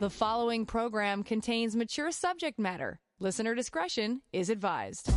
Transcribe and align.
The 0.00 0.08
following 0.08 0.64
program 0.64 1.22
contains 1.22 1.76
mature 1.76 2.10
subject 2.10 2.58
matter. 2.58 2.98
Listener 3.18 3.54
discretion 3.54 4.22
is 4.32 4.48
advised. 4.48 5.12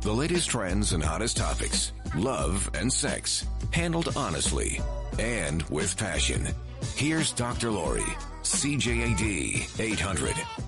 The 0.00 0.12
latest 0.14 0.48
trends 0.48 0.94
and 0.94 1.04
hottest 1.04 1.36
topics, 1.36 1.92
love 2.16 2.70
and 2.72 2.90
sex, 2.90 3.44
handled 3.70 4.14
honestly 4.16 4.80
and 5.18 5.62
with 5.64 5.94
passion. 5.94 6.48
Here's 6.94 7.32
Dr. 7.32 7.70
Lori, 7.70 8.00
CJAD 8.44 9.78
800. 9.78 10.67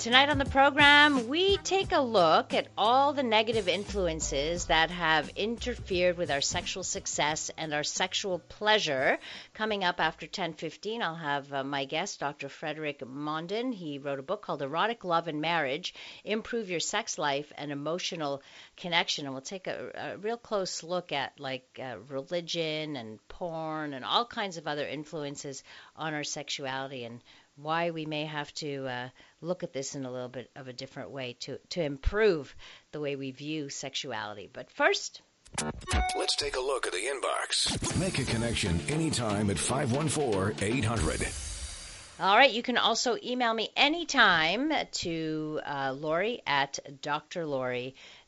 Tonight 0.00 0.30
on 0.30 0.38
the 0.38 0.46
program, 0.46 1.28
we 1.28 1.58
take 1.58 1.92
a 1.92 2.00
look 2.00 2.54
at 2.54 2.68
all 2.78 3.12
the 3.12 3.22
negative 3.22 3.68
influences 3.68 4.64
that 4.64 4.90
have 4.90 5.28
interfered 5.36 6.16
with 6.16 6.30
our 6.30 6.40
sexual 6.40 6.82
success 6.82 7.50
and 7.58 7.74
our 7.74 7.84
sexual 7.84 8.38
pleasure. 8.38 9.18
Coming 9.52 9.84
up 9.84 10.00
after 10.00 10.26
10:15, 10.26 11.02
I'll 11.02 11.16
have 11.16 11.52
uh, 11.52 11.64
my 11.64 11.84
guest, 11.84 12.18
Dr. 12.18 12.48
Frederick 12.48 13.00
Mondin. 13.00 13.74
He 13.74 13.98
wrote 13.98 14.18
a 14.18 14.22
book 14.22 14.40
called 14.40 14.62
Erotic 14.62 15.04
Love 15.04 15.28
and 15.28 15.42
Marriage: 15.42 15.92
Improve 16.24 16.70
Your 16.70 16.80
Sex 16.80 17.18
Life 17.18 17.52
and 17.58 17.70
Emotional 17.70 18.42
Connection, 18.78 19.26
and 19.26 19.34
we'll 19.34 19.42
take 19.42 19.66
a, 19.66 19.90
a 19.94 20.16
real 20.16 20.38
close 20.38 20.82
look 20.82 21.12
at 21.12 21.38
like 21.38 21.78
uh, 21.78 21.96
religion 22.08 22.96
and 22.96 23.18
porn 23.28 23.92
and 23.92 24.06
all 24.06 24.24
kinds 24.24 24.56
of 24.56 24.66
other 24.66 24.88
influences 24.88 25.62
on 25.94 26.14
our 26.14 26.24
sexuality 26.24 27.04
and 27.04 27.20
why 27.62 27.90
we 27.90 28.06
may 28.06 28.24
have 28.24 28.52
to 28.54 28.86
uh, 28.86 29.08
look 29.40 29.62
at 29.62 29.72
this 29.72 29.94
in 29.94 30.04
a 30.04 30.10
little 30.10 30.28
bit 30.28 30.50
of 30.56 30.68
a 30.68 30.72
different 30.72 31.10
way 31.10 31.36
to, 31.40 31.58
to 31.70 31.82
improve 31.82 32.54
the 32.92 33.00
way 33.00 33.16
we 33.16 33.30
view 33.30 33.68
sexuality. 33.68 34.48
But 34.52 34.70
first, 34.70 35.22
Let's 36.16 36.36
take 36.36 36.56
a 36.56 36.60
look 36.60 36.86
at 36.86 36.92
the 36.92 36.98
inbox. 36.98 37.98
Make 37.98 38.18
a 38.18 38.24
connection 38.24 38.80
anytime 38.88 39.50
at 39.50 39.58
514 39.58 40.56
800. 40.60 41.28
all 42.20 42.36
right, 42.36 42.50
you 42.50 42.62
can 42.62 42.78
also 42.78 43.16
email 43.22 43.52
me 43.52 43.68
anytime 43.76 44.72
to 44.92 45.60
uh, 45.66 45.94
Lori 45.98 46.42
at 46.46 46.78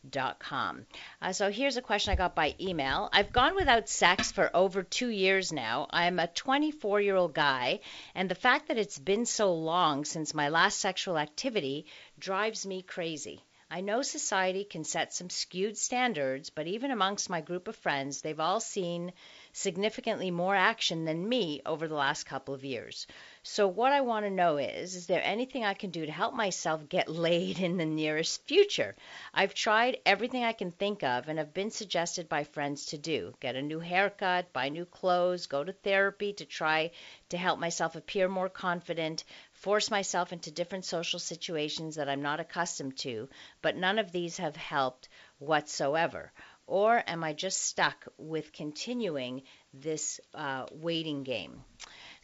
drlori.com. 0.08 0.86
Uh, 1.20 1.33
so 1.33 1.50
here's 1.50 1.77
a 1.77 1.83
question 1.83 2.12
I 2.12 2.17
got 2.17 2.34
by 2.34 2.55
email. 2.61 3.08
I've 3.12 3.33
gone 3.33 3.55
without 3.55 3.89
sex 3.89 4.33
for 4.33 4.50
over 4.55 4.83
two 4.83 5.08
years 5.08 5.53
now. 5.53 5.86
I'm 5.91 6.19
a 6.19 6.27
24 6.27 7.00
year 7.00 7.17
old 7.17 7.34
guy, 7.34 7.81
and 8.14 8.28
the 8.28 8.34
fact 8.34 8.69
that 8.69 8.78
it's 8.78 8.98
been 8.98 9.27
so 9.27 9.55
long 9.55 10.05
since 10.05 10.34
my 10.34 10.48
last 10.48 10.80
sexual 10.80 11.19
activity 11.19 11.86
drives 12.19 12.67
me 12.67 12.83
crazy. 12.83 13.45
I 13.70 13.80
know 13.80 14.03
society 14.03 14.64
can 14.64 14.84
set 14.84 15.14
some 15.14 15.30
skewed 15.30 15.78
standards, 15.78 16.50
but 16.50 16.67
even 16.67 16.91
amongst 16.91 17.30
my 17.30 17.41
group 17.41 17.69
of 17.69 17.77
friends, 17.77 18.20
they've 18.20 18.39
all 18.39 18.61
seen 18.61 19.14
significantly 19.55 20.30
more 20.30 20.55
action 20.55 21.06
than 21.06 21.27
me 21.27 21.62
over 21.64 21.89
the 21.89 21.95
last 21.95 22.25
couple 22.25 22.53
of 22.53 22.67
years. 22.67 23.06
So 23.45 23.67
what 23.67 23.91
I 23.91 24.03
want 24.03 24.25
to 24.25 24.31
know 24.31 24.57
is, 24.59 24.95
is 24.95 25.09
there 25.09 25.21
anything 25.21 25.65
I 25.65 25.75
can 25.75 25.91
do 25.91 26.07
to 26.07 26.12
help 26.12 26.33
myself 26.33 26.89
get 26.89 27.09
laid 27.27 27.59
in 27.59 27.77
the 27.77 27.85
nearest 27.85 28.47
future? 28.47 28.95
I've 29.35 29.53
tried 29.53 29.98
everything 30.07 30.45
I 30.45 30.53
can 30.53 30.71
think 30.71 31.03
of 31.03 31.29
and 31.29 31.41
have 31.41 31.53
been 31.53 31.73
suggested 31.73 32.29
by 32.29 32.45
friends 32.45 32.87
to 32.87 32.98
do. 32.98 33.35
Get 33.41 33.57
a 33.57 33.63
new 33.63 33.81
haircut, 33.81 34.53
buy 34.53 34.69
new 34.69 34.85
clothes, 34.85 35.48
go 35.48 35.65
to 35.65 35.73
therapy 35.73 36.33
to 36.35 36.45
try 36.45 36.93
to 37.31 37.37
help 37.37 37.59
myself 37.59 37.97
appear 37.97 38.29
more 38.29 38.48
confident, 38.48 39.25
force 39.55 39.91
myself 39.91 40.33
into 40.33 40.53
different 40.53 40.85
social 40.85 41.19
situations 41.19 41.97
that 41.97 42.09
I'm 42.09 42.23
not 42.23 42.39
accustomed 42.39 42.97
to, 42.98 43.29
but 43.61 43.77
none 43.77 43.98
of 43.98 44.13
these 44.13 44.37
have 44.37 44.55
helped 44.55 45.09
whatsoever. 45.41 46.31
Or 46.69 47.03
am 47.09 47.25
I 47.25 47.33
just 47.33 47.61
stuck 47.61 48.07
with 48.19 48.53
continuing 48.53 49.43
this 49.75 50.20
uh, 50.33 50.67
waiting 50.70 51.25
game? 51.25 51.65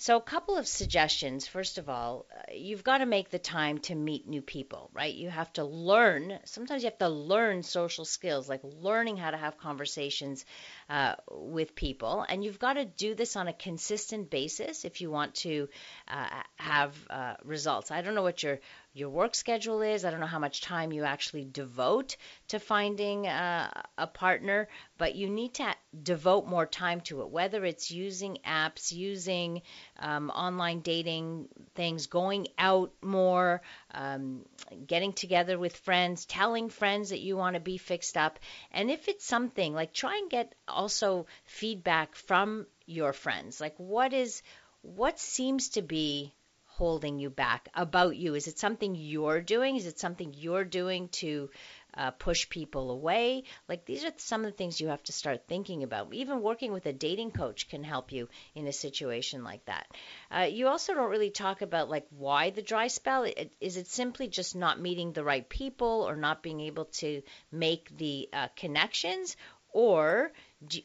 So, 0.00 0.16
a 0.16 0.20
couple 0.20 0.56
of 0.56 0.68
suggestions. 0.68 1.48
First 1.48 1.76
of 1.76 1.88
all, 1.88 2.26
uh, 2.32 2.52
you've 2.54 2.84
got 2.84 2.98
to 2.98 3.06
make 3.06 3.30
the 3.30 3.38
time 3.40 3.78
to 3.78 3.96
meet 3.96 4.28
new 4.28 4.40
people, 4.40 4.90
right? 4.92 5.12
You 5.12 5.28
have 5.28 5.52
to 5.54 5.64
learn. 5.64 6.38
Sometimes 6.44 6.84
you 6.84 6.86
have 6.86 6.98
to 6.98 7.08
learn 7.08 7.64
social 7.64 8.04
skills, 8.04 8.48
like 8.48 8.60
learning 8.62 9.16
how 9.16 9.32
to 9.32 9.36
have 9.36 9.58
conversations 9.58 10.44
uh, 10.88 11.16
with 11.28 11.74
people. 11.74 12.24
And 12.28 12.44
you've 12.44 12.60
got 12.60 12.74
to 12.74 12.84
do 12.84 13.16
this 13.16 13.34
on 13.34 13.48
a 13.48 13.52
consistent 13.52 14.30
basis 14.30 14.84
if 14.84 15.00
you 15.00 15.10
want 15.10 15.34
to 15.46 15.68
uh, 16.06 16.42
have 16.54 16.94
uh, 17.10 17.34
results. 17.42 17.90
I 17.90 18.00
don't 18.00 18.14
know 18.14 18.22
what 18.22 18.44
your 18.44 18.60
your 18.98 19.10
work 19.10 19.34
schedule 19.34 19.80
is. 19.82 20.04
I 20.04 20.10
don't 20.10 20.18
know 20.18 20.26
how 20.26 20.40
much 20.40 20.60
time 20.60 20.92
you 20.92 21.04
actually 21.04 21.44
devote 21.44 22.16
to 22.48 22.58
finding 22.58 23.28
uh, 23.28 23.70
a 23.96 24.06
partner, 24.08 24.68
but 24.96 25.14
you 25.14 25.28
need 25.28 25.54
to 25.54 25.72
devote 26.02 26.46
more 26.46 26.66
time 26.66 27.00
to 27.02 27.20
it, 27.22 27.30
whether 27.30 27.64
it's 27.64 27.92
using 27.92 28.38
apps, 28.44 28.90
using 28.90 29.62
um, 30.00 30.30
online 30.30 30.80
dating 30.80 31.48
things, 31.74 32.08
going 32.08 32.48
out 32.58 32.92
more, 33.00 33.62
um, 33.94 34.44
getting 34.86 35.12
together 35.12 35.58
with 35.58 35.76
friends, 35.76 36.26
telling 36.26 36.68
friends 36.68 37.10
that 37.10 37.20
you 37.20 37.36
want 37.36 37.54
to 37.54 37.60
be 37.60 37.78
fixed 37.78 38.16
up. 38.16 38.40
And 38.72 38.90
if 38.90 39.06
it's 39.06 39.24
something 39.24 39.74
like 39.74 39.92
try 39.92 40.16
and 40.16 40.28
get 40.28 40.54
also 40.66 41.26
feedback 41.44 42.16
from 42.16 42.66
your 42.86 43.12
friends, 43.12 43.60
like 43.60 43.74
what 43.76 44.12
is 44.12 44.42
what 44.82 45.18
seems 45.18 45.70
to 45.70 45.82
be 45.82 46.32
holding 46.78 47.18
you 47.18 47.28
back 47.28 47.68
about 47.74 48.16
you? 48.16 48.36
Is 48.36 48.46
it 48.46 48.58
something 48.58 48.94
you're 48.94 49.40
doing? 49.40 49.76
Is 49.76 49.86
it 49.86 49.98
something 49.98 50.32
you're 50.36 50.64
doing 50.64 51.08
to 51.20 51.50
uh, 51.94 52.12
push 52.12 52.48
people 52.48 52.92
away? 52.92 53.42
Like 53.68 53.84
these 53.84 54.04
are 54.04 54.12
some 54.16 54.44
of 54.44 54.50
the 54.50 54.56
things 54.56 54.80
you 54.80 54.88
have 54.88 55.02
to 55.04 55.12
start 55.12 55.48
thinking 55.48 55.82
about. 55.82 56.14
Even 56.14 56.40
working 56.40 56.72
with 56.72 56.86
a 56.86 56.92
dating 56.92 57.32
coach 57.32 57.68
can 57.68 57.82
help 57.82 58.12
you 58.12 58.28
in 58.54 58.68
a 58.68 58.72
situation 58.72 59.42
like 59.42 59.64
that. 59.64 59.88
Uh, 60.30 60.48
you 60.50 60.68
also 60.68 60.94
don't 60.94 61.10
really 61.10 61.30
talk 61.30 61.62
about 61.62 61.90
like 61.90 62.06
why 62.10 62.50
the 62.50 62.62
dry 62.62 62.86
spell. 62.86 63.26
Is 63.60 63.76
it 63.76 63.88
simply 63.88 64.28
just 64.28 64.54
not 64.54 64.80
meeting 64.80 65.12
the 65.12 65.24
right 65.24 65.48
people 65.48 66.06
or 66.08 66.14
not 66.14 66.44
being 66.44 66.60
able 66.60 66.86
to 67.02 67.22
make 67.50 67.96
the 67.98 68.28
uh, 68.32 68.48
connections? 68.54 69.36
Or 69.72 70.32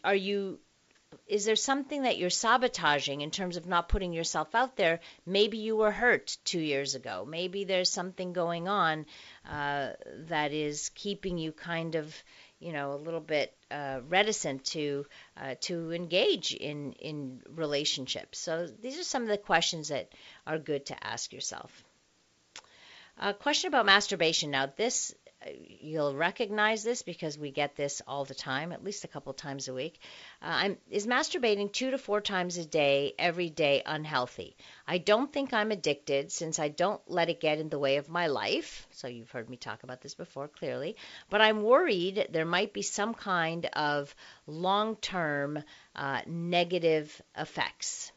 are 0.03 0.15
you 0.15 0.59
is 1.27 1.45
there 1.45 1.55
something 1.55 2.03
that 2.03 2.17
you're 2.17 2.29
sabotaging 2.29 3.21
in 3.21 3.31
terms 3.31 3.57
of 3.57 3.65
not 3.65 3.87
putting 3.87 4.13
yourself 4.13 4.53
out 4.53 4.75
there? 4.75 4.99
Maybe 5.25 5.57
you 5.57 5.77
were 5.77 5.91
hurt 5.91 6.37
two 6.43 6.59
years 6.59 6.95
ago. 6.95 7.25
Maybe 7.27 7.63
there's 7.63 7.89
something 7.89 8.33
going 8.33 8.67
on 8.67 9.05
uh, 9.49 9.91
that 10.27 10.51
is 10.51 10.89
keeping 10.95 11.37
you 11.37 11.51
kind 11.51 11.95
of, 11.95 12.13
you 12.59 12.73
know, 12.73 12.93
a 12.93 12.97
little 12.97 13.21
bit 13.21 13.55
uh, 13.71 14.01
reticent 14.09 14.65
to 14.65 15.05
uh, 15.37 15.55
to 15.61 15.91
engage 15.93 16.53
in 16.53 16.93
in 16.93 17.41
relationships. 17.49 18.39
So 18.39 18.67
these 18.67 18.99
are 18.99 19.03
some 19.03 19.23
of 19.23 19.29
the 19.29 19.37
questions 19.37 19.89
that 19.89 20.09
are 20.45 20.59
good 20.59 20.87
to 20.87 21.07
ask 21.07 21.31
yourself. 21.31 21.83
A 23.17 23.33
question 23.33 23.67
about 23.67 23.85
masturbation. 23.85 24.51
Now, 24.51 24.71
this 24.75 25.13
you'll 25.81 26.15
recognize 26.15 26.83
this 26.83 27.01
because 27.01 27.37
we 27.37 27.51
get 27.51 27.75
this 27.75 28.01
all 28.07 28.25
the 28.25 28.33
time, 28.33 28.71
at 28.71 28.83
least 28.83 29.03
a 29.03 29.07
couple 29.07 29.33
times 29.33 29.67
a 29.67 29.73
week. 29.73 29.99
Uh, 30.41 30.45
I'm, 30.49 30.77
is 30.89 31.07
masturbating 31.07 31.71
two 31.71 31.91
to 31.91 31.97
four 31.97 32.21
times 32.21 32.57
a 32.57 32.65
day, 32.65 33.13
every 33.17 33.49
day, 33.49 33.81
unhealthy? 33.85 34.55
I 34.87 34.97
don't 34.97 35.31
think 35.31 35.53
I'm 35.53 35.71
addicted 35.71 36.31
since 36.31 36.59
I 36.59 36.69
don't 36.69 37.01
let 37.07 37.29
it 37.29 37.39
get 37.39 37.59
in 37.59 37.69
the 37.69 37.79
way 37.79 37.97
of 37.97 38.09
my 38.09 38.27
life. 38.27 38.87
So 38.91 39.07
you've 39.07 39.31
heard 39.31 39.49
me 39.49 39.57
talk 39.57 39.83
about 39.83 40.01
this 40.01 40.15
before, 40.15 40.47
clearly. 40.47 40.95
But 41.29 41.41
I'm 41.41 41.63
worried 41.63 42.27
there 42.31 42.45
might 42.45 42.73
be 42.73 42.81
some 42.81 43.13
kind 43.13 43.65
of 43.73 44.15
long 44.47 44.95
term 44.97 45.63
uh, 45.95 46.21
negative 46.25 47.21
effects. 47.37 48.11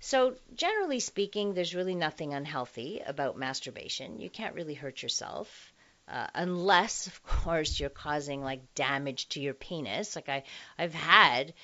So, 0.00 0.36
generally 0.54 1.00
speaking, 1.00 1.54
there's 1.54 1.74
really 1.74 1.94
nothing 1.94 2.34
unhealthy 2.34 3.00
about 3.06 3.38
masturbation. 3.38 4.20
You 4.20 4.28
can't 4.28 4.54
really 4.54 4.74
hurt 4.74 5.02
yourself 5.02 5.72
uh, 6.08 6.26
unless 6.34 7.06
of 7.06 7.22
course 7.22 7.80
you're 7.80 7.90
causing 7.90 8.42
like 8.42 8.74
damage 8.74 9.28
to 9.30 9.40
your 9.40 9.54
penis. 9.54 10.16
Like 10.16 10.28
i 10.28 10.42
i've 10.78 10.94
had 10.94 11.54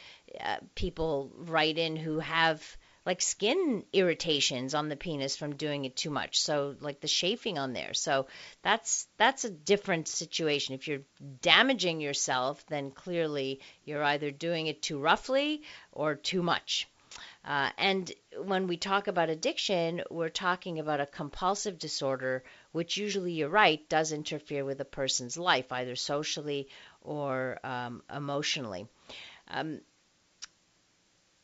uh, 0.41 0.57
people 0.75 1.33
write 1.37 1.79
in 1.79 1.97
who 1.97 2.19
have 2.21 2.77
like 3.07 3.23
skin 3.23 3.85
irritations 3.93 4.75
on 4.75 4.89
the 4.89 4.97
penis 4.97 5.37
from 5.37 5.57
doing 5.57 5.85
it 5.85 5.97
too 5.97 6.11
much. 6.11 6.41
So 6.41 6.77
like 6.81 7.01
the 7.01 7.09
chafing 7.09 7.59
on 7.59 7.73
there. 7.73 7.95
So 7.95 8.27
that's 8.63 9.07
that's 9.17 9.45
a 9.45 9.51
different 9.51 10.09
situation. 10.09 10.75
If 10.75 10.89
you're 10.89 11.03
damaging 11.43 12.01
yourself 12.01 12.65
then 12.69 12.91
clearly 12.91 13.61
you're 13.85 14.05
either 14.05 14.31
doing 14.31 14.67
it 14.67 14.83
too 14.83 14.99
roughly 14.99 15.63
or 15.93 16.15
too 16.15 16.43
much. 16.43 16.89
Uh, 17.45 17.71
and 17.79 18.13
when 18.45 18.67
we 18.67 18.77
talk 18.77 19.09
about 19.09 19.31
addiction, 19.31 20.03
we're 20.11 20.29
talking 20.29 20.79
about 20.79 21.01
a 21.01 21.07
compulsive 21.07 21.79
disorder, 21.79 22.45
which 22.73 22.97
usually, 22.97 23.33
you're 23.33 23.49
right, 23.49 23.89
does 23.89 24.13
interfere 24.13 24.65
with 24.65 24.81
a 24.81 24.85
person's 24.85 25.37
life, 25.37 25.73
either 25.73 25.97
socially 25.97 26.69
or 27.03 27.59
um, 27.65 28.03
emotionally. 28.15 28.87
Um, 29.49 29.81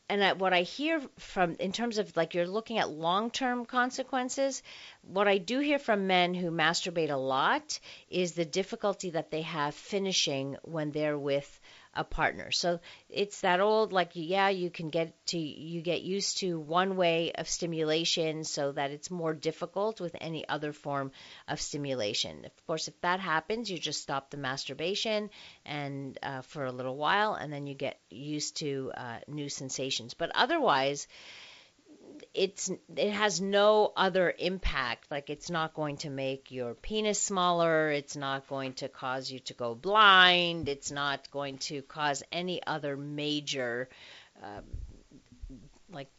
and 0.09 0.23
I, 0.23 0.33
what 0.33 0.53
I 0.53 0.61
hear 0.61 1.01
from, 1.17 1.55
in 1.59 1.73
terms 1.73 1.97
of 1.97 2.15
like 2.15 2.33
you're 2.33 2.47
looking 2.47 2.77
at 2.77 2.89
long 2.89 3.29
term 3.29 3.65
consequences, 3.65 4.63
what 5.01 5.27
I 5.27 5.37
do 5.37 5.59
hear 5.59 5.79
from 5.79 6.07
men 6.07 6.33
who 6.33 6.49
masturbate 6.49 7.09
a 7.09 7.17
lot 7.17 7.79
is 8.09 8.33
the 8.33 8.45
difficulty 8.45 9.09
that 9.11 9.31
they 9.31 9.41
have 9.41 9.75
finishing 9.75 10.55
when 10.63 10.91
they're 10.91 11.19
with 11.19 11.59
a 11.97 12.03
partner. 12.03 12.51
So 12.51 12.79
it's 13.09 13.41
that 13.41 13.59
old 13.59 13.91
like 13.91 14.11
yeah, 14.13 14.49
you 14.49 14.69
can 14.69 14.89
get 14.89 15.13
to 15.27 15.37
you 15.37 15.81
get 15.81 16.03
used 16.03 16.37
to 16.37 16.59
one 16.59 16.95
way 16.95 17.31
of 17.33 17.49
stimulation 17.49 18.43
so 18.43 18.71
that 18.71 18.91
it's 18.91 19.11
more 19.11 19.33
difficult 19.33 19.99
with 19.99 20.15
any 20.21 20.47
other 20.47 20.71
form 20.71 21.11
of 21.47 21.59
stimulation. 21.59 22.45
Of 22.45 22.67
course, 22.67 22.87
if 22.87 23.01
that 23.01 23.19
happens, 23.19 23.69
you 23.69 23.79
just 23.79 24.01
stop 24.01 24.29
the 24.29 24.37
masturbation 24.37 25.29
and 25.65 26.17
uh, 26.21 26.41
for 26.41 26.65
a 26.65 26.71
little 26.71 26.95
while, 26.95 27.33
and 27.33 27.51
then 27.51 27.65
you 27.67 27.73
get 27.73 27.99
used 28.09 28.57
to 28.57 28.91
uh, 28.95 29.17
new 29.27 29.49
sensations. 29.49 30.13
But 30.13 30.31
otherwise, 30.35 31.07
it's 32.33 32.69
it 32.95 33.11
has 33.11 33.41
no 33.41 33.91
other 33.95 34.33
impact. 34.37 35.09
Like 35.11 35.29
it's 35.29 35.49
not 35.49 35.73
going 35.73 35.97
to 35.97 36.09
make 36.09 36.51
your 36.51 36.73
penis 36.73 37.21
smaller. 37.21 37.89
It's 37.89 38.15
not 38.15 38.47
going 38.47 38.73
to 38.73 38.89
cause 38.89 39.31
you 39.31 39.39
to 39.39 39.53
go 39.53 39.75
blind. 39.75 40.69
It's 40.69 40.91
not 40.91 41.29
going 41.31 41.57
to 41.59 41.81
cause 41.81 42.23
any 42.31 42.61
other 42.65 42.95
major 42.97 43.89
um, 44.43 44.63
like 45.91 46.09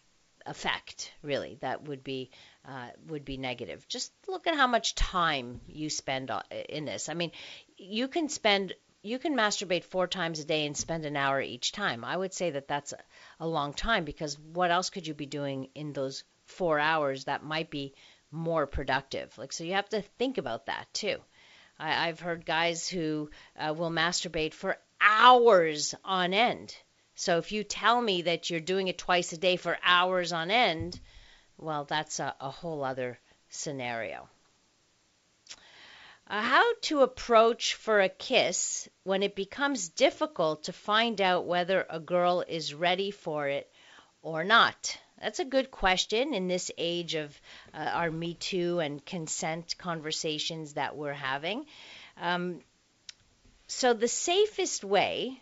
effect 0.47 1.13
really 1.23 1.59
that 1.61 1.87
would 1.87 2.03
be 2.03 2.31
uh, 2.67 2.89
would 3.07 3.25
be 3.25 3.37
negative. 3.37 3.87
Just 3.89 4.13
look 4.27 4.47
at 4.47 4.55
how 4.55 4.67
much 4.67 4.95
time 4.95 5.61
you 5.67 5.91
spend 5.91 6.31
in 6.69 6.85
this. 6.85 7.09
I 7.09 7.15
mean 7.15 7.33
you 7.77 8.09
can 8.09 8.29
spend 8.29 8.75
you 9.03 9.19
can 9.19 9.37
masturbate 9.37 9.85
four 9.85 10.07
times 10.07 10.41
a 10.41 10.45
day 10.45 10.67
and 10.67 10.77
spend 10.77 11.05
an 11.05 11.17
hour 11.17 11.41
each 11.41 11.73
time. 11.73 12.05
I 12.05 12.17
would 12.17 12.35
say 12.35 12.51
that 12.51 12.69
that's 12.69 12.93
a, 12.93 12.99
a 13.41 13.47
long 13.47 13.73
time 13.73 14.05
because 14.05 14.39
what 14.39 14.71
else 14.71 14.91
could 14.91 15.07
you 15.07 15.15
be 15.15 15.27
doing 15.27 15.69
in 15.75 15.93
those 15.93 16.25
four 16.47 16.79
hours 16.79 17.25
that 17.25 17.45
might 17.45 17.71
be 17.71 17.95
more 18.31 18.67
productive? 18.67 19.37
Like, 19.39 19.53
so 19.53 19.65
you 19.65 19.75
have 19.75 19.89
to 19.91 20.03
think 20.03 20.39
about 20.39 20.67
that 20.67 20.93
too. 20.93 21.19
I, 21.79 22.09
I've 22.09 22.21
heard 22.21 22.45
guys 22.45 22.89
who 22.89 23.31
uh, 23.59 23.73
will 23.77 23.91
masturbate 23.91 24.53
for 24.53 24.79
hours 25.01 25.95
on 26.05 26.35
end. 26.35 26.75
So 27.15 27.39
if 27.39 27.53
you 27.53 27.65
tell 27.65 28.01
me 28.01 28.23
that 28.23 28.51
you're 28.51 28.61
doing 28.61 28.89
it 28.89 28.99
twice 28.99 29.33
a 29.33 29.39
day 29.39 29.57
for 29.57 29.79
hours 29.83 30.33
on 30.33 30.51
end, 30.51 31.01
well, 31.57 31.85
that's 31.85 32.21
a, 32.21 32.35
a 32.41 32.51
whole 32.51 32.85
other 32.85 33.19
scenario. 33.49 34.29
Uh, 36.31 36.43
how 36.43 36.75
to 36.83 37.01
approach 37.01 37.73
for 37.73 38.03
a 38.03 38.09
kiss 38.09 38.87
when 39.05 39.23
it 39.23 39.35
becomes 39.35 39.89
difficult 39.89 40.65
to 40.65 40.73
find 40.75 41.23
out 41.23 41.47
whether 41.47 41.87
a 41.89 41.99
girl 41.99 42.45
is 42.47 42.75
ready 42.75 43.11
for 43.11 43.49
it 43.49 43.73
or 44.21 44.45
not. 44.45 44.99
That's 45.19 45.39
a 45.39 45.45
good 45.47 45.71
question 45.71 46.35
in 46.35 46.47
this 46.47 46.71
age 46.77 47.15
of 47.15 47.41
uh, 47.73 47.79
our 47.79 48.11
Me 48.11 48.35
Too 48.35 48.79
and 48.79 49.05
consent 49.05 49.77
conversations 49.79 50.75
that 50.75 50.97
we're 50.97 51.15
having. 51.15 51.65
Um, 52.19 52.61
so, 53.67 53.95
the 53.95 54.09
safest 54.09 54.85
way, 54.85 55.41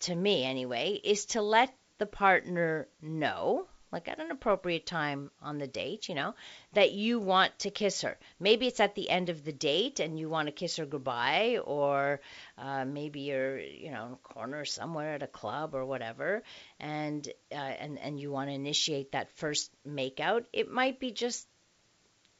to 0.00 0.14
me 0.14 0.42
anyway, 0.42 1.00
is 1.02 1.26
to 1.26 1.42
let 1.42 1.72
the 1.98 2.06
partner 2.06 2.88
know 3.00 3.68
like 3.92 4.08
at 4.08 4.20
an 4.20 4.30
appropriate 4.30 4.86
time 4.86 5.30
on 5.42 5.58
the 5.58 5.66
date, 5.66 6.08
you 6.08 6.14
know, 6.14 6.34
that 6.72 6.92
you 6.92 7.18
want 7.18 7.58
to 7.60 7.70
kiss 7.70 8.02
her. 8.02 8.18
Maybe 8.38 8.66
it's 8.66 8.80
at 8.80 8.94
the 8.94 9.10
end 9.10 9.28
of 9.28 9.44
the 9.44 9.52
date 9.52 10.00
and 10.00 10.18
you 10.18 10.28
want 10.28 10.46
to 10.48 10.52
kiss 10.52 10.76
her 10.76 10.86
goodbye, 10.86 11.58
or 11.64 12.20
uh, 12.58 12.84
maybe 12.84 13.20
you're, 13.20 13.58
you 13.58 13.90
know, 13.90 14.06
in 14.06 14.12
a 14.12 14.16
corner 14.16 14.64
somewhere 14.64 15.14
at 15.14 15.22
a 15.22 15.26
club 15.26 15.74
or 15.74 15.84
whatever, 15.84 16.42
and 16.78 17.26
uh, 17.52 17.54
and 17.54 17.98
and 17.98 18.20
you 18.20 18.30
want 18.30 18.48
to 18.48 18.54
initiate 18.54 19.12
that 19.12 19.30
first 19.36 19.70
makeout. 19.86 20.44
It 20.52 20.70
might 20.70 21.00
be 21.00 21.10
just 21.10 21.46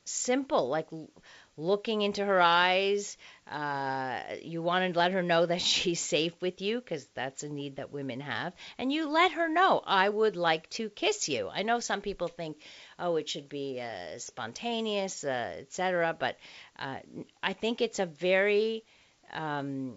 simple, 0.05 0.69
like 0.69 0.89
looking 1.61 2.03
into 2.03 2.25
her 2.25 2.41
eyes. 2.41 3.17
Uh, 3.51 4.21
you 4.43 4.63
want 4.63 4.93
to 4.93 4.99
let 4.99 5.13
her 5.13 5.23
know 5.23 5.45
that 5.47 5.61
she's 5.73 6.01
safe 6.01 6.33
with 6.41 6.61
you 6.61 6.81
because 6.81 7.07
that's 7.15 7.43
a 7.43 7.49
need 7.49 7.77
that 7.77 7.93
women 7.93 8.21
have. 8.21 8.55
And 8.79 8.93
you 8.93 9.09
let 9.09 9.33
her 9.33 9.49
know, 9.49 9.83
I 9.85 10.09
would 10.09 10.37
like 10.37 10.69
to 10.71 10.89
kiss 10.89 11.29
you. 11.29 11.49
I 11.53 11.63
know 11.63 11.81
some 11.81 12.01
people 12.01 12.29
think, 12.29 12.57
oh, 12.99 13.17
it 13.17 13.29
should 13.29 13.49
be 13.49 13.81
uh, 13.81 14.19
spontaneous, 14.19 15.25
uh, 15.25 15.57
etc. 15.59 16.17
But 16.19 16.37
uh, 16.79 16.99
I 17.43 17.53
think 17.53 17.81
it's 17.81 17.99
a 17.99 18.07
very 18.07 18.85
um, 19.33 19.95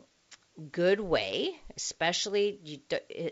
good 0.72 1.00
way, 1.00 1.60
especially 1.76 2.82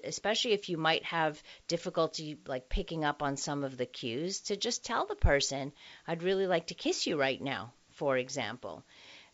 especially 0.03 0.53
if 0.53 0.69
you 0.69 0.77
might 0.77 1.03
have 1.05 1.41
difficulty 1.67 2.39
like 2.47 2.69
picking 2.69 3.03
up 3.05 3.21
on 3.21 3.37
some 3.37 3.63
of 3.63 3.77
the 3.77 3.85
cues, 3.85 4.41
to 4.41 4.57
just 4.57 4.83
tell 4.85 5.05
the 5.05 5.15
person, 5.15 5.71
"I'd 6.07 6.23
really 6.23 6.47
like 6.47 6.67
to 6.67 6.73
kiss 6.73 7.05
you 7.05 7.19
right 7.19 7.41
now." 7.41 7.73
For 8.01 8.17
example. 8.17 8.83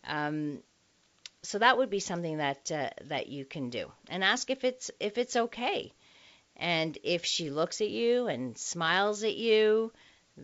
Um, 0.06 0.58
so 1.42 1.58
that 1.58 1.78
would 1.78 1.88
be 1.88 2.00
something 2.00 2.36
that 2.36 2.70
uh, 2.70 2.90
that 3.04 3.28
you 3.28 3.46
can 3.46 3.70
do, 3.70 3.90
and 4.10 4.22
ask 4.22 4.50
if 4.50 4.62
it's 4.62 4.90
if 5.00 5.16
it's 5.16 5.36
okay. 5.36 5.94
And 6.56 6.98
if 7.02 7.24
she 7.24 7.48
looks 7.48 7.80
at 7.80 7.88
you 7.88 8.26
and 8.26 8.58
smiles 8.58 9.24
at 9.24 9.36
you, 9.36 9.92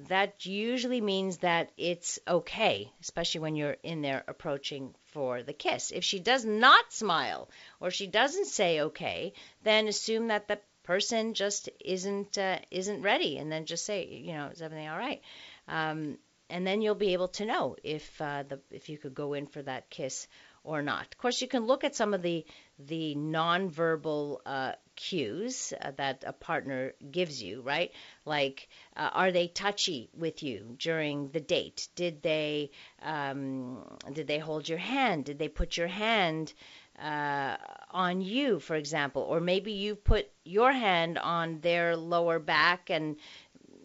that 0.08 0.46
usually 0.46 1.02
means 1.02 1.38
that 1.38 1.70
it's 1.76 2.18
okay, 2.26 2.90
especially 3.02 3.42
when 3.42 3.56
you're 3.56 3.76
in 3.82 4.00
there 4.00 4.24
approaching 4.26 4.94
for 5.12 5.42
the 5.42 5.52
kiss. 5.52 5.90
If 5.90 6.04
she 6.04 6.18
does 6.18 6.46
not 6.46 6.92
smile 6.92 7.50
or 7.80 7.90
she 7.90 8.06
doesn't 8.06 8.46
say 8.46 8.80
okay, 8.88 9.34
then 9.64 9.86
assume 9.86 10.28
that 10.28 10.48
the 10.48 10.60
person 10.84 11.34
just 11.34 11.68
isn't 11.84 12.38
uh, 12.38 12.58
isn't 12.70 13.02
ready, 13.02 13.36
and 13.36 13.52
then 13.52 13.66
just 13.66 13.84
say, 13.84 14.06
you 14.06 14.32
know, 14.32 14.46
is 14.46 14.62
everything 14.62 14.88
all 14.88 15.04
right? 15.08 15.20
Um, 15.68 16.16
and 16.50 16.66
then 16.66 16.82
you'll 16.82 16.94
be 16.94 17.12
able 17.12 17.28
to 17.28 17.46
know 17.46 17.76
if 17.82 18.20
uh, 18.20 18.42
the 18.42 18.60
if 18.70 18.88
you 18.88 18.98
could 18.98 19.14
go 19.14 19.34
in 19.34 19.46
for 19.46 19.62
that 19.62 19.90
kiss 19.90 20.28
or 20.64 20.80
not. 20.82 21.06
Of 21.12 21.18
course, 21.18 21.42
you 21.42 21.48
can 21.48 21.66
look 21.66 21.84
at 21.84 21.94
some 21.94 22.14
of 22.14 22.22
the 22.22 22.44
the 22.78 23.14
nonverbal 23.14 24.38
uh, 24.46 24.72
cues 24.96 25.72
uh, 25.80 25.92
that 25.96 26.24
a 26.26 26.32
partner 26.32 26.94
gives 27.10 27.42
you, 27.42 27.60
right? 27.60 27.92
Like, 28.24 28.68
uh, 28.96 29.10
are 29.12 29.30
they 29.30 29.48
touchy 29.48 30.10
with 30.14 30.42
you 30.42 30.76
during 30.78 31.28
the 31.28 31.40
date? 31.40 31.88
Did 31.94 32.22
they 32.22 32.70
um, 33.02 33.84
did 34.12 34.26
they 34.26 34.38
hold 34.38 34.68
your 34.68 34.78
hand? 34.78 35.26
Did 35.26 35.38
they 35.38 35.48
put 35.48 35.76
your 35.76 35.88
hand 35.88 36.52
uh, 36.98 37.56
on 37.90 38.22
you, 38.22 38.58
for 38.60 38.76
example, 38.76 39.22
or 39.22 39.40
maybe 39.40 39.72
you 39.72 39.94
put 39.94 40.30
your 40.44 40.72
hand 40.72 41.18
on 41.18 41.60
their 41.60 41.96
lower 41.96 42.38
back 42.38 42.90
and 42.90 43.16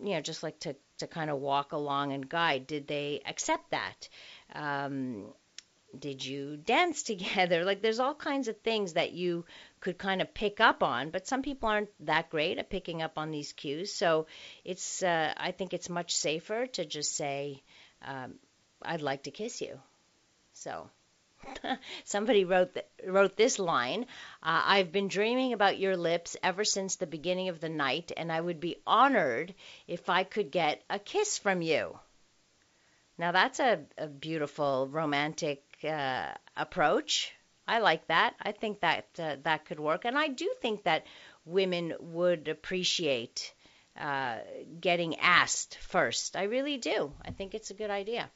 you 0.01 0.13
know 0.13 0.21
just 0.21 0.44
like 0.44 0.59
to 0.61 0.75
to 1.00 1.07
kind 1.07 1.30
of 1.30 1.40
walk 1.40 1.72
along 1.74 2.13
and 2.13 2.28
guide. 2.30 2.68
Did 2.68 2.88
they 2.88 3.22
accept 3.25 3.72
that? 3.72 4.10
Um, 4.54 5.34
did 5.98 6.24
you 6.24 6.57
dance 6.57 7.04
together? 7.12 7.66
Like, 7.66 7.81
there's 7.81 8.00
all 8.00 8.16
kinds 8.16 8.47
of 8.47 8.57
things 8.62 8.94
that 8.94 9.12
you 9.12 9.45
could 9.80 9.97
kind 9.97 10.21
of 10.21 10.33
pick 10.33 10.59
up 10.59 10.83
on, 10.83 11.09
but 11.09 11.28
some 11.28 11.42
people 11.42 11.69
aren't 11.69 11.90
that 12.06 12.30
great 12.30 12.57
at 12.57 12.69
picking 12.69 13.02
up 13.02 13.18
on 13.18 13.31
these 13.31 13.54
cues. 13.54 13.94
So 13.94 14.28
it's, 14.64 15.04
uh, 15.04 15.33
I 15.35 15.52
think 15.52 15.73
it's 15.73 15.90
much 15.90 16.16
safer 16.16 16.68
to 16.68 16.85
just 16.85 17.16
say, 17.16 17.64
um, 18.06 18.35
I'd 18.81 19.02
like 19.02 19.23
to 19.23 19.31
kiss 19.31 19.62
you. 19.62 19.80
So 20.54 20.90
Somebody 22.04 22.46
wrote 22.46 22.74
th- 22.74 22.86
wrote 23.06 23.36
this 23.36 23.60
line. 23.60 24.04
Uh, 24.44 24.64
I've 24.66 24.92
been 24.92 25.08
dreaming 25.08 25.54
about 25.54 25.80
your 25.80 25.98
lips 25.98 26.36
ever 26.44 26.64
since 26.64 26.96
the 26.96 27.08
beginning 27.08 27.50
of 27.50 27.60
the 27.60 27.69
night, 27.69 28.12
and 28.16 28.31
I 28.31 28.42
would 28.42 28.60
be 28.60 28.78
honored 28.86 29.54
if 29.88 30.10
I 30.10 30.24
could 30.24 30.52
get 30.52 30.84
a 30.90 31.00
kiss 31.00 31.38
from 31.38 31.62
you. 31.62 32.00
Now 33.18 33.31
that's 33.31 33.60
a, 33.60 33.86
a 33.98 34.08
beautiful 34.08 34.88
romantic 34.88 35.64
uh, 35.84 36.34
approach. 36.56 37.34
I 37.68 37.80
like 37.80 38.08
that. 38.08 38.36
I 38.42 38.52
think 38.52 38.80
that 38.80 39.06
uh, 39.19 39.36
that 39.44 39.66
could 39.66 39.80
work, 39.80 40.06
and 40.06 40.18
I 40.18 40.28
do 40.30 40.52
think 40.62 40.84
that 40.84 41.06
women 41.46 41.94
would 42.00 42.48
appreciate 42.48 43.54
uh, 44.00 44.40
getting 44.80 45.19
asked 45.19 45.78
first. 45.78 46.36
I 46.36 46.44
really 46.44 46.78
do. 46.78 47.14
I 47.24 47.31
think 47.31 47.54
it's 47.54 47.69
a 47.69 47.76
good 47.76 47.92
idea. 47.92 48.31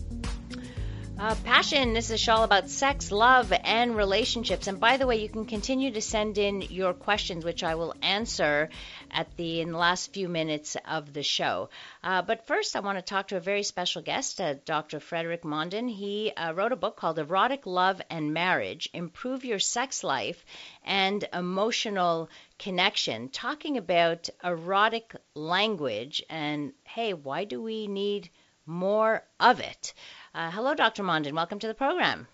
Uh, 1.20 1.34
passion. 1.44 1.94
This 1.94 2.12
is 2.12 2.20
show 2.20 2.44
about 2.44 2.70
sex, 2.70 3.12
love, 3.12 3.52
and 3.64 3.98
relationships. 3.98 4.68
And 4.68 4.80
by 4.80 4.98
the 4.98 5.08
way, 5.08 5.16
you 5.16 5.28
can 5.28 5.46
continue 5.46 5.90
to 5.90 6.02
send 6.02 6.38
in 6.38 6.62
your 6.62 6.94
questions, 6.94 7.44
which 7.44 7.64
I 7.64 7.74
will 7.74 7.96
answer 8.04 8.70
at 9.10 9.36
the 9.36 9.62
in 9.62 9.72
the 9.72 9.80
last 9.80 10.14
few 10.14 10.30
minutes 10.30 10.78
of 10.88 11.14
the 11.14 11.24
show. 11.24 11.72
Uh, 12.04 12.22
but 12.22 12.46
first, 12.46 12.76
I 12.76 12.82
want 12.82 13.00
to 13.00 13.02
talk 13.02 13.30
to 13.30 13.38
a 13.38 13.40
very 13.40 13.64
special 13.64 14.04
guest, 14.04 14.40
uh, 14.40 14.54
Dr. 14.64 15.00
Frederick 15.00 15.42
Mondin. 15.42 15.90
He 15.90 16.32
uh, 16.38 16.54
wrote 16.54 16.72
a 16.72 16.76
book 16.76 16.98
called 16.98 17.18
Erotic 17.18 17.66
Love 17.66 18.00
and 18.12 18.32
Marriage: 18.32 18.88
Improve 18.94 19.44
Your 19.44 19.60
Sex 19.60 20.04
Life 20.04 20.46
and 20.86 21.28
Emotional 21.34 22.30
Connection, 22.60 23.30
talking 23.30 23.78
about 23.78 24.30
erotic 24.44 25.16
language 25.34 26.22
and 26.30 26.74
hey, 26.84 27.16
why 27.16 27.44
do 27.44 27.60
we 27.60 27.88
need 27.88 28.30
more 28.68 29.24
of 29.40 29.62
it? 29.62 29.94
Uh, 30.38 30.52
hello, 30.52 30.76
Dr. 30.76 31.02
Mondin. 31.02 31.34
Welcome 31.34 31.58
to 31.58 31.68
the 31.68 31.74
program. 31.74 32.28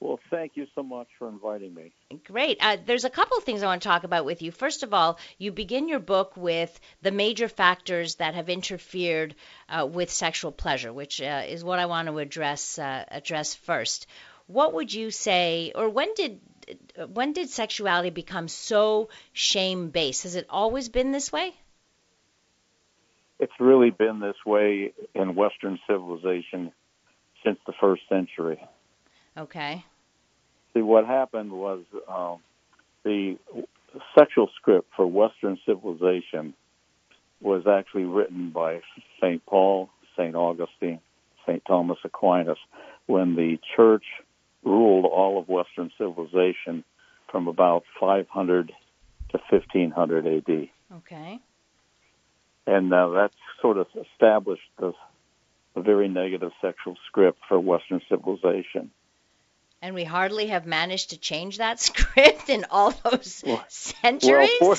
Well, 0.00 0.18
thank 0.30 0.52
you 0.54 0.66
so 0.74 0.82
much 0.82 1.08
for 1.18 1.28
inviting 1.28 1.74
me. 1.74 1.92
Great. 2.24 2.56
Uh, 2.62 2.78
there's 2.86 3.04
a 3.04 3.10
couple 3.10 3.36
of 3.36 3.44
things 3.44 3.62
I 3.62 3.66
want 3.66 3.82
to 3.82 3.88
talk 3.88 4.04
about 4.04 4.24
with 4.24 4.40
you. 4.40 4.50
First 4.50 4.82
of 4.82 4.94
all, 4.94 5.18
you 5.36 5.52
begin 5.52 5.86
your 5.86 5.98
book 5.98 6.34
with 6.34 6.80
the 7.02 7.10
major 7.10 7.46
factors 7.46 8.14
that 8.14 8.34
have 8.34 8.48
interfered 8.48 9.34
uh, 9.68 9.86
with 9.86 10.10
sexual 10.10 10.50
pleasure, 10.50 10.94
which 10.94 11.20
uh, 11.20 11.42
is 11.46 11.62
what 11.62 11.78
I 11.78 11.84
want 11.84 12.08
to 12.08 12.16
address 12.20 12.78
uh, 12.78 13.04
address 13.08 13.54
first. 13.54 14.06
What 14.46 14.72
would 14.72 14.90
you 14.90 15.10
say, 15.10 15.72
or 15.74 15.90
when 15.90 16.14
did 16.14 16.40
when 17.12 17.34
did 17.34 17.50
sexuality 17.50 18.08
become 18.08 18.48
so 18.48 19.10
shame 19.34 19.90
based? 19.90 20.22
Has 20.22 20.36
it 20.36 20.46
always 20.48 20.88
been 20.88 21.12
this 21.12 21.30
way? 21.30 21.52
It's 23.38 23.60
really 23.60 23.90
been 23.90 24.20
this 24.20 24.42
way 24.46 24.94
in 25.14 25.34
Western 25.34 25.78
civilization 25.86 26.72
since 27.44 27.58
the 27.66 27.72
first 27.80 28.02
century. 28.08 28.60
Okay. 29.36 29.84
See, 30.74 30.82
what 30.82 31.06
happened 31.06 31.52
was 31.52 31.82
um, 32.08 32.38
the 33.04 33.38
sexual 34.18 34.48
script 34.56 34.88
for 34.96 35.06
Western 35.06 35.58
civilization 35.66 36.54
was 37.40 37.66
actually 37.66 38.04
written 38.04 38.50
by 38.50 38.80
St. 39.20 39.44
Paul, 39.46 39.88
St. 40.16 40.34
Augustine, 40.34 41.00
St. 41.46 41.62
Thomas 41.66 41.98
Aquinas, 42.04 42.58
when 43.06 43.34
the 43.34 43.58
church 43.76 44.04
ruled 44.62 45.06
all 45.06 45.38
of 45.38 45.48
Western 45.48 45.90
civilization 45.96 46.84
from 47.30 47.48
about 47.48 47.84
500 47.98 48.72
to 49.30 49.38
1500 49.50 50.26
AD. 50.26 50.68
Okay. 50.96 51.40
And 52.66 52.92
uh, 52.92 53.08
that 53.10 53.30
sort 53.62 53.78
of 53.78 53.86
established 53.96 54.62
the 54.78 54.92
a 55.76 55.82
very 55.82 56.08
negative 56.08 56.52
sexual 56.60 56.96
script 57.06 57.38
for 57.48 57.58
Western 57.58 58.00
civilization. 58.08 58.90
And 59.82 59.94
we 59.94 60.04
hardly 60.04 60.48
have 60.48 60.66
managed 60.66 61.10
to 61.10 61.18
change 61.18 61.58
that 61.58 61.80
script 61.88 62.48
in 62.48 62.66
all 62.70 62.90
those 62.90 63.42
well, 63.46 63.64
centuries. 63.68 64.50
Well, 64.60 64.74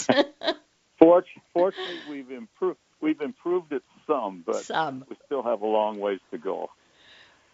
for, 0.99 1.23
fortunately, 1.53 1.99
we've 2.09 2.31
improved. 2.31 2.77
We've 3.01 3.21
improved 3.21 3.73
it 3.73 3.81
some, 4.05 4.43
but 4.45 4.57
some. 4.57 5.05
we 5.09 5.17
still 5.25 5.41
have 5.41 5.61
a 5.61 5.65
long 5.65 5.99
ways 5.99 6.19
to 6.29 6.37
go. 6.37 6.69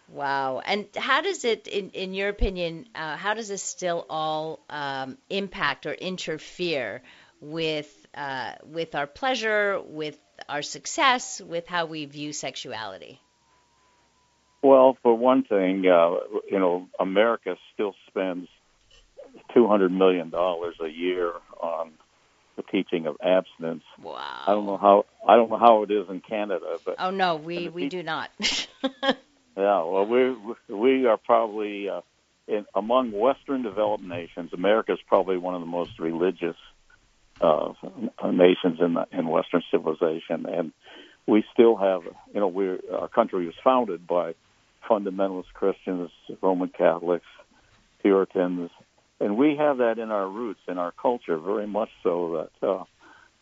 Wow. 0.09 0.59
And 0.59 0.87
how 0.95 1.21
does 1.21 1.45
it, 1.45 1.67
in, 1.67 1.91
in 1.91 2.13
your 2.13 2.27
opinion, 2.27 2.87
uh, 2.93 3.15
how 3.15 3.33
does 3.33 3.47
this 3.47 3.63
still 3.63 4.05
all 4.09 4.59
um, 4.69 5.17
impact 5.29 5.85
or 5.85 5.93
interfere 5.93 7.01
with 7.39 8.07
uh, 8.13 8.53
with 8.65 8.95
our 8.95 9.07
pleasure, 9.07 9.79
with 9.81 10.19
our 10.49 10.61
success, 10.61 11.39
with 11.39 11.67
how 11.67 11.85
we 11.85 12.05
view 12.05 12.33
sexuality? 12.33 13.21
Well, 14.61 14.97
for 15.03 15.15
one 15.15 15.43
thing, 15.43 15.85
uh, 15.87 16.15
you 16.49 16.59
know, 16.59 16.87
America 16.99 17.55
still 17.73 17.95
spends 18.07 18.47
two 19.53 19.67
hundred 19.67 19.91
million 19.91 20.29
dollars 20.29 20.75
a 20.81 20.87
year 20.87 21.31
on 21.61 21.91
the 22.55 22.63
teaching 22.63 23.05
of 23.05 23.17
abstinence. 23.23 23.83
Wow. 24.01 24.43
I 24.47 24.51
don't 24.51 24.65
know 24.65 24.77
how 24.77 25.05
I 25.25 25.35
don't 25.35 25.49
know 25.49 25.59
how 25.59 25.83
it 25.83 25.91
is 25.91 26.09
in 26.09 26.21
Canada, 26.21 26.77
but 26.83 26.95
oh 26.99 27.11
no, 27.11 27.35
we 27.35 27.69
we 27.69 27.87
do 27.87 28.03
not. 28.03 28.31
yeah, 29.03 29.13
well, 29.55 30.05
we 30.05 30.35
we 30.73 31.05
are 31.05 31.17
probably 31.17 31.87
uh, 31.87 32.01
in 32.47 32.65
among 32.75 33.11
Western 33.11 33.61
developed 33.61 34.03
nations. 34.03 34.51
America 34.53 34.93
is 34.93 34.99
probably 35.07 35.37
one 35.37 35.55
of 35.55 35.61
the 35.61 35.67
most 35.67 35.99
religious 35.99 36.55
uh, 37.41 37.73
nations 38.25 38.79
in 38.79 38.95
the, 38.95 39.05
in 39.11 39.27
Western 39.27 39.61
civilization, 39.71 40.45
and 40.47 40.71
we 41.27 41.43
still 41.53 41.75
have, 41.75 42.01
you 42.33 42.39
know, 42.39 42.47
we 42.47 42.79
our 42.91 43.07
country 43.07 43.45
was 43.45 43.55
founded 43.63 44.07
by 44.07 44.33
fundamentalist 44.89 45.53
Christians, 45.53 46.09
Roman 46.41 46.69
Catholics, 46.69 47.25
Puritans, 48.01 48.69
and 49.19 49.37
we 49.37 49.55
have 49.57 49.77
that 49.77 49.97
in 49.97 50.11
our 50.11 50.27
roots, 50.27 50.59
in 50.67 50.77
our 50.77 50.91
culture, 50.91 51.37
very 51.37 51.67
much 51.67 51.89
so 52.03 52.49
that 52.61 52.67
uh, 52.67 52.83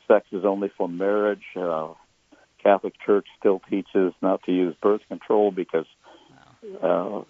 sex 0.07 0.25
is 0.31 0.45
only 0.45 0.71
for 0.77 0.87
marriage. 0.87 1.43
Uh, 1.55 1.89
Catholic 2.63 2.93
Church 3.05 3.27
still 3.39 3.61
teaches 3.69 4.13
not 4.21 4.41
to 4.43 4.51
use 4.51 4.75
birth 4.81 5.01
control 5.07 5.51
because 5.51 5.85
uh, 6.81 7.21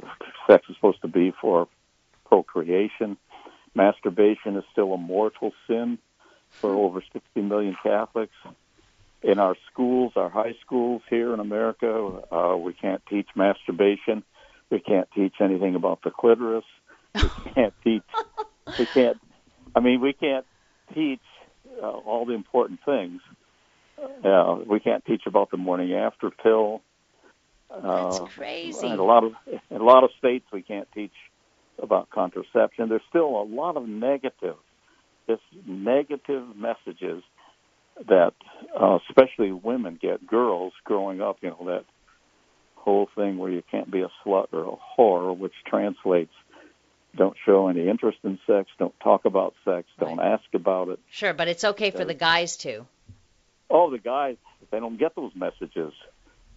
sex 0.47 0.65
is 0.69 0.75
supposed 0.75 1.01
to 1.01 1.07
be 1.07 1.33
for 1.41 1.67
procreation. 2.25 3.17
Masturbation 3.73 4.55
is 4.55 4.63
still 4.71 4.93
a 4.93 4.97
mortal 4.97 5.51
sin 5.67 5.97
for 6.49 6.69
over 6.73 7.03
60 7.11 7.41
million 7.41 7.75
Catholics 7.83 8.35
in 9.25 9.39
our 9.39 9.55
schools, 9.71 10.13
our 10.15 10.29
high 10.29 10.53
schools 10.63 11.01
here 11.09 11.33
in 11.33 11.39
America, 11.39 12.21
uh, 12.31 12.55
we 12.55 12.73
can't 12.73 13.01
teach 13.09 13.27
masturbation. 13.35 14.23
We 14.69 14.79
can't 14.79 15.07
teach 15.15 15.33
anything 15.39 15.75
about 15.75 16.03
the 16.03 16.11
clitoris. 16.11 16.65
We 17.15 17.29
can't 17.55 17.73
teach. 17.83 18.03
We 18.77 18.85
can't. 18.85 19.17
I 19.75 19.79
mean, 19.79 19.99
we 19.99 20.13
can't 20.13 20.45
teach 20.93 21.21
uh, 21.81 21.87
all 21.87 22.25
the 22.25 22.33
important 22.33 22.79
things. 22.85 23.21
Uh, 24.23 24.59
we 24.67 24.79
can't 24.79 25.03
teach 25.05 25.23
about 25.25 25.49
the 25.49 25.57
morning 25.57 25.93
after 25.93 26.29
pill. 26.29 26.81
That's 27.69 28.19
uh, 28.19 28.25
crazy. 28.25 28.87
In 28.87 28.99
a 28.99 29.03
lot 29.03 29.23
of 29.23 29.33
in 29.71 29.77
a 29.77 29.83
lot 29.83 30.03
of 30.03 30.11
states, 30.19 30.45
we 30.53 30.61
can't 30.61 30.87
teach 30.93 31.13
about 31.81 32.09
contraception. 32.11 32.89
There's 32.89 33.01
still 33.09 33.41
a 33.41 33.43
lot 33.43 33.75
of 33.75 33.87
negative, 33.87 34.55
just 35.27 35.41
negative 35.65 36.55
messages 36.55 37.23
that 38.07 38.33
uh, 38.79 38.99
especially 39.09 39.51
women 39.51 39.97
get 40.01 40.25
girls 40.25 40.73
growing 40.83 41.21
up, 41.21 41.37
you 41.41 41.49
know, 41.49 41.65
that 41.65 41.85
whole 42.75 43.09
thing 43.15 43.37
where 43.37 43.49
you 43.49 43.63
can't 43.71 43.89
be 43.89 44.01
a 44.01 44.09
slut 44.23 44.47
or 44.51 44.63
a 44.63 44.99
whore, 44.99 45.37
which 45.37 45.53
translates 45.65 46.33
don't 47.15 47.35
show 47.45 47.67
any 47.69 47.87
interest 47.87 48.17
in 48.23 48.37
sex, 48.45 48.69
don't 48.77 48.97
talk 48.99 49.25
about 49.25 49.55
sex, 49.63 49.87
don't 49.99 50.17
right. 50.17 50.33
ask 50.33 50.43
about 50.53 50.89
it. 50.89 50.99
Sure, 51.09 51.33
but 51.33 51.47
it's 51.47 51.63
okay 51.63 51.91
for 51.91 52.05
the 52.05 52.13
guys 52.13 52.57
too. 52.57 52.85
Oh, 53.69 53.89
the 53.89 53.97
guys, 53.97 54.35
they 54.71 54.79
don't 54.79 54.97
get 54.97 55.15
those 55.15 55.31
messages. 55.35 55.93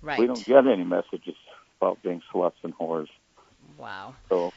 Right. 0.03 0.19
We 0.19 0.27
don't 0.27 0.45
get 0.45 0.67
any 0.67 0.85
messages 0.85 1.37
about 1.81 2.03
being 2.03 2.23
sluts 2.33 2.53
and 2.63 2.77
whores. 2.77 3.09
Wow. 3.79 4.15
So 4.29 4.53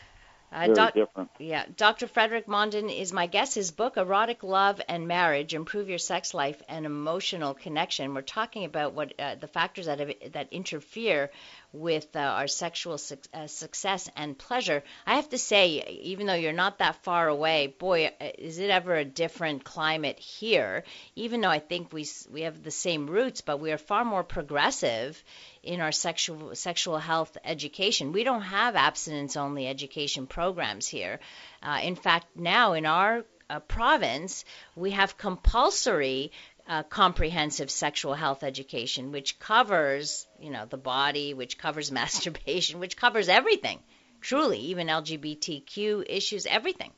uh, 0.52 0.60
Very 0.62 0.74
doc- 0.76 0.94
different. 0.94 1.30
Yeah, 1.40 1.66
Dr. 1.78 2.08
Frederick 2.08 2.48
Mondin 2.48 2.90
is 2.96 3.12
my 3.14 3.26
guest. 3.28 3.56
His 3.56 3.72
book, 3.72 3.98
Erotic 3.98 4.44
Love 4.44 4.82
and 4.88 5.08
Marriage: 5.08 5.54
Improve 5.54 5.90
Your 5.90 5.98
Sex 5.98 6.34
Life 6.34 6.62
and 6.68 6.86
Emotional 6.86 7.54
Connection. 7.54 8.14
We're 8.14 8.22
talking 8.22 8.66
about 8.66 8.94
what 8.94 9.14
uh, 9.20 9.36
the 9.36 9.48
factors 9.48 9.86
that 9.86 10.00
have, 10.00 10.12
that 10.34 10.52
interfere 10.52 11.32
with 11.74 12.16
uh, 12.16 12.20
our 12.20 12.48
sexual 12.48 12.98
su- 12.98 13.18
uh, 13.34 13.48
success 13.48 14.10
and 14.16 14.38
pleasure. 14.38 14.84
I 15.06 15.16
have 15.16 15.30
to 15.30 15.38
say, 15.38 16.00
even 16.04 16.28
though 16.28 16.34
you're 16.34 16.54
not 16.54 16.80
that 16.80 17.04
far 17.04 17.28
away, 17.28 17.68
boy, 17.68 18.08
uh, 18.08 18.30
is 18.38 18.60
it 18.60 18.70
ever 18.70 18.96
a 18.96 19.06
different 19.06 19.64
climate 19.64 20.20
here. 20.20 20.84
Even 21.16 21.42
though 21.42 21.50
I 21.50 21.60
think 21.60 21.94
we 21.94 22.06
we 22.30 22.42
have 22.42 22.64
the 22.64 22.72
same 22.72 23.08
roots, 23.08 23.42
but 23.42 23.60
we 23.60 23.72
are 23.72 23.78
far 23.78 24.04
more 24.04 24.24
progressive 24.24 25.24
in 25.64 25.80
our 25.80 25.92
sexual 25.92 26.56
sexual 26.56 26.98
health 26.98 27.38
education. 27.44 28.12
We 28.12 28.24
don't 28.24 28.42
have 28.42 28.76
abstinence 28.76 29.38
only 29.38 29.68
education 29.68 30.28
programs 30.28 30.88
here. 30.88 31.20
Uh, 31.64 31.80
in 31.84 31.96
fact, 31.96 32.28
now 32.36 32.74
in 32.74 32.86
our 32.86 33.24
uh, 33.52 33.60
province, 33.60 34.46
we 34.76 34.92
have 34.92 35.18
compulsory 35.18 36.32
uh, 36.68 36.84
comprehensive 36.84 37.70
sexual 37.70 38.14
health 38.14 38.44
education, 38.44 39.12
which 39.12 39.40
covers, 39.40 40.28
you 40.40 40.50
know, 40.50 40.66
the 40.66 40.78
body, 40.78 41.34
which 41.34 41.58
covers 41.58 41.92
masturbation, 42.02 42.80
which 42.80 42.98
covers 42.98 43.30
everything, 43.30 43.80
truly, 44.22 44.60
even 44.60 44.88
LGBTQ 44.88 46.06
issues, 46.08 46.46
everything. 46.46 46.92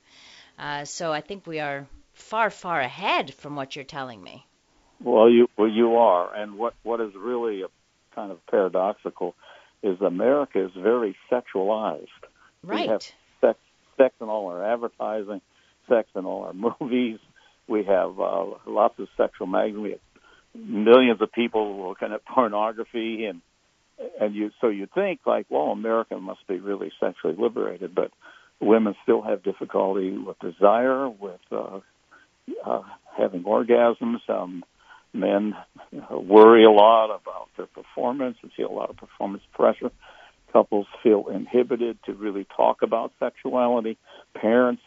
Uh, 0.58 0.86
so 0.86 1.12
I 1.12 1.22
think 1.22 1.48
we 1.48 1.60
are 1.60 1.88
far, 2.14 2.50
far 2.50 2.80
ahead 2.80 3.34
from 3.34 3.56
what 3.56 3.76
you're 3.76 3.86
telling 3.86 4.22
me. 4.22 4.46
Well, 5.02 5.30
you 5.30 5.50
well 5.58 5.68
you 5.68 5.96
are, 5.98 6.34
and 6.34 6.58
what 6.58 6.76
what 6.84 7.02
is 7.02 7.12
really 7.16 7.64
a 7.64 7.68
kind 8.16 8.32
of 8.32 8.46
paradoxical 8.48 9.36
is 9.82 10.00
America 10.00 10.64
is 10.64 10.72
very 10.78 11.16
sexualized. 11.30 12.08
Right. 12.64 12.82
We 12.82 12.88
have 12.88 13.02
sex, 13.42 13.60
sex 13.98 14.16
in 14.22 14.30
all 14.30 14.48
our 14.48 14.64
advertising. 14.64 15.42
sex 15.90 16.08
in 16.16 16.26
all 16.26 16.44
our 16.44 16.54
movies. 16.80 17.20
We 17.68 17.84
have 17.86 18.20
uh, 18.20 18.46
lots 18.66 19.00
of 19.00 19.08
sexual 19.18 19.48
magazines. 19.48 19.84
We 19.84 19.92
have 19.92 20.00
millions 20.56 21.22
of 21.22 21.32
people 21.32 21.88
looking 21.88 22.12
at 22.12 22.26
pornography, 22.26 23.26
and 23.26 23.42
and 24.20 24.36
you 24.36 24.52
so 24.62 24.68
you 24.68 24.88
think 24.94 25.22
like, 25.26 25.46
well, 25.50 25.68
America 25.68 26.18
must 26.20 26.46
be 26.48 26.60
really 26.60 26.92
sexually 27.00 27.36
liberated, 27.38 27.96
but 27.96 28.12
women 28.60 28.96
still 29.04 29.22
have 29.22 29.44
difficulty 29.44 30.18
with 30.18 30.40
desire, 30.40 31.10
with 31.10 31.40
uh, 31.52 31.80
uh, 32.66 32.82
having 33.18 33.44
orgasms. 33.44 34.28
Um, 34.28 34.64
men 35.14 35.56
worry 36.10 36.64
a 36.64 36.72
lot 36.72 37.06
about 37.06 37.50
their 37.56 37.68
performance 37.68 38.38
and 38.42 38.52
feel 38.54 38.70
a 38.70 38.74
lot 38.74 38.90
of 38.90 38.98
performance 38.98 39.44
pressure. 39.54 39.92
Couples 40.52 40.88
feel 41.02 41.28
inhibited 41.30 41.98
to 42.06 42.14
really 42.14 42.46
talk 42.56 42.82
about 42.82 43.12
sexuality. 43.20 43.98
Parents 44.36 44.82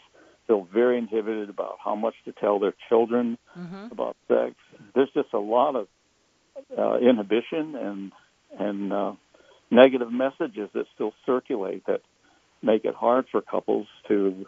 feel 0.47 0.67
very 0.73 0.97
inhibited 0.97 1.49
about 1.49 1.77
how 1.83 1.95
much 1.95 2.15
to 2.25 2.31
tell 2.31 2.59
their 2.59 2.73
children 2.89 3.37
mm-hmm. 3.57 3.87
about 3.91 4.15
sex. 4.27 4.55
There's 4.95 5.09
just 5.13 5.33
a 5.33 5.39
lot 5.39 5.75
of 5.75 5.87
uh, 6.77 6.97
inhibition 6.97 7.75
and 7.75 8.11
and 8.57 8.93
uh, 8.93 9.13
negative 9.69 10.11
messages 10.11 10.69
that 10.73 10.85
still 10.95 11.13
circulate 11.25 11.85
that 11.85 12.01
make 12.61 12.85
it 12.85 12.95
hard 12.95 13.25
for 13.31 13.41
couples 13.41 13.87
to 14.07 14.45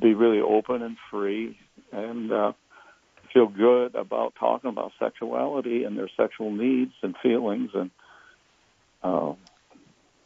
be 0.00 0.14
really 0.14 0.40
open 0.40 0.82
and 0.82 0.96
free 1.10 1.56
and 1.92 2.32
uh, 2.32 2.52
feel 3.32 3.46
good 3.46 3.94
about 3.94 4.34
talking 4.38 4.70
about 4.70 4.92
sexuality 4.98 5.84
and 5.84 5.96
their 5.96 6.10
sexual 6.16 6.50
needs 6.50 6.92
and 7.02 7.14
feelings 7.22 7.70
and 7.74 7.90
uh, 9.02 9.32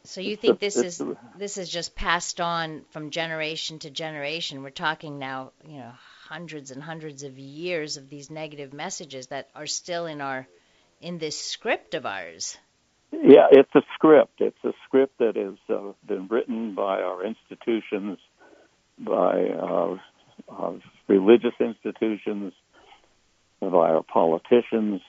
so 0.03 0.21
you 0.21 0.35
think 0.35 0.59
this 0.59 0.77
is 0.77 1.01
this 1.37 1.57
is 1.57 1.69
just 1.69 1.95
passed 1.95 2.39
on 2.39 2.83
from 2.91 3.09
generation 3.09 3.79
to 3.79 3.89
generation 3.89 4.63
we're 4.63 4.69
talking 4.69 5.19
now 5.19 5.51
you 5.67 5.77
know 5.77 5.91
hundreds 6.27 6.71
and 6.71 6.81
hundreds 6.81 7.23
of 7.23 7.37
years 7.37 7.97
of 7.97 8.09
these 8.09 8.29
negative 8.29 8.73
messages 8.73 9.27
that 9.27 9.49
are 9.55 9.67
still 9.67 10.05
in 10.05 10.21
our 10.21 10.47
in 11.01 11.17
this 11.17 11.39
script 11.39 11.93
of 11.93 12.05
ours 12.05 12.57
yeah 13.11 13.47
it's 13.51 13.73
a 13.75 13.81
script 13.95 14.39
it's 14.39 14.63
a 14.63 14.73
script 14.85 15.17
that 15.19 15.35
has 15.35 15.55
uh, 15.69 15.91
been 16.07 16.27
written 16.27 16.75
by 16.75 17.01
our 17.01 17.25
institutions 17.25 18.17
by 18.99 19.47
uh, 19.49 19.95
uh, 20.49 20.73
religious 21.07 21.53
institutions 21.59 22.53
by 23.61 23.89
our 23.89 24.03
politicians. 24.03 25.01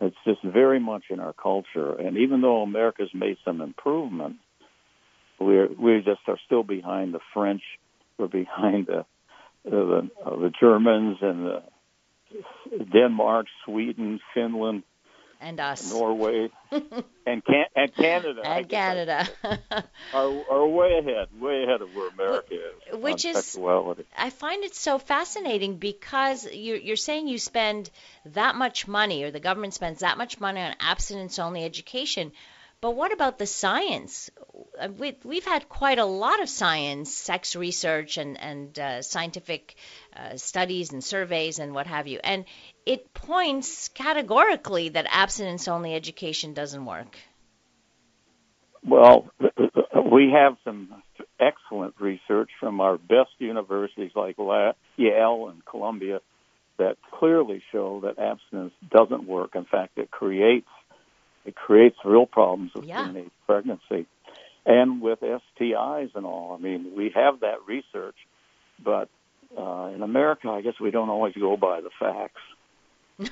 It's 0.00 0.16
just 0.24 0.42
very 0.42 0.80
much 0.80 1.04
in 1.10 1.20
our 1.20 1.32
culture. 1.32 1.92
And 1.92 2.18
even 2.18 2.40
though 2.40 2.62
America's 2.62 3.10
made 3.14 3.36
some 3.44 3.60
improvement, 3.60 4.36
we're 5.38 5.68
we 5.68 5.98
just 5.98 6.20
are 6.28 6.38
still 6.46 6.62
behind 6.62 7.14
the 7.14 7.20
French. 7.32 7.62
We're 8.18 8.28
behind 8.28 8.86
the 8.86 9.04
the, 9.64 10.10
the 10.24 10.52
Germans 10.60 11.18
and 11.20 11.46
the 11.46 11.62
Denmark, 12.92 13.46
Sweden, 13.64 14.20
Finland, 14.34 14.82
and 15.44 15.60
us, 15.60 15.92
Norway, 15.92 16.50
and 16.72 17.44
can 17.44 17.64
and 17.76 17.94
Canada, 17.94 18.40
and 18.44 18.68
Canada 18.68 19.28
are, 20.14 20.44
are 20.50 20.66
way 20.66 20.98
ahead, 20.98 21.28
way 21.38 21.64
ahead 21.64 21.82
of 21.82 21.94
where 21.94 22.08
America 22.08 22.54
is. 22.54 22.98
Which 22.98 23.24
is, 23.26 23.36
sexuality. 23.36 24.06
I 24.16 24.30
find 24.30 24.64
it 24.64 24.74
so 24.74 24.98
fascinating 24.98 25.76
because 25.76 26.48
you're 26.50 26.78
you're 26.78 26.96
saying 26.96 27.28
you 27.28 27.38
spend 27.38 27.90
that 28.26 28.56
much 28.56 28.88
money, 28.88 29.22
or 29.22 29.30
the 29.30 29.40
government 29.40 29.74
spends 29.74 30.00
that 30.00 30.16
much 30.16 30.40
money 30.40 30.62
on 30.62 30.74
abstinence-only 30.80 31.62
education. 31.62 32.32
But 32.84 32.96
what 32.96 33.14
about 33.14 33.38
the 33.38 33.46
science? 33.46 34.30
Uh, 34.78 34.88
we, 34.98 35.16
we've 35.24 35.46
had 35.46 35.70
quite 35.70 35.98
a 35.98 36.04
lot 36.04 36.42
of 36.42 36.50
science, 36.50 37.10
sex 37.14 37.56
research, 37.56 38.18
and 38.18 38.38
and 38.38 38.78
uh, 38.78 39.00
scientific 39.00 39.76
uh, 40.14 40.36
studies 40.36 40.92
and 40.92 41.02
surveys 41.02 41.58
and 41.58 41.72
what 41.72 41.86
have 41.86 42.08
you, 42.08 42.20
and 42.22 42.44
it 42.84 43.14
points 43.14 43.88
categorically 43.88 44.90
that 44.90 45.06
abstinence-only 45.08 45.94
education 45.94 46.52
doesn't 46.52 46.84
work. 46.84 47.16
Well, 48.86 49.30
we 50.12 50.32
have 50.34 50.58
some 50.62 51.02
excellent 51.40 51.94
research 51.98 52.50
from 52.60 52.82
our 52.82 52.98
best 52.98 53.30
universities 53.38 54.10
like 54.14 54.36
Yale 54.36 55.48
and 55.48 55.64
Columbia 55.64 56.20
that 56.76 56.98
clearly 57.18 57.62
show 57.72 58.00
that 58.00 58.18
abstinence 58.18 58.74
doesn't 58.90 59.26
work. 59.26 59.54
In 59.54 59.64
fact, 59.64 59.96
it 59.96 60.10
creates 60.10 60.68
it 61.44 61.54
creates 61.54 61.96
real 62.04 62.26
problems 62.26 62.72
with 62.74 62.84
yeah. 62.84 63.06
teenage 63.06 63.30
pregnancy 63.46 64.06
and 64.66 65.00
with 65.00 65.20
STIs 65.20 66.14
and 66.14 66.24
all. 66.24 66.56
I 66.58 66.62
mean, 66.62 66.92
we 66.96 67.12
have 67.14 67.40
that 67.40 67.66
research, 67.66 68.16
but 68.82 69.08
uh, 69.56 69.90
in 69.94 70.02
America, 70.02 70.48
I 70.48 70.62
guess 70.62 70.74
we 70.80 70.90
don't 70.90 71.10
always 71.10 71.34
go 71.34 71.56
by 71.56 71.80
the 71.80 71.90
facts. 71.98 72.40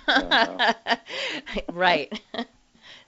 Uh, 0.06 0.72
right. 1.72 2.20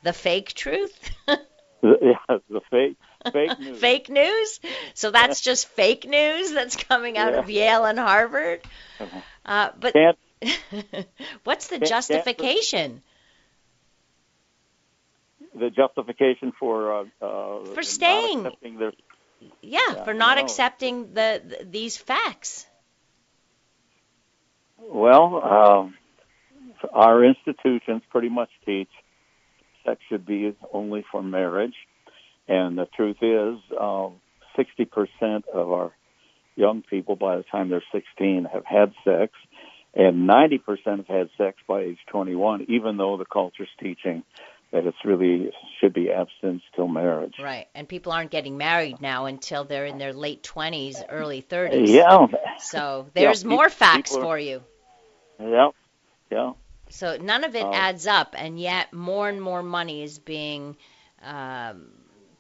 the 0.02 0.12
fake 0.12 0.54
truth? 0.54 1.10
yeah, 1.28 2.38
the 2.48 2.60
fake 2.70 2.96
fake 3.32 3.58
news. 3.58 3.78
fake 3.78 4.08
news? 4.08 4.60
So 4.94 5.10
that's 5.10 5.40
just 5.40 5.68
fake 5.68 6.08
news 6.08 6.52
that's 6.52 6.76
coming 6.76 7.16
out 7.18 7.32
yeah. 7.32 7.38
of 7.38 7.50
Yale 7.50 7.84
and 7.84 7.98
Harvard? 7.98 8.62
Uh-huh. 9.00 9.20
Uh, 9.44 9.70
but 9.78 9.94
what's 11.44 11.68
the 11.68 11.78
justification? 11.78 13.02
The 15.54 15.70
justification 15.70 16.52
for 16.58 16.92
uh, 16.92 17.04
uh, 17.22 17.64
for 17.66 17.82
staying. 17.82 18.42
Their, 18.42 18.92
yeah, 19.40 19.80
yeah, 19.88 20.04
for 20.04 20.14
not 20.14 20.38
accepting 20.38 21.14
the, 21.14 21.42
the, 21.44 21.64
these 21.64 21.96
facts. 21.96 22.66
Well, 24.78 25.42
um, 25.42 25.94
our 26.92 27.24
institutions 27.24 28.02
pretty 28.10 28.28
much 28.28 28.50
teach 28.66 28.90
sex 29.84 30.00
should 30.08 30.26
be 30.26 30.54
only 30.72 31.04
for 31.10 31.22
marriage, 31.22 31.74
and 32.48 32.76
the 32.76 32.86
truth 32.96 33.18
is, 33.22 33.58
um, 33.78 34.14
sixty 34.56 34.84
percent 34.84 35.46
of 35.52 35.70
our 35.70 35.92
young 36.56 36.82
people 36.82 37.16
by 37.16 37.36
the 37.36 37.42
time 37.42 37.68
they're 37.68 37.82
16 37.92 38.48
have 38.52 38.64
had 38.64 38.92
sex, 39.04 39.32
and 39.94 40.28
90% 40.28 40.60
have 40.84 41.06
had 41.06 41.28
sex 41.36 41.58
by 41.66 41.80
age 41.80 41.98
21, 42.10 42.66
even 42.68 42.96
though 42.96 43.16
the 43.16 43.24
culture's 43.24 43.68
teaching 43.80 44.22
that 44.74 44.86
it's 44.86 45.04
really 45.04 45.50
should 45.80 45.94
be 45.94 46.10
abstinence 46.10 46.62
till 46.74 46.88
marriage. 46.88 47.36
Right, 47.40 47.68
and 47.76 47.88
people 47.88 48.10
aren't 48.10 48.32
getting 48.32 48.58
married 48.58 49.00
now 49.00 49.26
until 49.26 49.64
they're 49.64 49.86
in 49.86 49.98
their 49.98 50.12
late 50.12 50.42
twenties, 50.42 51.00
early 51.08 51.40
thirties. 51.40 51.90
Yeah. 51.90 52.26
So 52.58 53.06
there's 53.14 53.44
yeah, 53.44 53.48
more 53.48 53.70
facts 53.70 54.14
are, 54.14 54.20
for 54.20 54.38
you. 54.38 54.62
Yeah, 55.40 55.70
yeah. 56.30 56.52
So 56.90 57.16
none 57.16 57.44
of 57.44 57.54
it 57.54 57.62
um, 57.62 57.72
adds 57.72 58.08
up, 58.08 58.34
and 58.36 58.58
yet 58.58 58.92
more 58.92 59.28
and 59.28 59.40
more 59.40 59.62
money 59.62 60.02
is 60.02 60.18
being 60.18 60.76
um, 61.22 61.92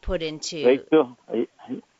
put 0.02 0.20
into. 0.20 0.64
They 0.64 0.80
still, 0.88 1.16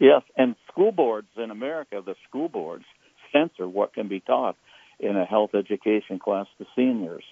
yes, 0.01 0.23
and 0.37 0.57
school 0.69 0.91
boards 0.91 1.29
in 1.37 1.53
America, 1.53 2.03
the 2.05 2.17
school 2.29 2.49
boards 2.49 2.85
censor 3.33 3.69
what 3.69 3.95
can 3.95 4.09
be 4.09 4.19
taught 4.19 4.57
in 4.99 5.17
a 5.17 5.25
health 5.25 5.55
education 5.55 6.19
class 6.19 6.47
to 6.59 6.67
seniors. 6.75 7.25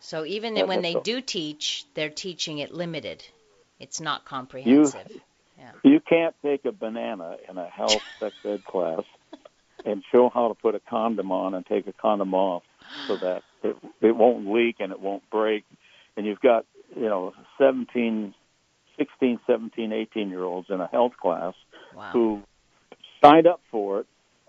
So 0.00 0.24
even 0.24 0.56
when 0.66 0.82
they 0.82 0.94
do 0.94 1.20
teach, 1.20 1.84
they're 1.94 2.10
teaching 2.10 2.58
it 2.58 2.72
limited. 2.72 3.24
It's 3.78 4.00
not 4.00 4.24
comprehensive. 4.24 5.06
You, 5.10 5.20
yeah. 5.58 5.72
you 5.82 6.00
can't 6.00 6.34
take 6.42 6.64
a 6.64 6.72
banana 6.72 7.36
in 7.48 7.58
a 7.58 7.66
health 7.66 8.02
sex 8.20 8.34
ed 8.44 8.64
class 8.64 9.02
and 9.84 10.02
show 10.12 10.30
how 10.32 10.48
to 10.48 10.54
put 10.54 10.74
a 10.74 10.80
condom 10.80 11.30
on 11.32 11.54
and 11.54 11.64
take 11.66 11.86
a 11.86 11.92
condom 11.92 12.34
off 12.34 12.62
so 13.06 13.16
that 13.16 13.42
it, 13.62 13.76
it 14.00 14.16
won't 14.16 14.52
leak 14.52 14.76
and 14.80 14.92
it 14.92 15.00
won't 15.00 15.28
break. 15.30 15.64
And 16.16 16.26
you've 16.26 16.40
got, 16.40 16.66
you 16.94 17.08
know, 17.08 17.32
17, 17.58 18.34
16, 18.98 19.40
17, 19.46 19.92
18 19.92 20.28
year 20.30 20.42
olds 20.42 20.68
in 20.70 20.80
a 20.80 20.86
health 20.86 21.12
class 21.20 21.54
wow. 21.94 22.10
who 22.12 22.42
signed 23.22 23.46
up 23.46 23.60
for 23.70 24.00
it 24.00 24.06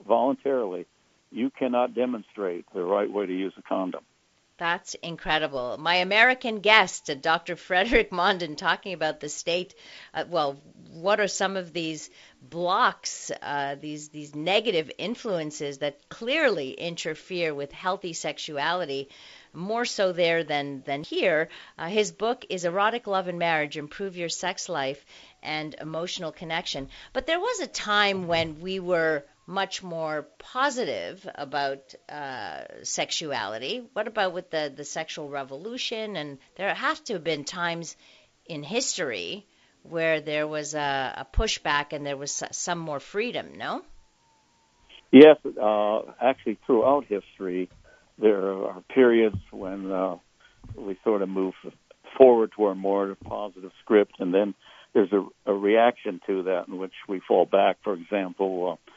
voluntarily. 0.07 0.85
You 1.31 1.49
cannot 1.49 1.93
demonstrate 1.93 2.65
the 2.73 2.83
right 2.83 3.11
way 3.11 3.25
to 3.25 3.33
use 3.33 3.53
a 3.57 3.61
condom. 3.61 4.03
That's 4.57 4.95
incredible. 4.95 5.77
My 5.77 5.97
American 5.97 6.61
guest, 6.61 7.11
Dr. 7.21 7.55
Frederick 7.55 8.09
Mondin, 8.11 8.57
talking 8.57 8.93
about 8.93 9.19
the 9.19 9.29
state. 9.29 9.75
Uh, 10.15 10.25
well, 10.27 10.59
what 10.89 11.19
are 11.19 11.27
some 11.27 11.57
of 11.57 11.73
these 11.73 12.09
blocks, 12.41 13.31
uh, 13.43 13.75
these 13.75 14.09
these 14.09 14.33
negative 14.33 14.89
influences 14.97 15.77
that 15.77 16.09
clearly 16.09 16.71
interfere 16.71 17.53
with 17.53 17.71
healthy 17.71 18.13
sexuality? 18.13 19.09
More 19.53 19.85
so 19.85 20.11
there 20.11 20.43
than 20.43 20.81
than 20.81 21.03
here. 21.03 21.49
Uh, 21.77 21.87
his 21.87 22.11
book 22.11 22.43
is 22.49 22.65
Erotic 22.65 23.05
Love 23.05 23.27
and 23.27 23.37
Marriage: 23.37 23.77
Improve 23.77 24.17
Your 24.17 24.29
Sex 24.29 24.69
Life 24.69 25.05
and 25.43 25.75
Emotional 25.79 26.31
Connection. 26.31 26.89
But 27.13 27.27
there 27.27 27.39
was 27.39 27.59
a 27.59 27.67
time 27.67 28.25
when 28.25 28.59
we 28.59 28.79
were 28.79 29.23
much 29.47 29.81
more 29.81 30.27
positive 30.39 31.27
about 31.33 31.95
uh, 32.09 32.63
sexuality. 32.83 33.87
What 33.93 34.07
about 34.07 34.33
with 34.33 34.51
the, 34.51 34.71
the 34.75 34.83
sexual 34.83 35.29
revolution? 35.29 36.17
And 36.17 36.37
there 36.55 36.73
have 36.73 37.01
to 37.05 37.13
have 37.13 37.23
been 37.23 37.45
times 37.45 37.95
in 38.45 38.61
history 38.61 39.47
where 39.83 40.19
there 40.19 40.47
was 40.47 40.75
a, 40.75 41.13
a 41.17 41.25
pushback 41.25 41.93
and 41.93 42.05
there 42.05 42.17
was 42.17 42.43
some 42.51 42.77
more 42.77 42.99
freedom, 42.99 43.57
no? 43.57 43.83
Yes, 45.11 45.37
uh, 45.45 46.01
actually, 46.21 46.57
throughout 46.65 47.05
history, 47.05 47.69
there 48.19 48.51
are 48.51 48.83
periods 48.93 49.37
when 49.51 49.89
uh, 49.89 50.17
we 50.75 50.97
sort 51.05 51.21
of 51.21 51.29
move 51.29 51.53
forward 52.17 52.51
to 52.57 52.67
a 52.67 52.75
more 52.75 53.15
positive 53.23 53.71
script, 53.81 54.15
and 54.19 54.33
then 54.33 54.53
there's 54.93 55.11
a, 55.13 55.25
a 55.45 55.53
reaction 55.53 56.19
to 56.27 56.43
that 56.43 56.67
in 56.67 56.77
which 56.77 56.93
we 57.07 57.21
fall 57.25 57.45
back. 57.45 57.77
For 57.83 57.93
example, 57.93 58.73
uh, 58.73 58.91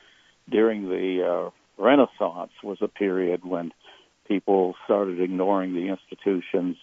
during 0.51 0.89
the 0.89 1.27
uh, 1.27 1.51
Renaissance 1.83 2.53
was 2.63 2.79
a 2.81 2.89
period 2.89 3.45
when 3.45 3.73
people 4.29 4.75
started 4.85 5.21
ignoring 5.21 5.75
the 5.75 5.89
institutions 5.89 6.77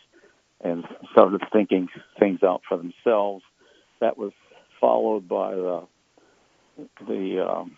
and 0.61 0.83
started 1.11 1.41
thinking 1.53 1.87
things 2.19 2.41
out 2.43 2.61
for 2.67 2.77
themselves. 2.77 3.43
That 4.01 4.17
was 4.17 4.31
followed 4.79 5.27
by 5.27 5.55
the 5.55 5.87
the 7.07 7.47
um, 7.47 7.75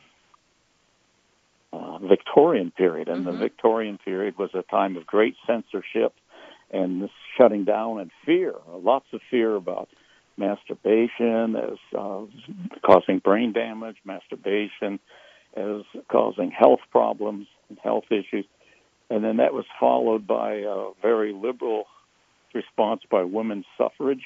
uh, 1.71 1.99
Victorian 1.99 2.71
period, 2.71 3.07
and 3.07 3.25
mm-hmm. 3.25 3.31
the 3.31 3.37
Victorian 3.37 3.97
period 3.97 4.37
was 4.37 4.49
a 4.53 4.63
time 4.63 4.97
of 4.97 5.05
great 5.05 5.35
censorship 5.47 6.13
and 6.71 7.09
shutting 7.37 7.63
down 7.63 7.99
and 7.99 8.11
fear. 8.25 8.53
Lots 8.67 9.05
of 9.13 9.21
fear 9.29 9.55
about 9.55 9.89
masturbation 10.37 11.55
as 11.55 11.77
uh, 11.97 12.21
causing 12.85 13.19
brain 13.19 13.53
damage, 13.53 13.97
masturbation 14.05 14.99
as 15.55 15.83
causing 16.09 16.51
health 16.51 16.79
problems 16.91 17.47
and 17.69 17.77
health 17.79 18.05
issues. 18.11 18.45
And 19.09 19.23
then 19.23 19.37
that 19.37 19.53
was 19.53 19.65
followed 19.79 20.27
by 20.27 20.55
a 20.55 20.91
very 21.01 21.33
liberal 21.33 21.85
response 22.53 23.01
by 23.09 23.23
women's 23.23 23.65
suffrage 23.77 24.23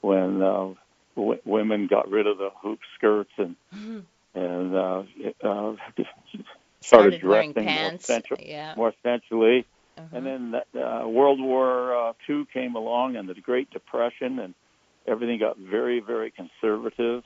when 0.00 0.42
uh, 0.42 0.74
w- 1.16 1.40
women 1.44 1.86
got 1.86 2.08
rid 2.10 2.26
of 2.26 2.38
the 2.38 2.50
hoop 2.62 2.80
skirts 2.96 3.30
and 3.38 3.56
mm-hmm. 3.74 4.00
and 4.38 4.74
uh, 4.74 5.02
uh, 5.42 5.76
started, 5.76 6.44
started 6.80 7.20
dressing 7.20 7.64
more, 7.64 7.98
sensual, 7.98 8.38
yeah. 8.40 8.74
more 8.76 8.92
sensually. 9.02 9.66
Uh-huh. 9.96 10.16
And 10.16 10.26
then 10.26 10.54
uh, 10.54 11.06
World 11.06 11.40
War 11.40 12.08
uh, 12.08 12.12
II 12.28 12.46
came 12.52 12.74
along, 12.74 13.16
and 13.16 13.28
the 13.28 13.34
Great 13.34 13.70
Depression, 13.70 14.40
and 14.40 14.54
everything 15.06 15.38
got 15.38 15.56
very, 15.56 16.00
very 16.00 16.32
conservative. 16.32 17.22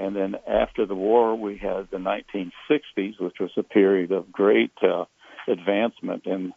And 0.00 0.16
then 0.16 0.36
after 0.48 0.86
the 0.86 0.94
war, 0.94 1.36
we 1.36 1.58
had 1.58 1.88
the 1.90 1.98
1960s, 1.98 3.20
which 3.20 3.36
was 3.38 3.50
a 3.58 3.62
period 3.62 4.12
of 4.12 4.32
great 4.32 4.72
uh, 4.82 5.04
advancement 5.46 6.24
in 6.24 6.54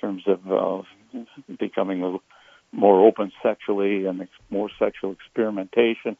terms 0.00 0.24
of 0.26 0.40
uh, 0.50 0.82
becoming 1.60 2.18
more 2.72 3.06
open 3.06 3.30
sexually 3.44 4.06
and 4.06 4.26
more 4.50 4.70
sexual 4.76 5.12
experimentation. 5.12 6.16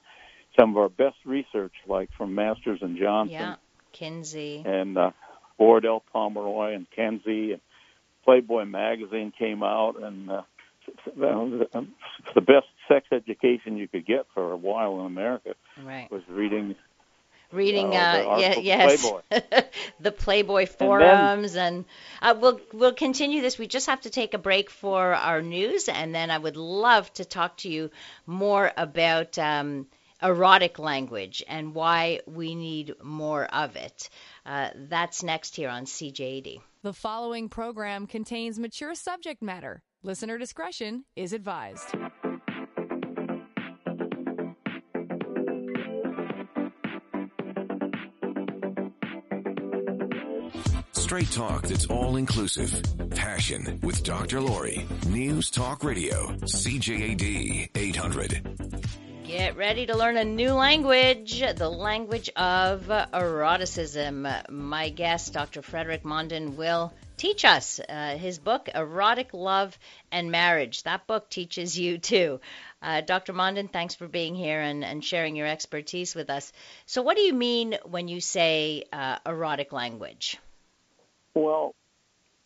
Some 0.59 0.71
of 0.71 0.77
our 0.77 0.89
best 0.89 1.17
research, 1.25 1.73
like 1.89 2.09
from 2.17 2.37
Masters 2.37 2.79
and 2.83 2.97
Johnson, 2.97 3.33
yeah, 3.33 3.57
Kinsey, 3.93 4.63
and 4.65 4.97
uh, 4.97 5.11
Wardell 5.59 6.05
Pomeroy 6.13 6.75
and 6.75 6.87
Kinsey, 6.95 7.53
and 7.53 7.61
Playboy 8.25 8.65
magazine 8.65 9.33
came 9.37 9.65
out, 9.65 10.01
and 10.01 10.31
uh, 10.31 10.43
the 11.05 12.41
best 12.41 12.67
sex 12.89 13.07
education 13.13 13.77
you 13.77 13.89
could 13.89 14.07
get 14.07 14.27
for 14.35 14.53
a 14.53 14.57
while 14.57 15.01
in 15.01 15.07
America 15.07 15.55
right. 15.85 16.11
was 16.11 16.23
reading 16.29 16.75
reading 17.53 17.95
uh, 17.95 18.25
uh 18.27 18.37
yeah, 18.39 18.59
yes 18.59 19.01
Playboy. 19.01 19.63
the 20.01 20.13
Playboy 20.13 20.67
forums 20.67 21.55
and, 21.55 21.55
then, 21.55 21.75
and 21.75 21.85
uh, 22.23 22.39
we'll 22.41 22.61
we'll 22.73 22.95
continue 22.95 23.43
this 23.43 23.59
we 23.59 23.67
just 23.67 23.87
have 23.87 24.01
to 24.03 24.11
take 24.11 24.35
a 24.35 24.39
break 24.39 24.71
for 24.71 25.15
our 25.15 25.43
news 25.43 25.89
and 25.89 26.15
then 26.15 26.31
I 26.31 26.39
would 26.39 26.57
love 26.57 27.13
to 27.15 27.25
talk 27.25 27.59
to 27.59 27.69
you 27.69 27.91
more 28.27 28.71
about 28.77 29.39
um, 29.39 29.87
erotic 30.23 30.79
language 30.79 31.43
and 31.49 31.75
why 31.75 32.21
we 32.27 32.55
need 32.55 32.95
more 33.03 33.45
of 33.47 33.77
it 33.77 34.11
uh, 34.47 34.71
that's 34.75 35.23
next 35.23 35.57
here 35.57 35.71
on 35.71 35.85
CJAD 35.87 36.61
the 36.83 36.93
following 36.93 37.49
program 37.49 38.07
contains 38.07 38.59
mature 38.59 38.95
subject 38.95 39.43
matter 39.43 39.83
listener 40.03 40.39
discretion 40.39 41.05
is 41.17 41.33
advised 41.33 41.95
Straight 51.11 51.33
talk 51.33 51.67
that's 51.67 51.87
all 51.87 52.19
inclusive. 52.19 52.83
Passion 53.11 53.81
with 53.83 54.05
Dr. 54.05 54.41
Lori. 54.41 54.87
News 55.09 55.51
Talk 55.51 55.83
Radio. 55.83 56.29
CJAD 56.45 57.71
800. 57.75 59.10
Get 59.31 59.57
ready 59.57 59.87
to 59.87 59.97
learn 59.97 60.17
a 60.17 60.25
new 60.25 60.55
language, 60.55 61.39
the 61.39 61.71
language 61.71 62.31
of 62.35 62.89
eroticism. 62.89 64.27
My 64.49 64.89
guest, 64.89 65.33
Dr. 65.33 65.63
Frederick 65.63 66.03
Mondin, 66.03 66.57
will 66.57 66.93
teach 67.17 67.45
us 67.45 67.79
uh, 67.79 68.17
his 68.19 68.41
book, 68.41 68.69
Erotic 68.75 69.33
Love 69.33 69.79
and 70.11 70.33
Marriage. 70.33 70.83
That 70.83 71.07
book 71.07 71.31
teaches 71.31 71.79
you 71.79 71.99
too. 71.99 72.41
Uh, 72.83 73.03
Dr. 73.03 73.33
Mondin, 73.33 73.71
thanks 73.71 73.95
for 73.95 74.09
being 74.09 74.35
here 74.35 74.61
and, 74.61 74.85
and 74.85 75.05
sharing 75.05 75.37
your 75.37 75.47
expertise 75.47 76.13
with 76.17 76.29
us. 76.29 76.53
So, 76.87 77.03
what 77.03 77.17
do 77.17 77.23
you 77.23 77.33
mean 77.33 77.77
when 77.85 78.09
you 78.09 78.21
say 78.21 78.83
uh, 78.93 79.19
erotic 79.25 79.71
language? 79.71 80.39
Well, 81.35 81.77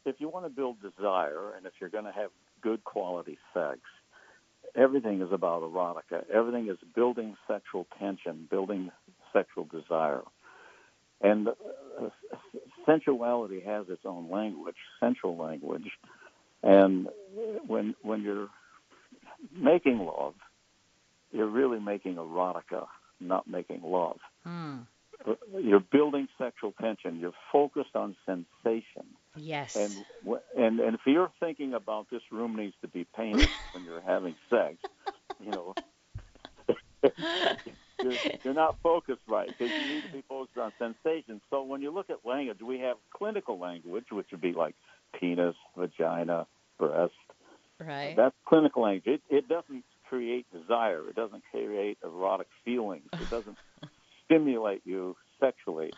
if 0.04 0.16
you 0.18 0.28
want 0.28 0.44
to 0.44 0.50
build 0.50 0.82
desire 0.82 1.54
and 1.56 1.64
if 1.64 1.72
you're 1.80 1.88
going 1.88 2.04
to 2.04 2.12
have 2.12 2.28
good 2.60 2.84
quality 2.84 3.38
sex, 3.54 3.80
everything 4.76 5.22
is 5.22 5.32
about 5.32 5.62
erotica. 5.62 6.24
Everything 6.32 6.68
is 6.68 6.76
building 6.94 7.36
sexual 7.48 7.86
tension, 7.98 8.46
building 8.50 8.90
sexual 9.32 9.64
desire. 9.64 10.22
And 11.20 11.48
uh, 11.48 12.08
sensuality 12.86 13.60
has 13.60 13.86
its 13.88 14.02
own 14.04 14.30
language, 14.30 14.76
sensual 15.00 15.36
language. 15.36 15.90
And 16.62 17.08
when 17.66 17.94
when 18.02 18.22
you're 18.22 18.48
making 19.56 19.98
love, 19.98 20.34
you're 21.30 21.48
really 21.48 21.80
making 21.80 22.16
erotica, 22.16 22.86
not 23.20 23.48
making 23.48 23.82
love. 23.82 24.18
Hmm 24.42 24.80
you're 25.58 25.80
building 25.80 26.28
sexual 26.38 26.72
tension. 26.80 27.18
You're 27.18 27.32
focused 27.52 27.94
on 27.94 28.16
sensation. 28.26 29.06
Yes. 29.36 29.76
And 29.76 30.04
and 30.56 30.80
and 30.80 30.94
if 30.94 31.00
you're 31.06 31.32
thinking 31.40 31.74
about 31.74 32.06
this 32.10 32.22
room 32.30 32.56
needs 32.56 32.74
to 32.82 32.88
be 32.88 33.06
painted 33.16 33.48
when 33.72 33.84
you're 33.84 34.00
having 34.00 34.34
sex, 34.50 34.76
you 35.44 35.50
know, 35.50 35.74
you're, 38.02 38.16
you're 38.44 38.54
not 38.54 38.76
focused 38.82 39.22
right 39.28 39.46
because 39.46 39.72
you 39.76 39.94
need 39.94 40.02
to 40.02 40.08
be 40.08 40.22
focused 40.28 40.58
on 40.58 40.72
sensation. 40.78 41.40
So 41.50 41.62
when 41.62 41.82
you 41.82 41.90
look 41.90 42.10
at 42.10 42.18
language, 42.24 42.58
we 42.64 42.78
have 42.80 42.96
clinical 43.14 43.58
language, 43.58 44.06
which 44.10 44.26
would 44.30 44.40
be 44.40 44.52
like 44.52 44.74
penis, 45.18 45.56
vagina, 45.76 46.46
breast. 46.78 47.12
Right. 47.80 48.14
That's 48.16 48.34
clinical 48.46 48.82
language. 48.82 49.04
It, 49.06 49.22
it 49.28 49.48
doesn't 49.48 49.84
create 50.08 50.46
desire. 50.52 51.08
It 51.08 51.16
doesn't 51.16 51.42
create 51.50 51.98
erotic 52.04 52.46
feelings. 52.64 53.08
It 53.12 53.30
doesn't 53.30 53.56
stimulate 54.24 54.82
you 54.84 55.16
sexually. 55.40 55.90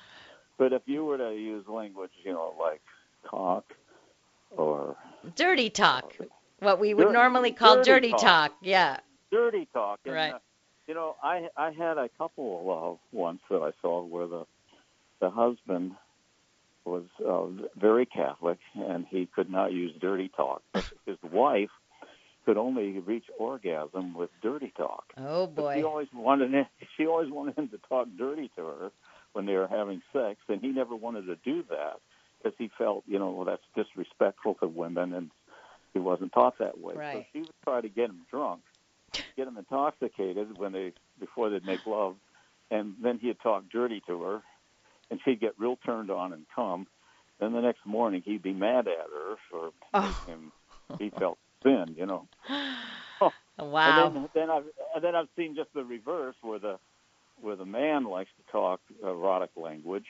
But 0.58 0.72
if 0.72 0.82
you 0.86 1.04
were 1.04 1.18
to 1.18 1.34
use 1.34 1.66
language, 1.68 2.12
you 2.24 2.32
know, 2.32 2.54
like 2.58 2.80
talk 3.30 3.64
or 4.50 4.96
dirty 5.34 5.70
talk, 5.70 6.14
what 6.60 6.80
we 6.80 6.94
would 6.94 7.04
dirty, 7.04 7.14
normally 7.14 7.52
call 7.52 7.76
dirty, 7.76 7.90
dirty 7.90 8.10
talk. 8.10 8.20
talk. 8.20 8.52
yeah, 8.62 8.98
dirty 9.30 9.68
talk. 9.72 10.00
And, 10.04 10.14
right. 10.14 10.34
Uh, 10.34 10.38
you 10.86 10.94
know, 10.94 11.16
I 11.22 11.48
I 11.56 11.72
had 11.72 11.98
a 11.98 12.08
couple 12.16 12.98
uh, 13.12 13.16
once 13.16 13.40
that 13.50 13.62
I 13.62 13.70
saw 13.82 14.04
where 14.04 14.26
the 14.26 14.44
the 15.20 15.30
husband 15.30 15.92
was 16.84 17.04
uh, 17.26 17.46
very 17.78 18.06
Catholic 18.06 18.58
and 18.74 19.06
he 19.10 19.26
could 19.26 19.50
not 19.50 19.72
use 19.72 19.92
dirty 20.00 20.30
talk, 20.36 20.62
but 20.72 20.84
his 21.04 21.16
wife 21.32 21.70
could 22.44 22.56
only 22.56 23.00
reach 23.00 23.24
orgasm 23.38 24.14
with 24.14 24.30
dirty 24.40 24.72
talk. 24.76 25.04
Oh 25.16 25.48
boy! 25.48 25.62
But 25.62 25.76
she 25.76 25.84
always 25.84 26.08
wanted 26.14 26.52
him, 26.52 26.66
she 26.96 27.06
always 27.06 27.30
wanted 27.30 27.58
him 27.58 27.68
to 27.70 27.78
talk 27.88 28.06
dirty 28.16 28.50
to 28.56 28.64
her 28.64 28.90
when 29.32 29.46
they 29.46 29.54
were 29.54 29.66
having 29.66 30.00
sex, 30.12 30.38
and 30.48 30.60
he 30.60 30.68
never 30.68 30.94
wanted 30.94 31.26
to 31.26 31.36
do 31.44 31.64
that 31.68 31.98
because 32.38 32.56
he 32.58 32.70
felt, 32.78 33.04
you 33.06 33.18
know, 33.18 33.30
well, 33.30 33.44
that's 33.44 33.62
disrespectful 33.74 34.54
to 34.54 34.66
women, 34.66 35.12
and 35.12 35.30
he 35.92 35.98
wasn't 35.98 36.32
taught 36.32 36.58
that 36.58 36.78
way. 36.78 36.94
Right. 36.94 37.14
So 37.14 37.24
she 37.32 37.38
would 37.40 37.54
try 37.64 37.80
to 37.80 37.88
get 37.88 38.10
him 38.10 38.20
drunk, 38.30 38.62
get 39.36 39.48
him 39.48 39.56
intoxicated 39.56 40.58
when 40.58 40.72
they 40.72 40.92
before 41.18 41.50
they'd 41.50 41.64
make 41.64 41.86
love, 41.86 42.16
and 42.70 42.94
then 43.02 43.18
he'd 43.18 43.40
talk 43.42 43.64
dirty 43.70 44.02
to 44.06 44.22
her, 44.22 44.42
and 45.10 45.20
she'd 45.24 45.40
get 45.40 45.58
real 45.58 45.76
turned 45.84 46.10
on 46.10 46.32
and 46.32 46.46
come. 46.54 46.86
Then 47.40 47.52
the 47.52 47.60
next 47.60 47.84
morning 47.84 48.22
he'd 48.24 48.42
be 48.42 48.52
mad 48.52 48.86
at 48.88 49.06
her 49.12 49.36
for 49.50 49.70
oh. 49.94 50.24
him. 50.26 50.52
He 50.98 51.10
felt 51.10 51.38
sin, 51.62 51.94
you 51.96 52.06
know. 52.06 52.28
Oh. 53.18 53.32
Wow. 53.58 54.08
And 54.08 54.16
then, 54.16 54.28
then 54.34 54.50
I've 54.50 54.64
and 54.94 55.02
then 55.02 55.14
I've 55.14 55.28
seen 55.38 55.56
just 55.56 55.72
the 55.72 55.82
reverse, 55.82 56.34
where 56.42 56.58
the 56.58 56.78
where 57.40 57.56
the 57.56 57.64
man 57.64 58.04
likes 58.04 58.28
to 58.36 58.52
talk 58.52 58.80
erotic 59.02 59.48
language 59.56 60.04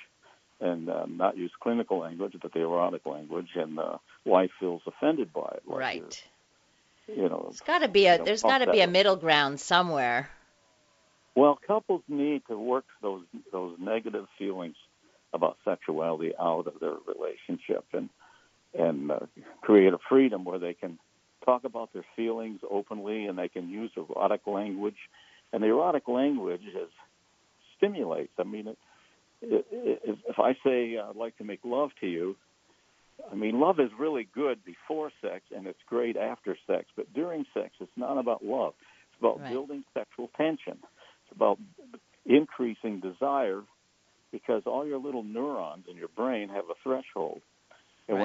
and 0.61 0.89
uh, 0.89 1.07
not 1.07 1.37
use 1.37 1.51
clinical 1.61 1.99
language, 1.99 2.35
but 2.41 2.53
the 2.53 2.61
erotic 2.61 3.05
language, 3.07 3.49
and 3.55 3.77
the 3.77 3.99
wife 4.25 4.51
feels 4.59 4.83
offended 4.87 5.33
by 5.33 5.53
it. 5.55 5.63
Like 5.67 5.79
right. 5.79 6.25
You 7.09 7.29
know, 7.29 7.43
there's 7.45 7.61
got 7.61 7.81
to 7.81 7.89
be 7.89 8.07
a 8.07 8.23
there's 8.23 8.43
got 8.43 8.59
to 8.59 8.71
be 8.71 8.81
a 8.81 8.89
middle 8.89 9.17
ground 9.17 9.61
somewhere. 9.61 10.29
Well, 11.37 11.59
couples 11.67 12.03
need 12.09 12.43
to 12.49 12.59
work 12.59 12.87
those 13.03 13.23
those 13.53 13.77
negative 13.79 14.27
feelings 14.39 14.75
about 15.33 15.59
sexuality 15.65 16.33
out 16.41 16.67
of 16.67 16.81
their 16.81 16.97
relationship 17.07 17.85
and 17.93 18.09
and 18.77 19.11
uh, 19.11 19.21
create 19.61 19.93
a 19.93 19.99
freedom 20.09 20.45
where 20.45 20.59
they 20.59 20.75
can 20.75 20.99
talk 21.45 21.65
about 21.65 21.93
their 21.93 22.05
feelings 22.17 22.61
openly 22.69 23.27
and 23.27 23.39
they 23.39 23.49
can 23.49 23.69
use 23.69 23.91
erotic 23.97 24.47
language. 24.47 24.97
And 25.53 25.63
the 25.63 25.69
erotic 25.69 26.09
language 26.09 26.63
is 26.65 26.91
stimulates. 27.77 28.33
I 28.39 28.43
mean, 28.45 28.69
it, 28.69 28.79
it, 29.43 29.67
if 30.29 30.39
I 30.39 30.55
say 30.65 30.99
I'd 30.99 31.17
like 31.17 31.37
to 31.39 31.45
make 31.45 31.61
love 31.65 31.91
to 32.01 32.07
you, 32.07 32.37
I 33.31 33.35
mean, 33.35 33.59
love 33.61 33.81
is 33.81 33.91
really 33.99 34.29
good 34.35 34.65
before 34.65 35.11
sex 35.23 35.45
and 35.55 35.67
it's 35.67 35.79
great 35.87 36.17
after 36.17 36.57
sex. 36.67 36.87
But 36.97 37.13
during 37.15 37.47
sex, 37.55 37.71
it's 37.81 37.91
not 37.97 38.19
about 38.19 38.45
love. 38.45 38.75
It's 39.11 39.19
about 39.19 39.41
Right. 39.41 39.51
building 39.53 39.85
sexual 39.95 40.29
tension. 40.37 40.79
It's 41.23 41.33
about 41.35 41.59
increasing 42.25 43.01
desire 43.01 43.63
because 44.31 44.63
all 44.67 44.87
your 44.87 44.99
little 44.99 45.23
neurons 45.23 45.89
in 45.89 45.97
your 45.97 46.09
brain 46.09 46.49
have 46.51 46.69
a 46.69 46.75
threshold. 46.83 47.41
And 48.09 48.19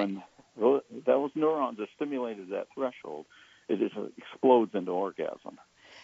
when 0.56 0.82
those 1.06 1.30
neurons 1.34 1.80
are 1.80 1.88
stimulated 1.96 2.44
at 2.44 2.50
that 2.50 2.66
threshold, 2.74 3.26
it 3.68 3.78
just 3.78 3.94
explodes 4.18 4.74
into 4.74 4.92
orgasm. 4.92 5.58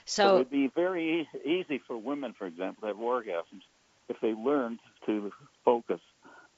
So 0.05 0.23
So 0.23 0.35
it'd 0.37 0.51
be 0.51 0.69
very 0.69 1.21
e- 1.21 1.29
easy 1.45 1.79
for 1.87 1.97
women, 1.97 2.33
for 2.33 2.47
example, 2.47 2.83
to 2.83 2.87
have 2.89 2.97
orgasms 2.97 3.63
if 4.09 4.17
they 4.21 4.33
learned 4.33 4.79
to 5.07 5.33
focus 5.65 6.01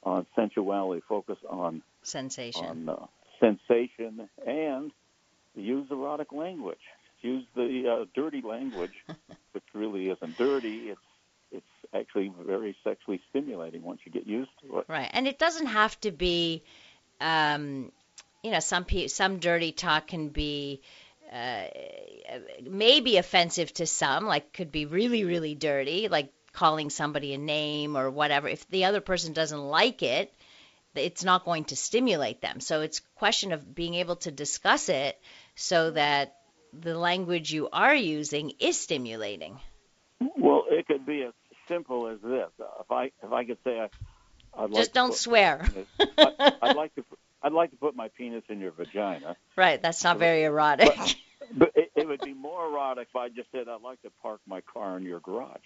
on 0.03 0.27
sensuality, 0.37 1.03
focus 1.09 1.39
on 1.49 1.83
sensation. 2.03 2.65
on 2.65 2.89
uh, 2.89 3.07
sensation, 3.39 4.29
and 4.47 4.93
use 5.55 5.87
erotic 5.91 6.33
language. 6.33 6.79
Use 7.23 7.45
the 7.55 7.85
uh, 7.87 8.05
dirty 8.15 8.43
language, 8.43 8.95
which 9.53 9.65
really 9.75 10.09
isn't 10.09 10.37
dirty. 10.39 10.91
It's 10.91 11.01
it's 11.53 11.67
actually 11.95 12.33
very 12.47 12.77
sexually 12.85 13.21
stimulating 13.31 13.83
once 13.83 14.01
you 14.05 14.13
get 14.13 14.27
used 14.27 14.51
to 14.63 14.79
it. 14.79 14.85
Right, 14.89 15.11
and 15.13 15.27
it 15.27 15.39
doesn't 15.39 15.67
have 15.67 16.01
to 16.03 16.13
be, 16.13 16.63
um, 17.21 17.91
you 18.43 18.53
know, 18.53 18.61
some 18.61 18.85
pe- 18.85 19.09
some 19.09 19.39
dirty 19.39 19.73
talk 19.73 20.07
can 20.07 20.29
be 20.29 20.81
uh, 21.31 21.65
maybe 22.63 23.17
offensive 23.17 23.73
to 23.75 23.87
some, 23.87 24.27
like 24.27 24.53
could 24.53 24.73
be 24.73 24.87
really 24.87 25.25
really 25.25 25.55
dirty, 25.55 26.09
like 26.09 26.33
calling 26.53 26.91
somebody 26.91 27.35
a 27.35 27.39
name 27.39 27.97
or 27.97 28.11
whatever. 28.11 28.49
If 28.49 28.69
the 28.69 28.87
other 28.87 29.01
person 29.01 29.33
doesn't 29.33 29.61
like 29.61 30.03
it, 30.03 30.33
it's 30.95 31.23
not 31.25 31.45
going 31.45 31.65
to 31.67 31.77
stimulate 31.77 32.41
them. 32.41 32.61
So 32.61 32.81
it's 32.81 32.99
a 32.99 33.19
question 33.19 33.53
of 33.53 33.75
being 33.75 33.95
able 33.95 34.17
to 34.17 34.31
discuss 34.31 34.89
it 34.89 35.21
so 35.55 35.93
that 35.93 36.37
the 36.73 36.97
language 36.97 37.53
you 37.53 37.69
are 37.73 37.95
using 37.95 38.53
is 38.61 38.79
stimulating. 38.81 39.59
Well, 40.37 40.65
it 40.69 40.87
could 40.87 41.07
be 41.07 41.23
as 41.23 41.33
simple 41.69 42.09
as 42.09 42.19
this. 42.23 42.49
If 42.81 42.91
I 42.91 43.11
if 43.23 43.33
I 43.33 43.45
could 43.45 43.59
say 43.65 43.79
I, 43.81 43.89
I'd 44.55 44.71
like 44.71 44.75
Just 44.75 44.91
to 44.91 44.95
don't 44.95 45.11
put- 45.11 45.19
swear. 45.19 45.65
I, 46.19 46.53
I'd 46.63 46.77
like 46.77 46.95
to 46.97 47.05
I'd 47.43 47.53
like 47.53 47.71
to 47.71 47.77
put 47.77 47.97
my 47.97 48.09
penis 48.09 48.43
in 48.51 48.61
your 48.61 48.73
vagina. 48.73 49.35
Right, 49.57 49.81
that's 49.81 50.05
not 50.05 50.19
very 50.19 50.45
erotic. 50.45 50.93
But 51.57 51.73
it 51.75 51.80
would 52.11 52.21
be 52.21 52.35
more 52.35 52.67
erotic 52.67 53.09
if 53.11 53.17
I 53.17 53.29
just 53.29 53.51
said 53.53 53.69
I'd 53.69 53.83
like 53.83 54.03
to 54.03 54.11
park 54.23 54.41
my 54.47 54.61
car 54.61 54.97
in 54.97 55.05
your 55.05 55.21
garage. 55.21 55.59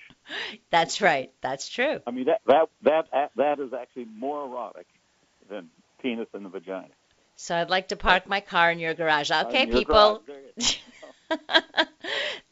that's 0.71 1.01
right. 1.01 1.33
That's 1.41 1.69
true. 1.69 2.01
I 2.07 2.11
mean 2.11 2.27
that 2.27 2.41
that 2.47 2.69
that 2.83 3.31
that 3.37 3.61
is 3.61 3.73
actually 3.73 4.07
more 4.17 4.45
erotic 4.45 4.87
than 5.51 5.71
penis 6.01 6.29
in 6.35 6.43
the 6.43 6.49
vagina. 6.49 6.89
So 7.37 7.57
I'd 7.57 7.71
like 7.71 7.89
to 7.89 7.97
park 7.97 8.29
my 8.29 8.41
car 8.41 8.71
in 8.71 8.79
your 8.79 8.95
garage. 8.95 9.31
Okay, 9.31 9.67
your 9.67 9.77
people. 9.77 10.23
garage. 10.27 10.77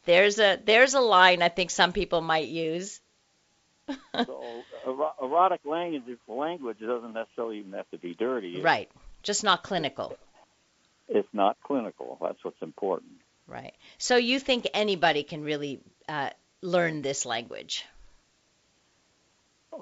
There's 0.05 0.39
a 0.39 0.59
there's 0.63 0.93
a 0.93 0.99
line 0.99 1.41
I 1.41 1.49
think 1.49 1.69
some 1.69 1.93
people 1.93 2.21
might 2.21 2.47
use. 2.47 2.99
So 4.15 4.63
erotic 5.21 5.61
language 5.65 6.17
language 6.27 6.79
doesn't 6.79 7.13
necessarily 7.13 7.59
even 7.59 7.73
have 7.73 7.89
to 7.91 7.97
be 7.97 8.13
dirty. 8.13 8.61
Right. 8.61 8.89
Just 9.23 9.43
not 9.43 9.63
clinical. 9.63 10.17
It's 11.07 11.27
not 11.33 11.57
clinical. 11.63 12.17
That's 12.21 12.37
what's 12.43 12.61
important. 12.61 13.11
Right. 13.53 13.75
So 13.99 14.15
you 14.15 14.39
think 14.39 14.67
anybody 14.73 15.21
can 15.21 15.43
really 15.43 15.79
uh, 16.09 16.31
learn 16.63 17.03
this 17.03 17.23
language? 17.23 17.85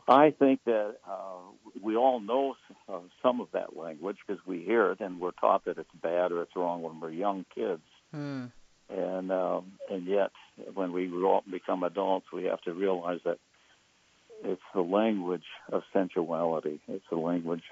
I 0.10 0.32
think 0.32 0.60
that 0.66 0.98
uh, 1.10 1.38
we 1.82 1.96
all 1.96 2.20
know 2.20 2.56
uh, 2.90 3.00
some 3.24 3.40
of 3.40 3.48
that 3.54 3.78
language 3.78 4.18
because 4.28 4.46
we 4.46 4.60
hear 4.60 4.92
it 4.92 5.00
and 5.00 5.22
we're 5.22 5.32
taught 5.32 5.64
that 5.66 5.78
it's 5.78 5.90
bad 6.02 6.34
or 6.34 6.42
it's 6.42 6.56
wrong 6.56 6.82
when 6.82 7.00
we're 7.00 7.12
young 7.12 7.46
kids. 7.56 7.82
Hmm. 8.14 8.46
And 8.90 9.32
um, 9.32 9.72
and 9.90 10.06
yet, 10.06 10.32
when 10.74 10.92
we 10.92 11.08
grow 11.08 11.38
up 11.38 11.46
and 11.46 11.54
become 11.54 11.84
adults, 11.84 12.26
we 12.34 12.44
have 12.46 12.62
to 12.64 12.74
realize 12.74 13.20
that 13.24 13.38
it's 14.44 14.62
the 14.76 14.82
language 14.82 15.46
of 15.72 15.84
sensuality. 15.94 16.82
It's 16.90 17.06
the 17.10 17.18
language 17.18 17.64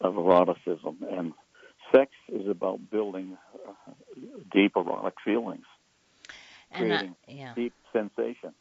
of 0.00 0.14
eroticism, 0.16 1.04
and 1.08 1.34
sex 1.96 2.12
is 2.28 2.48
about 2.48 2.90
building 2.90 3.36
uh, 3.68 3.92
deep 4.52 4.72
erotic 4.76 5.14
feelings, 5.24 5.64
And 6.70 6.92
uh, 6.92 6.98
creating 6.98 7.16
yeah. 7.28 7.54
deep 7.54 7.74
sensation. 7.92 8.52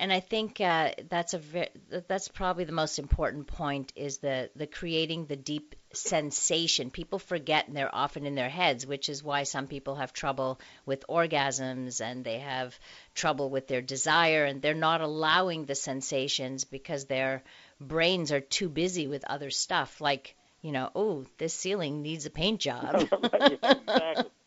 And 0.00 0.12
I 0.12 0.20
think 0.20 0.60
uh, 0.60 0.92
that's 1.08 1.34
a 1.34 1.38
ve- 1.38 1.68
that's 2.06 2.28
probably 2.28 2.64
the 2.64 2.72
most 2.72 3.00
important 3.00 3.48
point 3.48 3.92
is 3.96 4.18
the 4.18 4.48
the 4.54 4.66
creating 4.66 5.26
the 5.26 5.36
deep 5.36 5.74
sensation. 5.92 6.90
People 6.90 7.18
forget 7.18 7.66
and 7.66 7.76
they're 7.76 7.94
often 7.94 8.24
in 8.24 8.36
their 8.36 8.48
heads, 8.48 8.86
which 8.86 9.08
is 9.08 9.24
why 9.24 9.42
some 9.42 9.66
people 9.66 9.96
have 9.96 10.12
trouble 10.12 10.60
with 10.86 11.04
orgasms 11.08 12.00
and 12.00 12.24
they 12.24 12.38
have 12.38 12.78
trouble 13.14 13.50
with 13.50 13.66
their 13.66 13.82
desire 13.82 14.44
and 14.44 14.62
they're 14.62 14.74
not 14.74 15.00
allowing 15.00 15.64
the 15.64 15.74
sensations 15.74 16.64
because 16.64 17.06
their 17.06 17.42
brains 17.80 18.30
are 18.30 18.40
too 18.40 18.68
busy 18.68 19.08
with 19.08 19.24
other 19.24 19.50
stuff 19.50 20.00
like 20.00 20.36
you 20.62 20.72
know, 20.72 20.90
oh, 20.94 21.24
this 21.38 21.54
ceiling 21.54 22.02
needs 22.02 22.26
a 22.26 22.30
paint 22.30 22.60
job. 22.60 23.08
Exactly. 23.32 24.30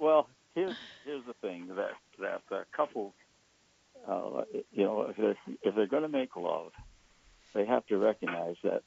Well, 0.00 0.28
here's 0.54 0.76
here's 1.04 1.24
the 1.26 1.34
thing 1.40 1.66
that 1.74 1.90
that 2.20 2.42
uh, 2.52 2.62
couples, 2.70 3.14
uh, 4.06 4.42
you 4.70 4.84
know, 4.84 5.02
if 5.10 5.16
they're, 5.16 5.36
if 5.62 5.74
they're 5.74 5.88
going 5.88 6.04
to 6.04 6.08
make 6.08 6.36
love, 6.36 6.70
they 7.52 7.66
have 7.66 7.84
to 7.88 7.98
recognize 7.98 8.54
that 8.62 8.82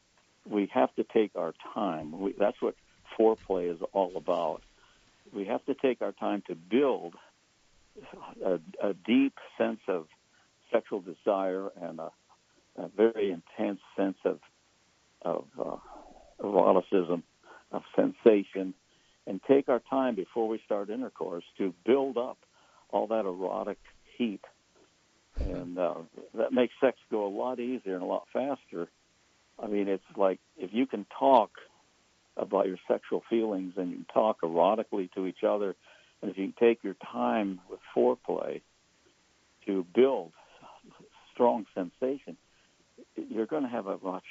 we 0.49 0.69
have 0.73 0.95
to 0.95 1.03
take 1.03 1.31
our 1.35 1.53
time. 1.73 2.17
We, 2.17 2.33
that's 2.39 2.61
what 2.61 2.75
foreplay 3.19 3.73
is 3.73 3.79
all 3.91 4.13
about. 4.15 4.61
We 5.33 5.45
have 5.47 5.65
to 5.65 5.73
take 5.73 6.01
our 6.01 6.13
time 6.13 6.43
to 6.47 6.55
build 6.55 7.15
a, 8.43 8.59
a 8.81 8.93
deep 8.93 9.33
sense 9.57 9.81
of 9.89 10.07
sexual 10.71 11.01
desire 11.01 11.69
and 11.81 11.99
a, 11.99 12.11
a 12.77 12.87
very 12.87 13.31
intense 13.31 13.81
sense 13.97 14.17
of 14.23 14.39
of 15.23 15.45
uh, 15.59 15.75
eroticism, 16.43 17.23
of 17.71 17.83
sensation, 17.95 18.73
and 19.27 19.39
take 19.47 19.69
our 19.69 19.81
time 19.89 20.15
before 20.15 20.47
we 20.47 20.61
start 20.65 20.89
intercourse 20.89 21.43
to 21.57 21.73
build 21.85 22.17
up 22.17 22.37
all 22.89 23.07
that 23.07 23.25
erotic 23.25 23.77
heat. 24.17 24.41
And 25.39 25.77
uh, 25.77 25.95
that 26.35 26.53
makes 26.53 26.73
sex 26.81 26.97
go 27.09 27.25
a 27.25 27.29
lot 27.29 27.59
easier 27.59 27.95
and 27.95 28.03
a 28.03 28.05
lot 28.05 28.27
faster. 28.33 28.87
I 29.61 29.67
mean, 29.67 29.87
it's 29.87 30.03
like 30.15 30.39
if 30.57 30.71
you 30.73 30.85
can 30.85 31.05
talk 31.17 31.51
about 32.37 32.67
your 32.67 32.77
sexual 32.87 33.23
feelings 33.29 33.73
and 33.77 33.91
you 33.91 33.95
can 33.97 34.05
talk 34.13 34.41
erotically 34.41 35.11
to 35.13 35.27
each 35.27 35.43
other, 35.47 35.75
and 36.21 36.29
if 36.29 36.37
you 36.37 36.51
can 36.51 36.67
take 36.67 36.83
your 36.83 36.95
time 37.11 37.59
with 37.69 37.79
foreplay 37.95 38.61
to 39.65 39.85
build 39.95 40.31
strong 41.33 41.65
sensation, 41.73 42.37
you're 43.15 43.45
going 43.45 43.63
to 43.63 43.69
have 43.69 43.87
a 43.87 43.97
much 44.03 44.23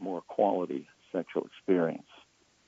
more 0.00 0.20
quality 0.20 0.86
sexual 1.18 1.46
experience. 1.46 2.06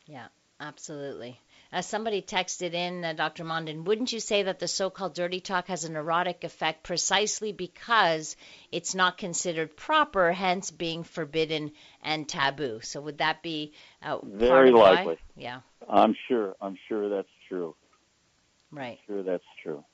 Yeah, 0.06 0.26
absolutely. 0.58 1.38
As 1.72 1.86
somebody 1.86 2.20
texted 2.20 2.74
in, 2.74 3.04
uh, 3.04 3.12
Dr. 3.12 3.44
Mondin, 3.44 3.84
wouldn't 3.84 4.12
you 4.12 4.18
say 4.18 4.42
that 4.42 4.58
the 4.58 4.66
so 4.66 4.90
called 4.90 5.14
dirty 5.14 5.40
talk 5.40 5.68
has 5.68 5.84
an 5.84 5.94
erotic 5.94 6.42
effect 6.42 6.82
precisely 6.82 7.52
because 7.52 8.36
it's 8.72 8.94
not 8.94 9.18
considered 9.18 9.76
proper, 9.76 10.32
hence 10.32 10.72
being 10.72 11.04
forbidden 11.04 11.70
and 12.02 12.28
taboo? 12.28 12.80
So 12.82 13.00
would 13.02 13.18
that 13.18 13.42
be 13.42 13.72
uh, 14.02 14.18
Very 14.24 14.72
why? 14.72 14.90
likely. 14.90 15.18
Yeah, 15.36 15.60
I'm 15.88 16.16
sure. 16.26 16.56
I'm 16.60 16.76
sure 16.88 17.08
that's 17.08 17.28
true. 17.48 17.76
right. 18.72 18.98
Sure, 19.06 19.22
that's 19.22 19.44
true. 19.62 19.84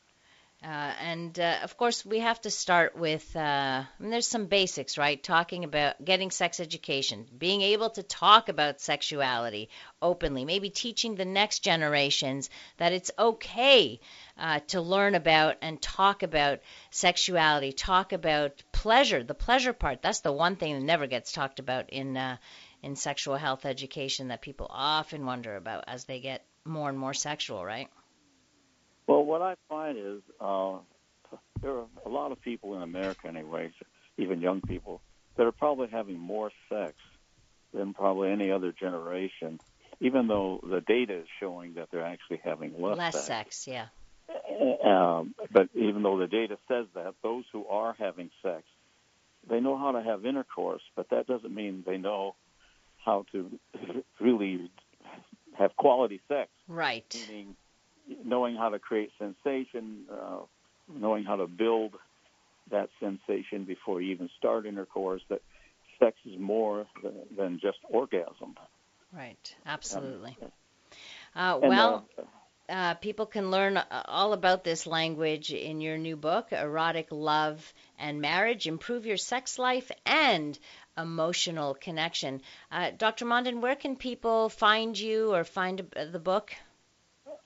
Uh, 0.66 0.92
and 1.00 1.38
uh, 1.38 1.58
of 1.62 1.76
course, 1.76 2.04
we 2.04 2.18
have 2.18 2.40
to 2.40 2.50
start 2.50 2.96
with. 2.98 3.36
Uh, 3.36 3.84
I 3.86 3.86
mean, 4.00 4.10
there's 4.10 4.26
some 4.26 4.46
basics, 4.46 4.98
right? 4.98 5.22
Talking 5.22 5.62
about 5.62 6.04
getting 6.04 6.32
sex 6.32 6.58
education, 6.58 7.24
being 7.38 7.62
able 7.62 7.90
to 7.90 8.02
talk 8.02 8.48
about 8.48 8.80
sexuality 8.80 9.68
openly, 10.02 10.44
maybe 10.44 10.68
teaching 10.70 11.14
the 11.14 11.24
next 11.24 11.60
generations 11.60 12.50
that 12.78 12.92
it's 12.92 13.12
okay 13.16 14.00
uh, 14.36 14.58
to 14.66 14.80
learn 14.80 15.14
about 15.14 15.54
and 15.62 15.80
talk 15.80 16.24
about 16.24 16.58
sexuality, 16.90 17.70
talk 17.70 18.12
about 18.12 18.60
pleasure, 18.72 19.22
the 19.22 19.34
pleasure 19.34 19.72
part. 19.72 20.02
That's 20.02 20.20
the 20.20 20.32
one 20.32 20.56
thing 20.56 20.74
that 20.74 20.84
never 20.84 21.06
gets 21.06 21.30
talked 21.30 21.60
about 21.60 21.90
in 21.90 22.16
uh, 22.16 22.38
in 22.82 22.96
sexual 22.96 23.36
health 23.36 23.66
education 23.66 24.28
that 24.28 24.42
people 24.42 24.66
often 24.68 25.26
wonder 25.26 25.54
about 25.54 25.84
as 25.86 26.06
they 26.06 26.18
get 26.18 26.44
more 26.64 26.88
and 26.88 26.98
more 26.98 27.14
sexual, 27.14 27.64
right? 27.64 27.88
Well, 29.06 29.24
what 29.24 29.42
I 29.42 29.54
find 29.68 29.96
is 29.98 30.20
uh, 30.40 30.78
there 31.62 31.72
are 31.72 31.86
a 32.04 32.08
lot 32.08 32.32
of 32.32 32.40
people 32.40 32.74
in 32.76 32.82
America, 32.82 33.28
anyways, 33.28 33.72
even 34.18 34.40
young 34.40 34.60
people, 34.60 35.00
that 35.36 35.46
are 35.46 35.52
probably 35.52 35.88
having 35.88 36.18
more 36.18 36.50
sex 36.68 36.94
than 37.72 37.94
probably 37.94 38.30
any 38.30 38.50
other 38.50 38.72
generation, 38.72 39.60
even 40.00 40.26
though 40.26 40.60
the 40.62 40.80
data 40.80 41.18
is 41.20 41.26
showing 41.38 41.74
that 41.74 41.88
they're 41.90 42.04
actually 42.04 42.40
having 42.42 42.80
less, 42.80 42.96
Less 42.96 43.26
sex. 43.26 43.26
sex, 43.26 43.66
yeah. 43.68 43.86
Um, 44.84 45.34
but 45.52 45.68
even 45.74 46.02
though 46.02 46.18
the 46.18 46.26
data 46.26 46.58
says 46.68 46.86
that, 46.94 47.14
those 47.22 47.44
who 47.52 47.66
are 47.66 47.94
having 47.98 48.30
sex, 48.42 48.64
they 49.48 49.60
know 49.60 49.78
how 49.78 49.92
to 49.92 50.02
have 50.02 50.26
intercourse, 50.26 50.82
but 50.96 51.10
that 51.10 51.26
doesn't 51.26 51.54
mean 51.54 51.84
they 51.86 51.98
know 51.98 52.34
how 53.04 53.24
to 53.32 53.50
really 54.20 54.70
have 55.56 55.76
quality 55.76 56.20
sex. 56.28 56.50
Right. 56.66 57.26
Meaning 57.28 57.56
knowing 58.24 58.56
how 58.56 58.68
to 58.70 58.78
create 58.78 59.10
sensation, 59.18 60.04
uh, 60.10 60.38
knowing 60.92 61.24
how 61.24 61.36
to 61.36 61.46
build 61.46 61.94
that 62.70 62.88
sensation 63.00 63.64
before 63.64 64.00
you 64.00 64.12
even 64.12 64.28
start 64.38 64.66
intercourse. 64.66 65.22
That 65.28 65.42
sex 65.98 66.16
is 66.24 66.38
more 66.38 66.86
than, 67.02 67.14
than 67.36 67.60
just 67.60 67.78
orgasm. 67.88 68.54
Right. 69.12 69.56
Absolutely. 69.64 70.36
Um, 70.40 70.50
Uh, 71.34 71.58
and, 71.60 71.68
well, 71.68 72.08
uh, 72.18 72.22
uh, 72.68 72.94
people 72.94 73.26
can 73.26 73.50
learn 73.50 73.76
uh, 73.76 74.02
all 74.06 74.32
about 74.32 74.64
this 74.64 74.86
language 74.86 75.52
in 75.52 75.80
your 75.80 75.98
new 75.98 76.16
book, 76.16 76.52
Erotic 76.52 77.08
Love 77.10 77.72
and 77.98 78.20
Marriage 78.20 78.66
Improve 78.66 79.06
Your 79.06 79.18
Sex 79.18 79.58
Life 79.58 79.90
and 80.06 80.58
Emotional 80.96 81.74
Connection. 81.74 82.40
Uh, 82.72 82.90
Dr. 82.96 83.26
Mondin, 83.26 83.60
where 83.60 83.76
can 83.76 83.96
people 83.96 84.48
find 84.48 84.98
you 84.98 85.34
or 85.34 85.44
find 85.44 85.80
uh, 85.94 86.06
the 86.06 86.18
book? 86.18 86.54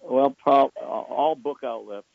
Well, 0.02 0.30
prob- 0.30 0.72
all 0.80 1.34
book 1.34 1.58
outlets 1.64 2.06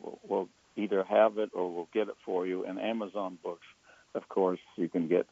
will, 0.00 0.18
will 0.28 0.48
either 0.76 1.02
have 1.04 1.38
it 1.38 1.50
or 1.52 1.72
will 1.72 1.88
get 1.92 2.08
it 2.08 2.16
for 2.24 2.46
you. 2.46 2.64
And 2.64 2.78
Amazon 2.78 3.38
Books, 3.42 3.66
of 4.14 4.28
course, 4.28 4.60
you 4.76 4.88
can 4.88 5.08
get 5.08 5.26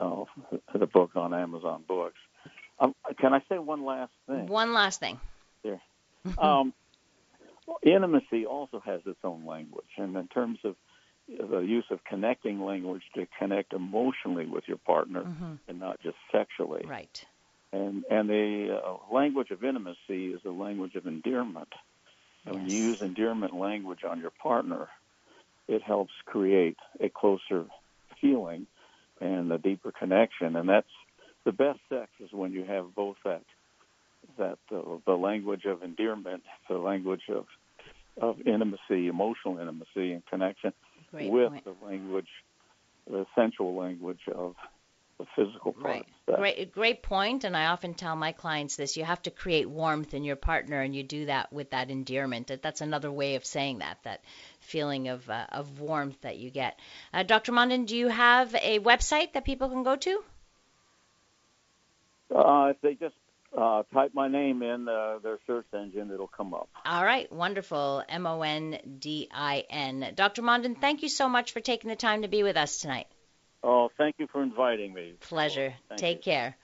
uh, 0.00 0.24
the 0.74 0.86
book 0.86 1.12
on 1.16 1.32
Amazon 1.34 1.84
Books. 1.86 2.18
Um, 2.80 2.94
can 3.18 3.32
I 3.32 3.40
say 3.48 3.58
one 3.58 3.84
last 3.84 4.12
thing? 4.26 4.46
One 4.48 4.72
last 4.72 5.00
thing. 5.00 5.20
There. 5.62 5.80
um, 6.38 6.72
intimacy 7.82 8.46
also 8.46 8.80
has 8.84 9.00
its 9.06 9.18
own 9.24 9.46
language, 9.46 9.86
and 9.96 10.16
in 10.16 10.28
terms 10.28 10.58
of 10.64 10.76
the 11.28 11.60
use 11.60 11.86
of 11.90 12.04
connecting 12.04 12.60
language 12.60 13.02
to 13.14 13.26
connect 13.38 13.72
emotionally 13.72 14.44
with 14.46 14.64
your 14.66 14.76
partner 14.76 15.22
Mhm. 15.22 15.58
and 15.68 15.80
not 15.80 15.98
just 16.02 16.16
sexually. 16.30 16.84
Right. 16.86 17.24
And 17.74 18.04
and 18.08 18.28
the 18.28 18.80
uh, 18.84 19.12
language 19.12 19.50
of 19.50 19.64
intimacy 19.64 20.28
is 20.28 20.40
a 20.44 20.50
language 20.50 20.94
of 20.94 21.06
endearment. 21.06 21.72
And 22.46 22.54
when 22.54 22.68
you 22.68 22.76
use 22.76 23.02
endearment 23.02 23.54
language 23.54 24.04
on 24.08 24.20
your 24.20 24.30
partner, 24.30 24.88
it 25.66 25.82
helps 25.82 26.12
create 26.24 26.76
a 27.00 27.08
closer 27.08 27.66
feeling 28.20 28.66
and 29.20 29.50
a 29.50 29.58
deeper 29.58 29.90
connection. 29.90 30.54
And 30.54 30.68
that's 30.68 30.94
the 31.44 31.52
best 31.52 31.80
sex 31.88 32.10
is 32.20 32.32
when 32.32 32.52
you 32.52 32.64
have 32.64 32.94
both 32.94 33.16
that 33.24 33.42
that 34.38 34.58
uh, 34.70 34.98
the 35.04 35.16
language 35.16 35.64
of 35.64 35.82
endearment, 35.82 36.44
the 36.68 36.78
language 36.78 37.28
of 37.28 37.46
of 38.20 38.40
intimacy, 38.46 39.08
emotional 39.08 39.58
intimacy 39.58 40.12
and 40.12 40.24
connection, 40.26 40.72
Great 41.10 41.28
with 41.28 41.50
point. 41.50 41.64
the 41.64 41.74
language, 41.84 42.28
the 43.10 43.26
sensual 43.34 43.74
language 43.74 44.20
of 44.32 44.54
the 45.18 45.26
physical 45.36 45.72
part. 45.72 46.04
Right. 46.26 46.36
Great, 46.36 46.72
great 46.72 47.02
point. 47.02 47.44
And 47.44 47.56
I 47.56 47.66
often 47.66 47.94
tell 47.94 48.16
my 48.16 48.32
clients 48.32 48.76
this: 48.76 48.96
you 48.96 49.04
have 49.04 49.22
to 49.22 49.30
create 49.30 49.68
warmth 49.68 50.14
in 50.14 50.24
your 50.24 50.36
partner, 50.36 50.80
and 50.80 50.94
you 50.94 51.02
do 51.02 51.26
that 51.26 51.52
with 51.52 51.70
that 51.70 51.90
endearment. 51.90 52.48
That- 52.48 52.62
That's 52.62 52.80
another 52.80 53.10
way 53.12 53.36
of 53.36 53.44
saying 53.44 53.78
that. 53.78 53.98
That 54.04 54.22
feeling 54.60 55.08
of 55.08 55.28
uh, 55.30 55.46
of 55.52 55.80
warmth 55.80 56.20
that 56.22 56.38
you 56.38 56.50
get. 56.50 56.78
Uh, 57.12 57.22
Dr. 57.22 57.52
Mondin, 57.52 57.86
do 57.86 57.96
you 57.96 58.08
have 58.08 58.54
a 58.54 58.78
website 58.80 59.32
that 59.34 59.44
people 59.44 59.68
can 59.68 59.82
go 59.82 59.96
to? 59.96 60.24
Uh, 62.34 62.68
if 62.70 62.80
they 62.80 62.94
just 62.94 63.14
uh, 63.56 63.82
type 63.92 64.12
my 64.14 64.26
name 64.28 64.62
in 64.62 64.88
uh, 64.88 65.18
their 65.22 65.38
search 65.46 65.66
engine, 65.74 66.10
it'll 66.12 66.26
come 66.26 66.54
up. 66.54 66.68
All 66.84 67.04
right, 67.04 67.30
wonderful. 67.30 68.02
M 68.08 68.26
O 68.26 68.42
N 68.42 68.78
D 68.98 69.28
I 69.32 69.64
N. 69.70 70.12
Dr. 70.14 70.42
Mondin, 70.42 70.80
thank 70.80 71.02
you 71.02 71.08
so 71.08 71.28
much 71.28 71.52
for 71.52 71.60
taking 71.60 71.90
the 71.90 71.96
time 71.96 72.22
to 72.22 72.28
be 72.28 72.42
with 72.42 72.56
us 72.56 72.80
tonight. 72.80 73.06
Oh, 73.66 73.90
thank 73.96 74.16
you 74.18 74.26
for 74.26 74.42
inviting 74.42 74.92
me. 74.92 75.14
Pleasure. 75.20 75.72
Thank 75.88 75.98
Take 75.98 76.26
you. 76.26 76.32
care. 76.32 76.56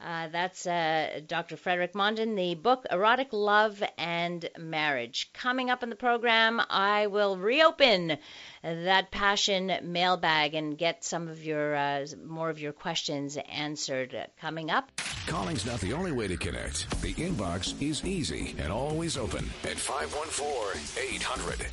Uh, 0.00 0.28
that's 0.28 0.66
uh, 0.66 1.20
Dr. 1.26 1.56
Frederick 1.56 1.92
Mondin, 1.92 2.34
the 2.34 2.54
book 2.54 2.86
Erotic 2.90 3.28
Love 3.32 3.82
and 3.98 4.48
Marriage. 4.58 5.30
Coming 5.34 5.68
up 5.70 5.82
in 5.82 5.90
the 5.90 5.96
program, 5.96 6.60
I 6.70 7.06
will 7.08 7.36
reopen 7.36 8.16
that 8.62 9.10
passion 9.10 9.72
mailbag 9.82 10.54
and 10.54 10.76
get 10.76 11.04
some 11.04 11.28
of 11.28 11.44
your 11.44 11.76
uh, 11.76 12.06
more 12.26 12.48
of 12.48 12.58
your 12.58 12.72
questions 12.72 13.36
answered. 13.48 14.16
Coming 14.40 14.70
up, 14.70 14.90
Calling's 15.26 15.66
not 15.66 15.80
the 15.80 15.92
only 15.92 16.12
way 16.12 16.26
to 16.28 16.36
connect. 16.36 16.90
The 17.02 17.12
inbox 17.14 17.80
is 17.82 18.04
easy 18.04 18.56
and 18.58 18.72
always 18.72 19.18
open 19.18 19.44
at 19.64 19.76
514 19.76 21.14
800. 21.14 21.66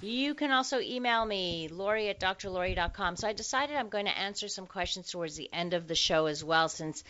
You 0.00 0.34
can 0.34 0.52
also 0.52 0.78
email 0.80 1.24
me, 1.24 1.68
Laurie 1.68 2.08
at 2.08 2.20
drlaurie.com. 2.20 3.16
So 3.16 3.26
I 3.26 3.32
decided 3.32 3.76
I'm 3.76 3.88
going 3.88 4.06
to 4.06 4.16
answer 4.16 4.46
some 4.48 4.66
questions 4.66 5.10
towards 5.10 5.36
the 5.36 5.52
end 5.52 5.74
of 5.74 5.88
the 5.88 5.96
show 5.96 6.26
as 6.26 6.44
well, 6.44 6.68
since 6.68 7.02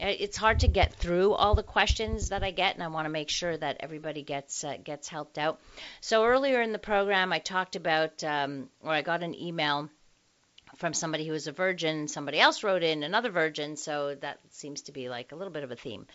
uh, 0.00 0.06
it's 0.06 0.36
hard 0.36 0.60
to 0.60 0.68
get 0.68 0.94
through 0.94 1.32
all 1.32 1.54
the 1.54 1.62
questions 1.62 2.28
that 2.28 2.44
I 2.44 2.52
get, 2.52 2.74
and 2.74 2.84
I 2.84 2.88
want 2.88 3.06
to 3.06 3.10
make 3.10 3.30
sure 3.30 3.56
that 3.56 3.78
everybody 3.80 4.22
gets 4.22 4.62
uh, 4.62 4.76
gets 4.82 5.08
helped 5.08 5.38
out. 5.38 5.60
So 6.00 6.24
earlier 6.24 6.62
in 6.62 6.72
the 6.72 6.78
program, 6.78 7.32
I 7.32 7.38
talked 7.40 7.76
about, 7.76 8.22
um, 8.22 8.68
or 8.82 8.92
I 8.92 9.02
got 9.02 9.22
an 9.22 9.34
email 9.34 9.88
from 10.76 10.92
somebody 10.92 11.26
who 11.26 11.32
was 11.32 11.46
a 11.46 11.52
virgin. 11.52 12.08
Somebody 12.08 12.38
else 12.38 12.62
wrote 12.62 12.82
in 12.82 13.02
another 13.02 13.30
virgin, 13.30 13.76
so 13.76 14.14
that 14.16 14.38
seems 14.50 14.82
to 14.82 14.92
be 14.92 15.08
like 15.08 15.32
a 15.32 15.36
little 15.36 15.52
bit 15.52 15.64
of 15.64 15.72
a 15.72 15.76
theme. 15.76 16.06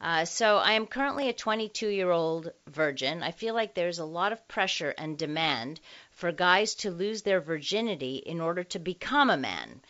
Uh, 0.00 0.24
so 0.26 0.58
I 0.58 0.72
am 0.72 0.86
currently 0.86 1.28
a 1.28 1.32
22 1.32 1.88
year 1.88 2.10
old 2.10 2.52
virgin. 2.66 3.22
I 3.22 3.30
feel 3.30 3.54
like 3.54 3.74
there's 3.74 3.98
a 3.98 4.04
lot 4.04 4.32
of 4.32 4.46
pressure 4.46 4.94
and 4.98 5.16
demand 5.16 5.80
for 6.10 6.32
guys 6.32 6.74
to 6.76 6.90
lose 6.90 7.22
their 7.22 7.40
virginity 7.40 8.16
in 8.16 8.40
order 8.40 8.62
to 8.64 8.78
become 8.78 9.30
a 9.30 9.36
man. 9.38 9.80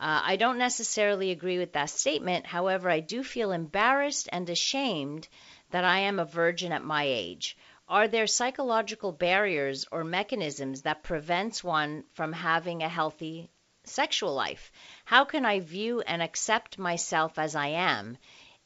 Uh, 0.00 0.22
I 0.24 0.36
don't 0.36 0.58
necessarily 0.58 1.32
agree 1.32 1.58
with 1.58 1.72
that 1.72 1.90
statement. 1.90 2.46
However, 2.46 2.88
I 2.88 3.00
do 3.00 3.24
feel 3.24 3.50
embarrassed 3.50 4.28
and 4.30 4.48
ashamed 4.48 5.26
that 5.70 5.84
I 5.84 5.98
am 6.00 6.20
a 6.20 6.24
virgin 6.24 6.70
at 6.70 6.84
my 6.84 7.02
age. 7.04 7.56
Are 7.88 8.06
there 8.06 8.28
psychological 8.28 9.10
barriers 9.10 9.86
or 9.90 10.04
mechanisms 10.04 10.82
that 10.82 11.02
prevents 11.02 11.64
one 11.64 12.04
from 12.12 12.32
having 12.32 12.82
a 12.82 12.88
healthy 12.88 13.50
sexual 13.82 14.34
life? 14.34 14.70
How 15.04 15.24
can 15.24 15.44
I 15.44 15.60
view 15.60 16.00
and 16.02 16.22
accept 16.22 16.78
myself 16.78 17.38
as 17.38 17.56
I 17.56 17.68
am 17.68 18.18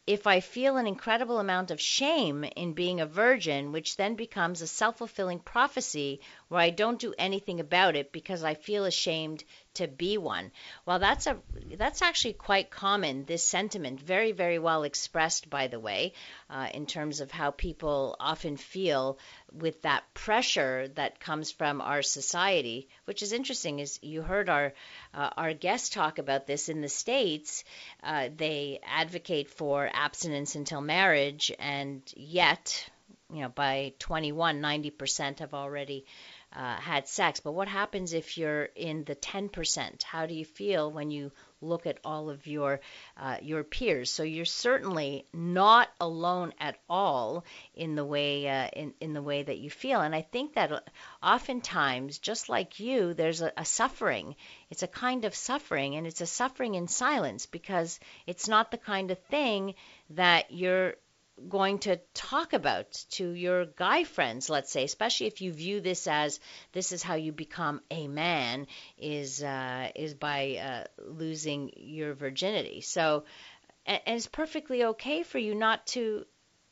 if 0.06 0.26
I 0.26 0.40
feel 0.40 0.76
an 0.76 0.86
incredible 0.86 1.38
amount 1.38 1.70
of 1.70 1.80
shame 1.80 2.42
in 2.44 2.72
being 2.72 3.00
a 3.00 3.06
virgin, 3.06 3.70
which 3.70 3.96
then 3.96 4.16
becomes 4.16 4.60
a 4.60 4.66
self 4.66 4.98
fulfilling 4.98 5.38
prophecy 5.38 6.20
where 6.52 6.60
I 6.60 6.68
don't 6.68 6.98
do 6.98 7.14
anything 7.16 7.60
about 7.60 7.96
it 7.96 8.12
because 8.12 8.44
I 8.44 8.52
feel 8.52 8.84
ashamed 8.84 9.42
to 9.72 9.88
be 9.88 10.18
one. 10.18 10.52
Well, 10.84 10.98
that's 10.98 11.26
a 11.26 11.38
that's 11.78 12.02
actually 12.02 12.34
quite 12.34 12.70
common. 12.70 13.24
This 13.24 13.42
sentiment, 13.42 14.02
very 14.02 14.32
very 14.32 14.58
well 14.58 14.82
expressed, 14.82 15.48
by 15.48 15.68
the 15.68 15.80
way, 15.80 16.12
uh, 16.50 16.68
in 16.74 16.84
terms 16.84 17.20
of 17.20 17.30
how 17.30 17.52
people 17.52 18.16
often 18.20 18.58
feel 18.58 19.18
with 19.50 19.80
that 19.80 20.04
pressure 20.12 20.88
that 20.96 21.20
comes 21.20 21.50
from 21.50 21.80
our 21.80 22.02
society. 22.02 22.86
Which 23.06 23.22
is 23.22 23.32
interesting, 23.32 23.78
is 23.78 23.98
you 24.02 24.20
heard 24.20 24.50
our 24.50 24.74
uh, 25.14 25.30
our 25.38 25.54
guest 25.54 25.94
talk 25.94 26.18
about 26.18 26.46
this 26.46 26.68
in 26.68 26.82
the 26.82 26.88
states. 26.90 27.64
Uh, 28.02 28.28
they 28.36 28.78
advocate 28.84 29.48
for 29.48 29.88
abstinence 29.90 30.54
until 30.54 30.82
marriage, 30.82 31.50
and 31.58 32.02
yet, 32.14 32.90
you 33.32 33.40
know, 33.40 33.48
by 33.48 33.94
21, 34.00 34.60
90% 34.60 35.38
have 35.38 35.54
already 35.54 36.04
uh, 36.54 36.76
had 36.76 37.08
sex. 37.08 37.40
But 37.40 37.52
what 37.52 37.68
happens 37.68 38.12
if 38.12 38.36
you're 38.36 38.64
in 38.64 39.04
the 39.04 39.16
10%? 39.16 40.02
How 40.02 40.26
do 40.26 40.34
you 40.34 40.44
feel 40.44 40.90
when 40.90 41.10
you 41.10 41.32
look 41.60 41.86
at 41.86 41.98
all 42.04 42.28
of 42.28 42.46
your 42.46 42.80
uh, 43.16 43.36
your 43.40 43.64
peers? 43.64 44.10
So 44.10 44.22
you're 44.22 44.44
certainly 44.44 45.26
not 45.32 45.88
alone 46.00 46.52
at 46.58 46.78
all 46.88 47.44
in 47.74 47.94
the 47.94 48.04
way 48.04 48.48
uh, 48.48 48.68
in 48.74 48.94
in 49.00 49.12
the 49.14 49.22
way 49.22 49.42
that 49.42 49.58
you 49.58 49.70
feel. 49.70 50.00
And 50.00 50.14
I 50.14 50.22
think 50.22 50.54
that 50.54 50.72
uh, 50.72 50.80
oftentimes, 51.22 52.18
just 52.18 52.48
like 52.48 52.80
you, 52.80 53.14
there's 53.14 53.40
a, 53.40 53.52
a 53.56 53.64
suffering. 53.64 54.36
It's 54.70 54.82
a 54.82 54.88
kind 54.88 55.24
of 55.24 55.34
suffering, 55.34 55.96
and 55.96 56.06
it's 56.06 56.20
a 56.20 56.26
suffering 56.26 56.74
in 56.74 56.88
silence 56.88 57.46
because 57.46 57.98
it's 58.26 58.48
not 58.48 58.70
the 58.70 58.78
kind 58.78 59.10
of 59.10 59.18
thing 59.24 59.74
that 60.10 60.50
you're 60.50 60.94
going 61.48 61.78
to 61.80 62.00
talk 62.14 62.52
about 62.52 62.92
to 63.10 63.30
your 63.30 63.66
guy 63.66 64.04
friends, 64.04 64.50
let's 64.50 64.70
say, 64.70 64.84
especially 64.84 65.26
if 65.26 65.40
you 65.40 65.52
view 65.52 65.80
this 65.80 66.06
as 66.06 66.40
this 66.72 66.92
is 66.92 67.02
how 67.02 67.14
you 67.14 67.32
become 67.32 67.80
a 67.90 68.06
man, 68.06 68.66
is 68.98 69.42
uh, 69.42 69.88
is 69.94 70.14
by 70.14 70.56
uh, 70.56 70.84
losing 71.04 71.72
your 71.76 72.14
virginity. 72.14 72.80
So, 72.80 73.24
and, 73.86 74.00
it's 74.06 74.26
perfectly 74.26 74.84
okay 74.84 75.22
for 75.22 75.38
you 75.38 75.54
not 75.54 75.86
to 75.88 76.26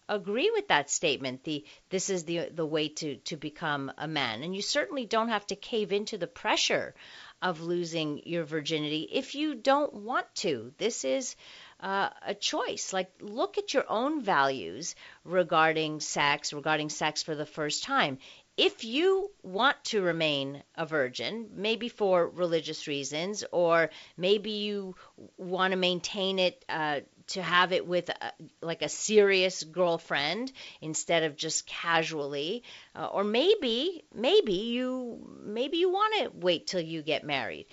agree 0.09 0.51
with 0.51 0.69
that 0.69 0.91
statement. 0.91 1.45
The 1.45 1.65
this 1.89 2.11
is 2.11 2.25
the 2.25 2.51
the 2.51 2.67
way 2.67 2.89
to 2.89 3.17
to 3.17 3.37
become 3.37 3.93
a 3.97 4.09
man, 4.09 4.43
and 4.43 4.55
you 4.55 4.63
certainly 4.63 5.07
don't 5.07 5.29
have 5.29 5.47
to 5.47 5.57
cave 5.57 5.93
into 5.93 6.19
the 6.19 6.27
pressure 6.27 6.95
of 7.41 7.63
losing 7.63 8.21
your 8.27 8.45
virginity 8.45 9.09
if 9.11 9.35
you 9.35 9.55
don't 9.55 9.95
want 9.95 10.27
to. 10.37 10.73
This 10.79 11.05
is 11.05 11.37
uh, 11.83 12.11
a 12.27 12.35
choice. 12.35 12.93
Like, 12.93 13.11
look 13.21 13.59
at 13.59 13.75
your 13.75 13.85
own 13.89 14.23
values 14.23 14.95
regarding 15.25 16.01
sex, 16.01 16.53
regarding 16.53 16.89
sex 16.91 17.23
for 17.23 17.35
the 17.35 17.47
first 17.47 17.85
time. 17.85 18.19
If 18.57 18.85
you 18.85 19.31
want 19.43 19.83
to 19.85 20.03
remain 20.03 20.63
a 20.75 20.85
virgin, 20.85 21.49
maybe 21.55 21.89
for 21.89 22.29
religious 22.29 22.87
reasons, 22.87 23.43
or 23.53 23.91
maybe 24.19 24.51
you 24.51 24.97
want 25.39 25.71
to 25.71 25.79
maintain 25.79 26.39
it 26.39 26.63
uh, 26.69 27.01
to 27.31 27.43
have 27.43 27.73
it 27.73 27.87
with 27.87 28.09
a, 28.09 28.33
like 28.61 28.83
a 28.83 28.89
serious 28.89 29.63
girlfriend 29.63 30.53
instead 30.81 31.23
of 31.23 31.37
just 31.37 31.67
casually 31.67 32.65
uh, 32.95 33.07
or 33.07 33.23
maybe 33.23 34.05
maybe 34.13 34.53
you 34.53 35.19
maybe 35.43 35.77
you 35.77 35.91
want 35.91 36.15
to 36.19 36.31
wait 36.35 36.67
till 36.67 36.81
you 36.81 37.03
get 37.03 37.25
married 37.25 37.67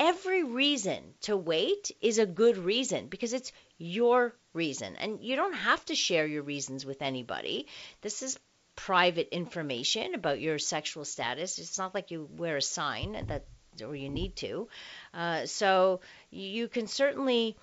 every 0.00 0.42
reason 0.42 1.14
to 1.20 1.36
wait 1.36 1.90
is 2.00 2.18
a 2.18 2.26
good 2.26 2.56
reason 2.56 3.06
because 3.08 3.34
it's 3.34 3.52
your 3.76 4.34
reason. 4.54 4.96
And 4.96 5.22
you 5.22 5.36
don't 5.36 5.52
have 5.52 5.84
to 5.86 5.94
share 5.94 6.26
your 6.26 6.42
reasons 6.42 6.86
with 6.86 7.02
anybody. 7.02 7.66
This 8.00 8.22
is 8.22 8.38
private 8.74 9.28
information 9.30 10.14
about 10.14 10.40
your 10.40 10.58
sexual 10.58 11.04
status. 11.04 11.58
It's 11.58 11.78
not 11.78 11.94
like 11.94 12.10
you 12.10 12.28
wear 12.36 12.56
a 12.56 12.62
sign 12.62 13.26
that 13.28 13.44
or 13.84 13.94
you 13.94 14.08
need 14.08 14.36
to. 14.36 14.68
Uh, 15.14 15.46
so 15.46 16.00
you 16.30 16.66
can 16.66 16.86
certainly 16.86 17.56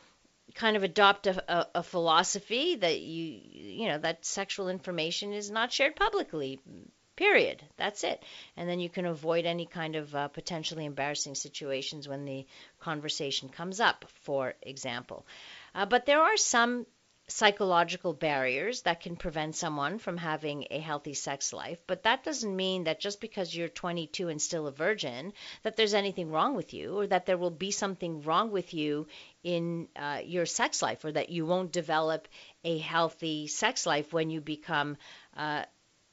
kind 0.53 0.77
of 0.77 0.83
adopt 0.83 1.27
a, 1.27 1.53
a, 1.53 1.67
a, 1.75 1.83
philosophy 1.83 2.75
that 2.75 3.01
you 3.01 3.41
you 3.43 3.87
know 3.89 3.97
that 3.97 4.25
sexual 4.25 4.69
information 4.69 5.33
is 5.33 5.51
not 5.51 5.73
shared 5.73 5.95
publicly 5.95 6.59
period. 7.17 7.61
That's 7.75 8.05
it. 8.05 8.23
And 8.55 8.69
then 8.69 8.79
you 8.79 8.89
can 8.89 9.05
avoid 9.05 9.45
any 9.45 9.65
kind 9.65 9.95
of 9.97 10.15
uh, 10.15 10.29
potentially 10.29 10.85
embarrassing 10.85 11.35
situations 11.35 12.07
when 12.07 12.23
the 12.23 12.45
conversation 12.79 13.49
comes 13.49 13.81
up 13.81 14.05
for 14.21 14.53
example. 14.61 15.25
Uh, 15.75 15.85
but 15.85 16.05
there 16.05 16.21
are 16.21 16.37
some 16.37 16.85
psychological 17.29 18.13
barriers 18.13 18.83
that 18.83 19.01
can 19.01 19.17
prevent 19.17 19.53
someone 19.53 19.99
from 19.99 20.15
having 20.15 20.65
a 20.71 20.79
healthy 20.79 21.13
sex 21.13 21.51
life 21.51 21.77
but 21.85 22.03
that 22.03 22.23
doesn't 22.23 22.55
mean 22.55 22.85
that 22.85 23.01
just 23.01 23.19
because 23.19 23.53
you're 23.53 23.67
22 23.67 24.29
and 24.29 24.41
still 24.41 24.65
a 24.65 24.71
virgin 24.71 25.33
that 25.63 25.75
there's 25.75 25.93
anything 25.93 26.31
wrong 26.31 26.55
with 26.55 26.73
you 26.73 26.97
or 26.97 27.05
that 27.05 27.25
there 27.25 27.37
will 27.37 27.51
be 27.51 27.69
something 27.69 28.21
wrong 28.21 28.49
with 28.49 28.73
you 28.73 29.05
in 29.43 29.89
uh, 29.97 30.21
your 30.23 30.45
sex 30.45 30.81
life 30.81 31.03
or 31.03 31.11
that 31.11 31.29
you 31.29 31.45
won't 31.45 31.73
develop 31.73 32.29
a 32.63 32.77
healthy 32.77 33.47
sex 33.47 33.85
life 33.85 34.13
when 34.13 34.29
you 34.29 34.39
become 34.39 34.95
uh, 35.35 35.63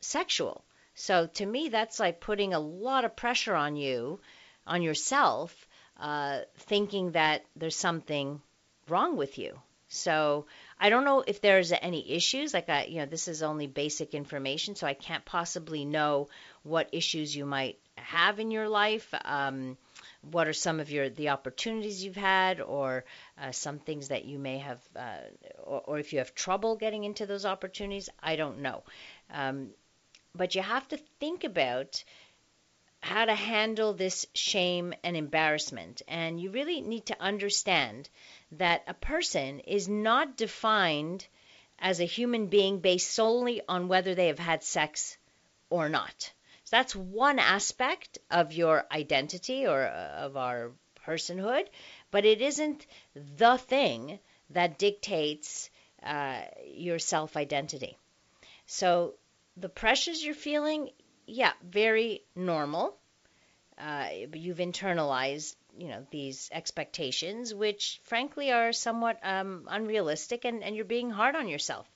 sexual 0.00 0.64
so 0.95 1.26
to 1.26 1.45
me 1.45 1.68
that's 1.68 2.01
like 2.01 2.20
putting 2.20 2.55
a 2.55 2.59
lot 2.59 3.05
of 3.05 3.16
pressure 3.16 3.55
on 3.55 3.76
you 3.76 4.20
on 4.66 4.82
yourself 4.82 5.68
uh, 6.01 6.40
thinking 6.57 7.12
that 7.12 7.45
there's 7.57 7.76
something 7.76 8.40
wrong 8.88 9.16
with 9.16 9.38
you 9.38 9.59
so 9.95 10.47
I 10.78 10.90
don't 10.90 11.05
know 11.05 11.22
if 11.24 11.40
there's 11.40 11.70
any 11.70 12.12
issues. 12.12 12.53
Like 12.53 12.68
I, 12.68 12.84
you 12.86 12.99
know, 12.99 13.07
this 13.07 13.28
is 13.28 13.42
only 13.42 13.68
basic 13.68 14.12
information, 14.12 14.74
so 14.74 14.86
I 14.86 14.95
can't 14.95 15.24
possibly 15.24 15.84
know 15.84 16.28
what 16.64 16.88
issues 16.92 17.34
you 17.34 17.47
might 17.47 17.78
have 17.97 18.40
in 18.40 18.51
your 18.51 18.68
life. 18.68 19.14
Um, 19.24 19.78
what 20.22 20.49
are 20.49 20.53
some 20.53 20.80
of 20.80 20.90
your 20.90 21.11
the 21.11 21.28
opportunities 21.28 22.05
you've 22.05 22.16
had, 22.16 22.61
or 22.61 23.05
uh, 23.40 23.53
some 23.53 23.78
things 23.78 24.09
that 24.09 24.24
you 24.24 24.38
may 24.38 24.59
have, 24.59 24.80
uh, 24.97 25.18
or, 25.62 25.80
or, 25.82 25.99
if 25.99 26.12
you 26.12 26.18
have 26.18 26.34
trouble 26.34 26.76
getting 26.76 27.05
into 27.05 27.26
those 27.26 27.47
opportunities. 27.47 28.09
I 28.20 28.36
don't 28.36 28.61
know, 28.61 28.82
um, 29.30 29.70
but 30.35 30.55
you 30.55 30.62
have 30.62 30.87
to 30.89 30.97
think 31.20 31.45
about 31.45 32.03
how 33.01 33.24
to 33.26 33.35
handle 33.35 33.93
this 33.93 34.26
shame 34.35 34.95
and 35.05 35.16
embarrassment. 35.16 36.01
And 36.09 36.41
you 36.41 36.51
really 36.51 36.80
need 36.80 37.07
to 37.07 37.20
understand 37.20 38.09
that 38.53 38.82
a 38.87 38.95
person 38.95 39.61
is 39.61 39.89
not 39.89 40.37
defined 40.39 41.26
as 41.78 42.01
a 42.01 42.05
human 42.05 42.47
being 42.47 42.80
based 42.80 43.11
solely 43.11 43.61
on 43.68 43.89
whether 43.89 44.14
they 44.14 44.28
have 44.28 44.39
had 44.39 44.62
sex 44.62 45.18
or 45.68 45.89
not. 45.89 46.32
So 46.64 46.76
that's 46.76 46.97
one 46.97 47.39
aspect 47.39 48.18
of 48.30 48.55
your 48.55 48.87
identity 48.91 49.66
or 49.66 49.82
uh, 49.82 50.24
of 50.26 50.37
our 50.39 50.72
personhood, 51.07 51.66
but 52.11 52.24
it 52.24 52.41
isn't 52.41 52.87
the 53.14 53.59
thing 53.59 54.18
that 54.51 54.78
dictates 54.78 55.68
uh, 56.03 56.41
your 56.64 56.99
self 56.99 57.37
identity. 57.37 57.99
So 58.66 59.14
the 59.57 59.68
pressures 59.68 60.24
you're 60.24 60.34
feeling, 60.34 60.90
yeah, 61.26 61.52
very 61.62 62.22
normal. 62.34 62.96
Uh, 63.78 64.09
you've 64.32 64.59
internalized, 64.59 65.57
you 65.76 65.88
know, 65.88 66.07
these 66.11 66.48
expectations, 66.52 67.52
which 67.55 68.00
frankly 68.05 68.52
are 68.52 68.72
somewhat 68.72 69.18
um, 69.22 69.66
unrealistic, 69.68 70.44
and, 70.44 70.62
and 70.62 70.76
you're 70.76 70.84
being 70.84 71.11
hard 71.11 71.34
on 71.34 71.48
yourself. 71.48 71.88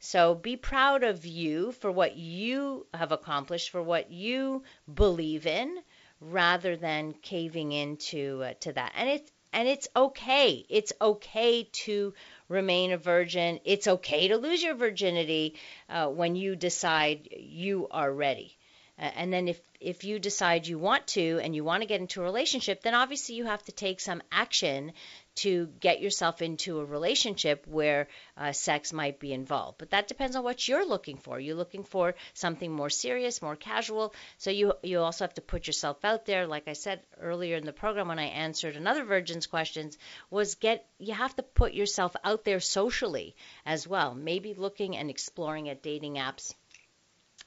So 0.00 0.34
be 0.34 0.56
proud 0.56 1.04
of 1.04 1.26
you 1.26 1.72
for 1.72 1.92
what 1.92 2.16
you 2.16 2.86
have 2.94 3.12
accomplished, 3.12 3.70
for 3.70 3.82
what 3.82 4.10
you 4.10 4.64
believe 4.92 5.46
in, 5.46 5.82
rather 6.20 6.76
than 6.76 7.12
caving 7.12 7.72
into 7.72 8.42
uh, 8.42 8.54
to 8.60 8.72
that. 8.72 8.92
And 8.96 9.08
it's 9.10 9.30
and 9.52 9.68
it's 9.68 9.88
okay. 9.94 10.64
It's 10.68 10.92
okay 11.00 11.64
to 11.84 12.14
remain 12.50 12.92
a 12.92 12.98
virgin. 12.98 13.60
It's 13.64 13.86
okay 13.86 14.28
to 14.28 14.36
lose 14.36 14.62
your 14.62 14.74
virginity 14.74 15.54
uh, 15.88 16.08
when 16.08 16.36
you 16.36 16.56
decide 16.56 17.28
you 17.38 17.88
are 17.90 18.12
ready. 18.12 18.56
Uh, 18.98 19.10
and 19.16 19.32
then 19.32 19.48
if 19.48 19.58
if 19.80 20.04
you 20.04 20.18
decide 20.18 20.66
you 20.66 20.78
want 20.78 21.06
to 21.06 21.40
and 21.42 21.54
you 21.54 21.64
want 21.64 21.82
to 21.82 21.86
get 21.86 22.02
into 22.02 22.20
a 22.20 22.24
relationship, 22.24 22.82
then 22.82 22.94
obviously 22.94 23.36
you 23.36 23.46
have 23.46 23.62
to 23.62 23.72
take 23.72 23.98
some 23.98 24.20
action 24.30 24.92
to 25.36 25.68
get 25.80 26.00
yourself 26.00 26.42
into 26.42 26.80
a 26.80 26.84
relationship 26.84 27.66
where 27.66 28.08
uh, 28.36 28.52
sex 28.52 28.92
might 28.92 29.18
be 29.18 29.32
involved. 29.32 29.78
But 29.78 29.90
that 29.90 30.08
depends 30.08 30.36
on 30.36 30.44
what 30.44 30.66
you're 30.66 30.86
looking 30.86 31.16
for. 31.16 31.38
You're 31.38 31.56
looking 31.56 31.84
for 31.84 32.14
something 32.34 32.70
more 32.70 32.90
serious, 32.90 33.42
more 33.42 33.56
casual. 33.56 34.14
So 34.38 34.50
you 34.50 34.74
you 34.82 35.00
also 35.00 35.24
have 35.24 35.34
to 35.34 35.40
put 35.40 35.66
yourself 35.66 36.04
out 36.04 36.26
there. 36.26 36.46
Like 36.46 36.68
I 36.68 36.74
said 36.74 37.00
earlier 37.20 37.56
in 37.56 37.64
the 37.64 37.72
program 37.72 38.08
when 38.08 38.18
I 38.18 38.24
answered 38.24 38.76
another 38.76 39.04
virgin's 39.04 39.46
questions, 39.46 39.98
was 40.30 40.56
get 40.56 40.86
you 40.98 41.14
have 41.14 41.34
to 41.36 41.42
put 41.42 41.74
yourself 41.74 42.14
out 42.24 42.44
there 42.44 42.60
socially 42.60 43.34
as 43.64 43.86
well. 43.86 44.14
Maybe 44.14 44.54
looking 44.54 44.96
and 44.96 45.10
exploring 45.10 45.68
at 45.68 45.82
dating 45.82 46.14
apps, 46.14 46.54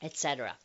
etc. 0.02 0.56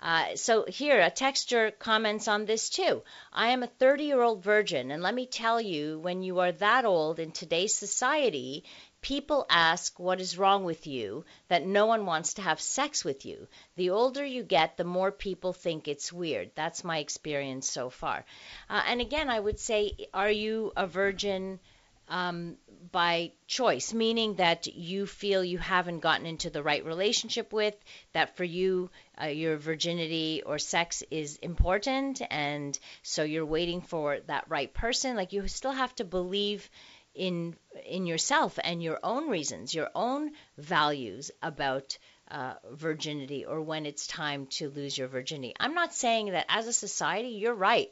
Uh, 0.00 0.36
so 0.36 0.64
here, 0.66 1.00
a 1.00 1.10
texture 1.10 1.70
comments 1.70 2.28
on 2.28 2.44
this 2.44 2.68
too. 2.68 3.02
I 3.32 3.48
am 3.48 3.62
a 3.62 3.66
30 3.66 4.04
year 4.04 4.22
old 4.22 4.42
virgin, 4.42 4.90
and 4.90 5.02
let 5.02 5.14
me 5.14 5.26
tell 5.26 5.60
you, 5.60 5.98
when 5.98 6.22
you 6.22 6.40
are 6.40 6.52
that 6.52 6.84
old 6.84 7.18
in 7.18 7.32
today's 7.32 7.74
society, 7.74 8.64
people 9.04 9.44
ask 9.50 9.98
what 9.98 10.20
is 10.20 10.38
wrong 10.38 10.64
with 10.64 10.86
you, 10.86 11.24
that 11.48 11.66
no 11.66 11.84
one 11.84 12.06
wants 12.06 12.34
to 12.34 12.42
have 12.42 12.60
sex 12.60 13.04
with 13.04 13.26
you. 13.26 13.46
The 13.76 13.90
older 13.90 14.24
you 14.24 14.42
get, 14.42 14.76
the 14.76 14.84
more 14.84 15.12
people 15.12 15.52
think 15.52 15.86
it's 15.86 16.12
weird. 16.12 16.50
That's 16.54 16.84
my 16.84 16.98
experience 16.98 17.70
so 17.70 17.90
far. 17.90 18.24
Uh, 18.70 18.82
and 18.86 19.02
again, 19.02 19.28
I 19.28 19.38
would 19.38 19.60
say, 19.60 20.08
are 20.14 20.30
you 20.30 20.72
a 20.76 20.86
virgin? 20.86 21.60
Um, 22.08 22.56
by 22.92 23.32
choice, 23.46 23.92
meaning 23.92 24.34
that 24.36 24.66
you 24.66 25.06
feel 25.06 25.42
you 25.44 25.58
haven't 25.58 26.00
gotten 26.00 26.26
into 26.26 26.50
the 26.50 26.62
right 26.62 26.84
relationship 26.84 27.52
with, 27.52 27.74
that 28.12 28.36
for 28.36 28.44
you, 28.44 28.90
uh, 29.20 29.26
your 29.26 29.56
virginity 29.56 30.42
or 30.44 30.58
sex 30.58 31.02
is 31.10 31.36
important, 31.36 32.20
and 32.30 32.78
so 33.02 33.22
you're 33.22 33.46
waiting 33.46 33.80
for 33.80 34.20
that 34.26 34.44
right 34.48 34.72
person. 34.72 35.16
Like 35.16 35.32
you 35.32 35.48
still 35.48 35.72
have 35.72 35.94
to 35.96 36.04
believe 36.04 36.68
in 37.14 37.56
in 37.86 38.06
yourself 38.06 38.58
and 38.62 38.82
your 38.82 38.98
own 39.02 39.28
reasons, 39.28 39.74
your 39.74 39.90
own 39.94 40.32
values 40.58 41.30
about 41.42 41.96
uh, 42.30 42.54
virginity 42.72 43.44
or 43.44 43.60
when 43.60 43.86
it's 43.86 44.06
time 44.06 44.46
to 44.46 44.70
lose 44.70 44.96
your 44.96 45.08
virginity. 45.08 45.54
I'm 45.60 45.74
not 45.74 45.94
saying 45.94 46.30
that 46.30 46.46
as 46.48 46.66
a 46.66 46.72
society, 46.72 47.28
you're 47.28 47.54
right. 47.54 47.90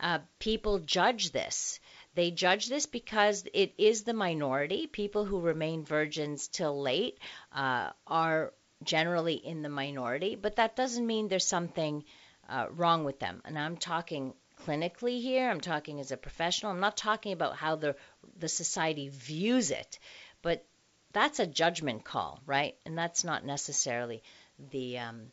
Uh, 0.00 0.18
people 0.38 0.78
judge 0.78 1.32
this 1.32 1.80
they 2.18 2.32
judge 2.32 2.68
this 2.68 2.86
because 2.86 3.44
it 3.54 3.72
is 3.78 4.02
the 4.02 4.12
minority. 4.12 4.88
People 4.88 5.24
who 5.24 5.40
remain 5.40 5.84
virgins 5.84 6.48
till 6.48 6.82
late 6.82 7.18
uh, 7.52 7.90
are 8.08 8.52
generally 8.82 9.34
in 9.34 9.62
the 9.62 9.68
minority, 9.68 10.34
but 10.34 10.56
that 10.56 10.74
doesn't 10.74 11.06
mean 11.06 11.28
there's 11.28 11.46
something 11.46 12.04
uh, 12.48 12.66
wrong 12.70 13.04
with 13.04 13.20
them. 13.20 13.40
And 13.44 13.56
I'm 13.56 13.76
talking 13.76 14.34
clinically 14.66 15.20
here. 15.20 15.48
I'm 15.48 15.60
talking 15.60 16.00
as 16.00 16.10
a 16.10 16.16
professional. 16.16 16.72
I'm 16.72 16.80
not 16.80 16.96
talking 16.96 17.32
about 17.32 17.54
how 17.54 17.76
the 17.76 17.94
the 18.36 18.48
society 18.48 19.08
views 19.08 19.70
it, 19.70 20.00
but 20.42 20.64
that's 21.12 21.38
a 21.38 21.46
judgment 21.46 22.04
call, 22.04 22.40
right? 22.46 22.74
And 22.84 22.98
that's 22.98 23.22
not 23.22 23.44
necessarily 23.44 24.24
the 24.72 24.98
um, 24.98 25.32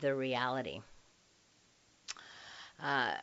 the 0.00 0.14
reality. 0.14 0.82
Uh, 2.82 3.14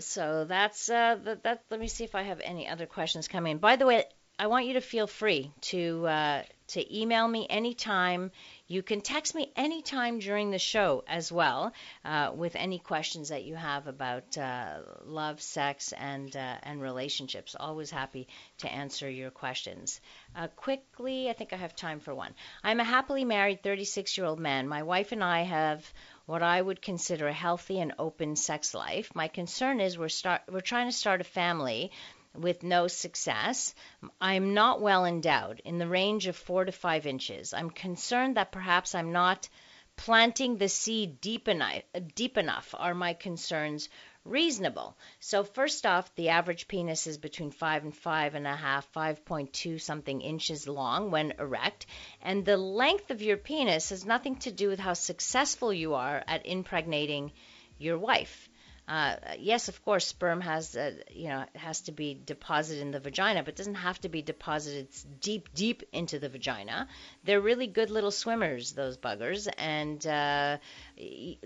so 0.00 0.44
that's 0.44 0.90
uh, 0.90 1.16
that, 1.24 1.42
that. 1.44 1.64
Let 1.70 1.80
me 1.80 1.88
see 1.88 2.04
if 2.04 2.14
I 2.14 2.22
have 2.22 2.40
any 2.44 2.68
other 2.68 2.86
questions 2.86 3.26
coming. 3.26 3.58
By 3.58 3.76
the 3.76 3.86
way, 3.86 4.04
I 4.38 4.46
want 4.46 4.66
you 4.66 4.74
to 4.74 4.80
feel 4.80 5.06
free 5.06 5.50
to 5.62 6.06
uh, 6.06 6.42
to 6.68 6.96
email 6.96 7.26
me 7.26 7.46
anytime. 7.48 8.30
You 8.68 8.82
can 8.82 9.00
text 9.00 9.34
me 9.34 9.50
anytime 9.56 10.18
during 10.18 10.50
the 10.50 10.58
show 10.58 11.02
as 11.08 11.32
well 11.32 11.72
uh, 12.04 12.32
with 12.34 12.54
any 12.54 12.78
questions 12.78 13.30
that 13.30 13.44
you 13.44 13.56
have 13.56 13.86
about 13.86 14.36
uh, 14.38 14.80
love, 15.04 15.40
sex, 15.40 15.92
and 15.92 16.36
uh, 16.36 16.56
and 16.62 16.80
relationships. 16.80 17.56
Always 17.58 17.90
happy 17.90 18.28
to 18.58 18.70
answer 18.70 19.10
your 19.10 19.30
questions. 19.30 20.00
Uh, 20.36 20.48
quickly, 20.48 21.30
I 21.30 21.32
think 21.32 21.52
I 21.52 21.56
have 21.56 21.74
time 21.74 21.98
for 21.98 22.14
one. 22.14 22.34
I'm 22.62 22.78
a 22.78 22.84
happily 22.84 23.24
married 23.24 23.62
36 23.62 24.18
year 24.18 24.26
old 24.26 24.38
man. 24.38 24.68
My 24.68 24.82
wife 24.82 25.12
and 25.12 25.24
I 25.24 25.42
have 25.42 25.92
what 26.28 26.42
I 26.42 26.60
would 26.60 26.82
consider 26.82 27.26
a 27.26 27.32
healthy 27.32 27.80
and 27.80 27.94
open 27.98 28.36
sex 28.36 28.74
life. 28.74 29.10
My 29.14 29.28
concern 29.28 29.80
is 29.80 29.96
we're 29.96 30.10
start 30.10 30.42
we're 30.52 30.60
trying 30.60 30.86
to 30.86 30.92
start 30.92 31.22
a 31.22 31.24
family 31.24 31.90
with 32.34 32.62
no 32.62 32.86
success. 32.86 33.74
I'm 34.20 34.52
not 34.52 34.82
well 34.82 35.06
endowed, 35.06 35.62
in 35.64 35.78
the 35.78 35.88
range 35.88 36.26
of 36.26 36.36
four 36.36 36.66
to 36.66 36.70
five 36.70 37.06
inches. 37.06 37.54
I'm 37.54 37.70
concerned 37.70 38.36
that 38.36 38.52
perhaps 38.52 38.94
I'm 38.94 39.10
not 39.10 39.48
planting 39.96 40.58
the 40.58 40.68
seed 40.68 41.22
deep 41.22 41.48
enough. 41.48 41.82
Deep 42.14 42.36
enough 42.36 42.74
are 42.76 42.94
my 42.94 43.14
concerns 43.14 43.88
reasonable. 44.24 44.96
So 45.20 45.44
first 45.44 45.86
off, 45.86 46.14
the 46.14 46.30
average 46.30 46.68
penis 46.68 47.06
is 47.06 47.18
between 47.18 47.50
five 47.50 47.84
and 47.84 47.96
five 47.96 48.34
and 48.34 48.46
a 48.46 48.56
half, 48.56 48.86
five 48.92 49.24
point 49.24 49.52
two 49.52 49.78
something 49.78 50.20
inches 50.20 50.68
long 50.68 51.10
when 51.10 51.32
erect, 51.38 51.86
and 52.22 52.44
the 52.44 52.56
length 52.56 53.10
of 53.10 53.22
your 53.22 53.36
penis 53.36 53.90
has 53.90 54.04
nothing 54.04 54.36
to 54.36 54.52
do 54.52 54.68
with 54.68 54.80
how 54.80 54.92
successful 54.92 55.72
you 55.72 55.94
are 55.94 56.22
at 56.26 56.46
impregnating 56.46 57.32
your 57.78 57.98
wife. 57.98 58.47
Uh, 58.88 59.16
yes, 59.38 59.68
of 59.68 59.84
course, 59.84 60.06
sperm 60.06 60.40
has, 60.40 60.74
uh, 60.74 60.92
you 61.10 61.28
know, 61.28 61.44
has 61.54 61.82
to 61.82 61.92
be 61.92 62.18
deposited 62.24 62.80
in 62.80 62.90
the 62.90 62.98
vagina, 62.98 63.42
but 63.42 63.54
doesn't 63.54 63.74
have 63.74 64.00
to 64.00 64.08
be 64.08 64.22
deposited 64.22 64.88
deep, 65.20 65.50
deep 65.54 65.82
into 65.92 66.18
the 66.18 66.30
vagina. 66.30 66.88
They're 67.22 67.40
really 67.40 67.66
good 67.66 67.90
little 67.90 68.10
swimmers, 68.10 68.72
those 68.72 68.96
buggers. 68.96 69.46
And 69.58 70.04
uh, 70.06 70.56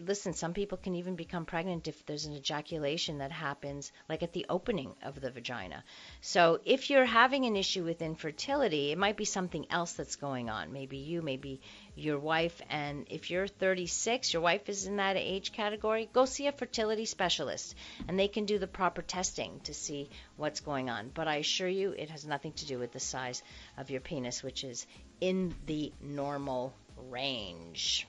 listen, 0.01 0.34
some 0.34 0.55
people 0.55 0.78
can 0.78 0.95
even 0.95 1.16
become 1.16 1.45
pregnant 1.45 1.88
if 1.88 2.07
there's 2.07 2.26
an 2.26 2.34
ejaculation 2.34 3.18
that 3.18 3.32
happens, 3.32 3.90
like 4.09 4.22
at 4.22 4.32
the 4.32 4.47
opening 4.49 4.95
of 5.03 5.20
the 5.20 5.32
vagina. 5.32 5.82
So 6.20 6.61
if 6.64 6.90
you're 6.90 7.05
having 7.05 7.45
an 7.47 7.57
issue 7.57 7.82
with 7.82 8.03
infertility, 8.03 8.93
it 8.93 8.99
might 8.99 9.16
be 9.16 9.24
something 9.24 9.66
else 9.68 9.95
that's 9.95 10.14
going 10.14 10.49
on. 10.49 10.72
Maybe 10.72 10.99
you, 10.99 11.22
maybe 11.22 11.61
your 11.97 12.20
wife. 12.20 12.62
And 12.70 13.09
if 13.11 13.32
you're 13.32 13.49
36, 13.49 14.32
your 14.32 14.43
wife 14.43 14.68
is 14.68 14.86
in 14.86 14.97
that 14.97 15.16
age 15.16 15.51
category, 15.51 16.09
go 16.12 16.24
see 16.24 16.47
a 16.47 16.53
fertility 16.53 17.05
specialist 17.05 17.32
and 17.41 18.18
they 18.18 18.28
can 18.28 18.45
do 18.45 18.59
the 18.59 18.66
proper 18.66 19.03
testing 19.03 19.61
to 19.64 19.74
see 19.74 20.11
what's 20.37 20.61
going 20.61 20.91
on. 20.91 21.11
But 21.12 21.28
I 21.28 21.37
assure 21.37 21.68
you, 21.68 21.95
it 21.97 22.11
has 22.11 22.24
nothing 22.26 22.53
to 22.55 22.66
do 22.66 22.78
with 22.78 22.93
the 22.93 23.01
size 23.01 23.43
of 23.78 23.91
your 23.91 24.01
penis, 24.01 24.43
which 24.43 24.64
is 24.64 24.87
in 25.20 25.55
the 25.66 25.93
normal 26.01 26.72
range. 27.11 28.07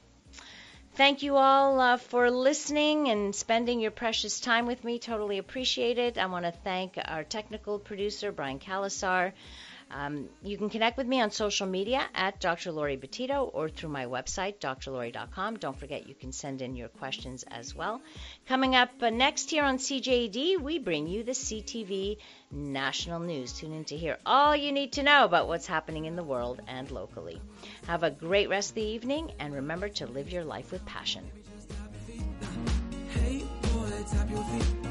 Thank 0.95 1.23
you 1.23 1.37
all 1.37 1.79
uh, 1.79 1.97
for 1.97 2.29
listening 2.29 3.09
and 3.09 3.33
spending 3.35 3.79
your 3.79 3.89
precious 3.89 4.39
time 4.39 4.67
with 4.67 4.83
me. 4.83 4.99
Totally 4.99 5.39
appreciate 5.39 5.97
it. 5.97 6.19
I 6.19 6.27
want 6.27 6.45
to 6.45 6.51
thank 6.51 6.99
our 7.03 7.23
technical 7.23 7.79
producer, 7.79 8.31
Brian 8.31 8.59
Calasar. 8.59 9.33
Um, 9.93 10.27
you 10.41 10.57
can 10.57 10.69
connect 10.71 10.97
with 10.97 11.05
me 11.05 11.21
on 11.21 11.29
social 11.29 11.67
media 11.67 12.01
at 12.15 12.39
Dr. 12.39 12.71
Laurie 12.71 12.97
Betito 12.97 13.49
or 13.53 13.69
through 13.69 13.89
my 13.89 14.05
website, 14.05 14.57
drlaurie.com. 14.57 15.57
Don't 15.57 15.77
forget 15.77 16.07
you 16.07 16.15
can 16.15 16.31
send 16.31 16.63
in 16.63 16.75
your 16.75 16.87
questions 16.87 17.43
as 17.43 17.75
well. 17.75 18.01
Coming 18.47 18.75
up 18.75 18.89
uh, 19.01 19.11
next 19.11 19.51
here 19.51 19.63
on 19.63 19.77
CJAD, 19.77 20.59
we 20.59 20.79
bring 20.79 21.07
you 21.07 21.23
the 21.23 21.33
CTV 21.33 22.17
National 22.51 23.19
News. 23.19 23.53
Tune 23.53 23.73
in 23.73 23.85
to 23.85 23.97
hear 23.97 24.17
all 24.25 24.55
you 24.55 24.71
need 24.71 24.93
to 24.93 25.03
know 25.03 25.25
about 25.25 25.47
what's 25.47 25.67
happening 25.67 26.05
in 26.05 26.15
the 26.15 26.23
world 26.23 26.61
and 26.67 26.89
locally. 26.89 27.39
Have 27.85 28.01
a 28.01 28.09
great 28.09 28.49
rest 28.49 28.71
of 28.71 28.75
the 28.75 28.81
evening 28.81 29.31
and 29.39 29.53
remember 29.53 29.89
to 29.89 30.07
live 30.07 30.31
your 30.31 30.43
life 30.43 30.71
with 30.71 30.83
passion. 30.85 31.23
Hey 33.13 33.43
boy, 33.61 34.82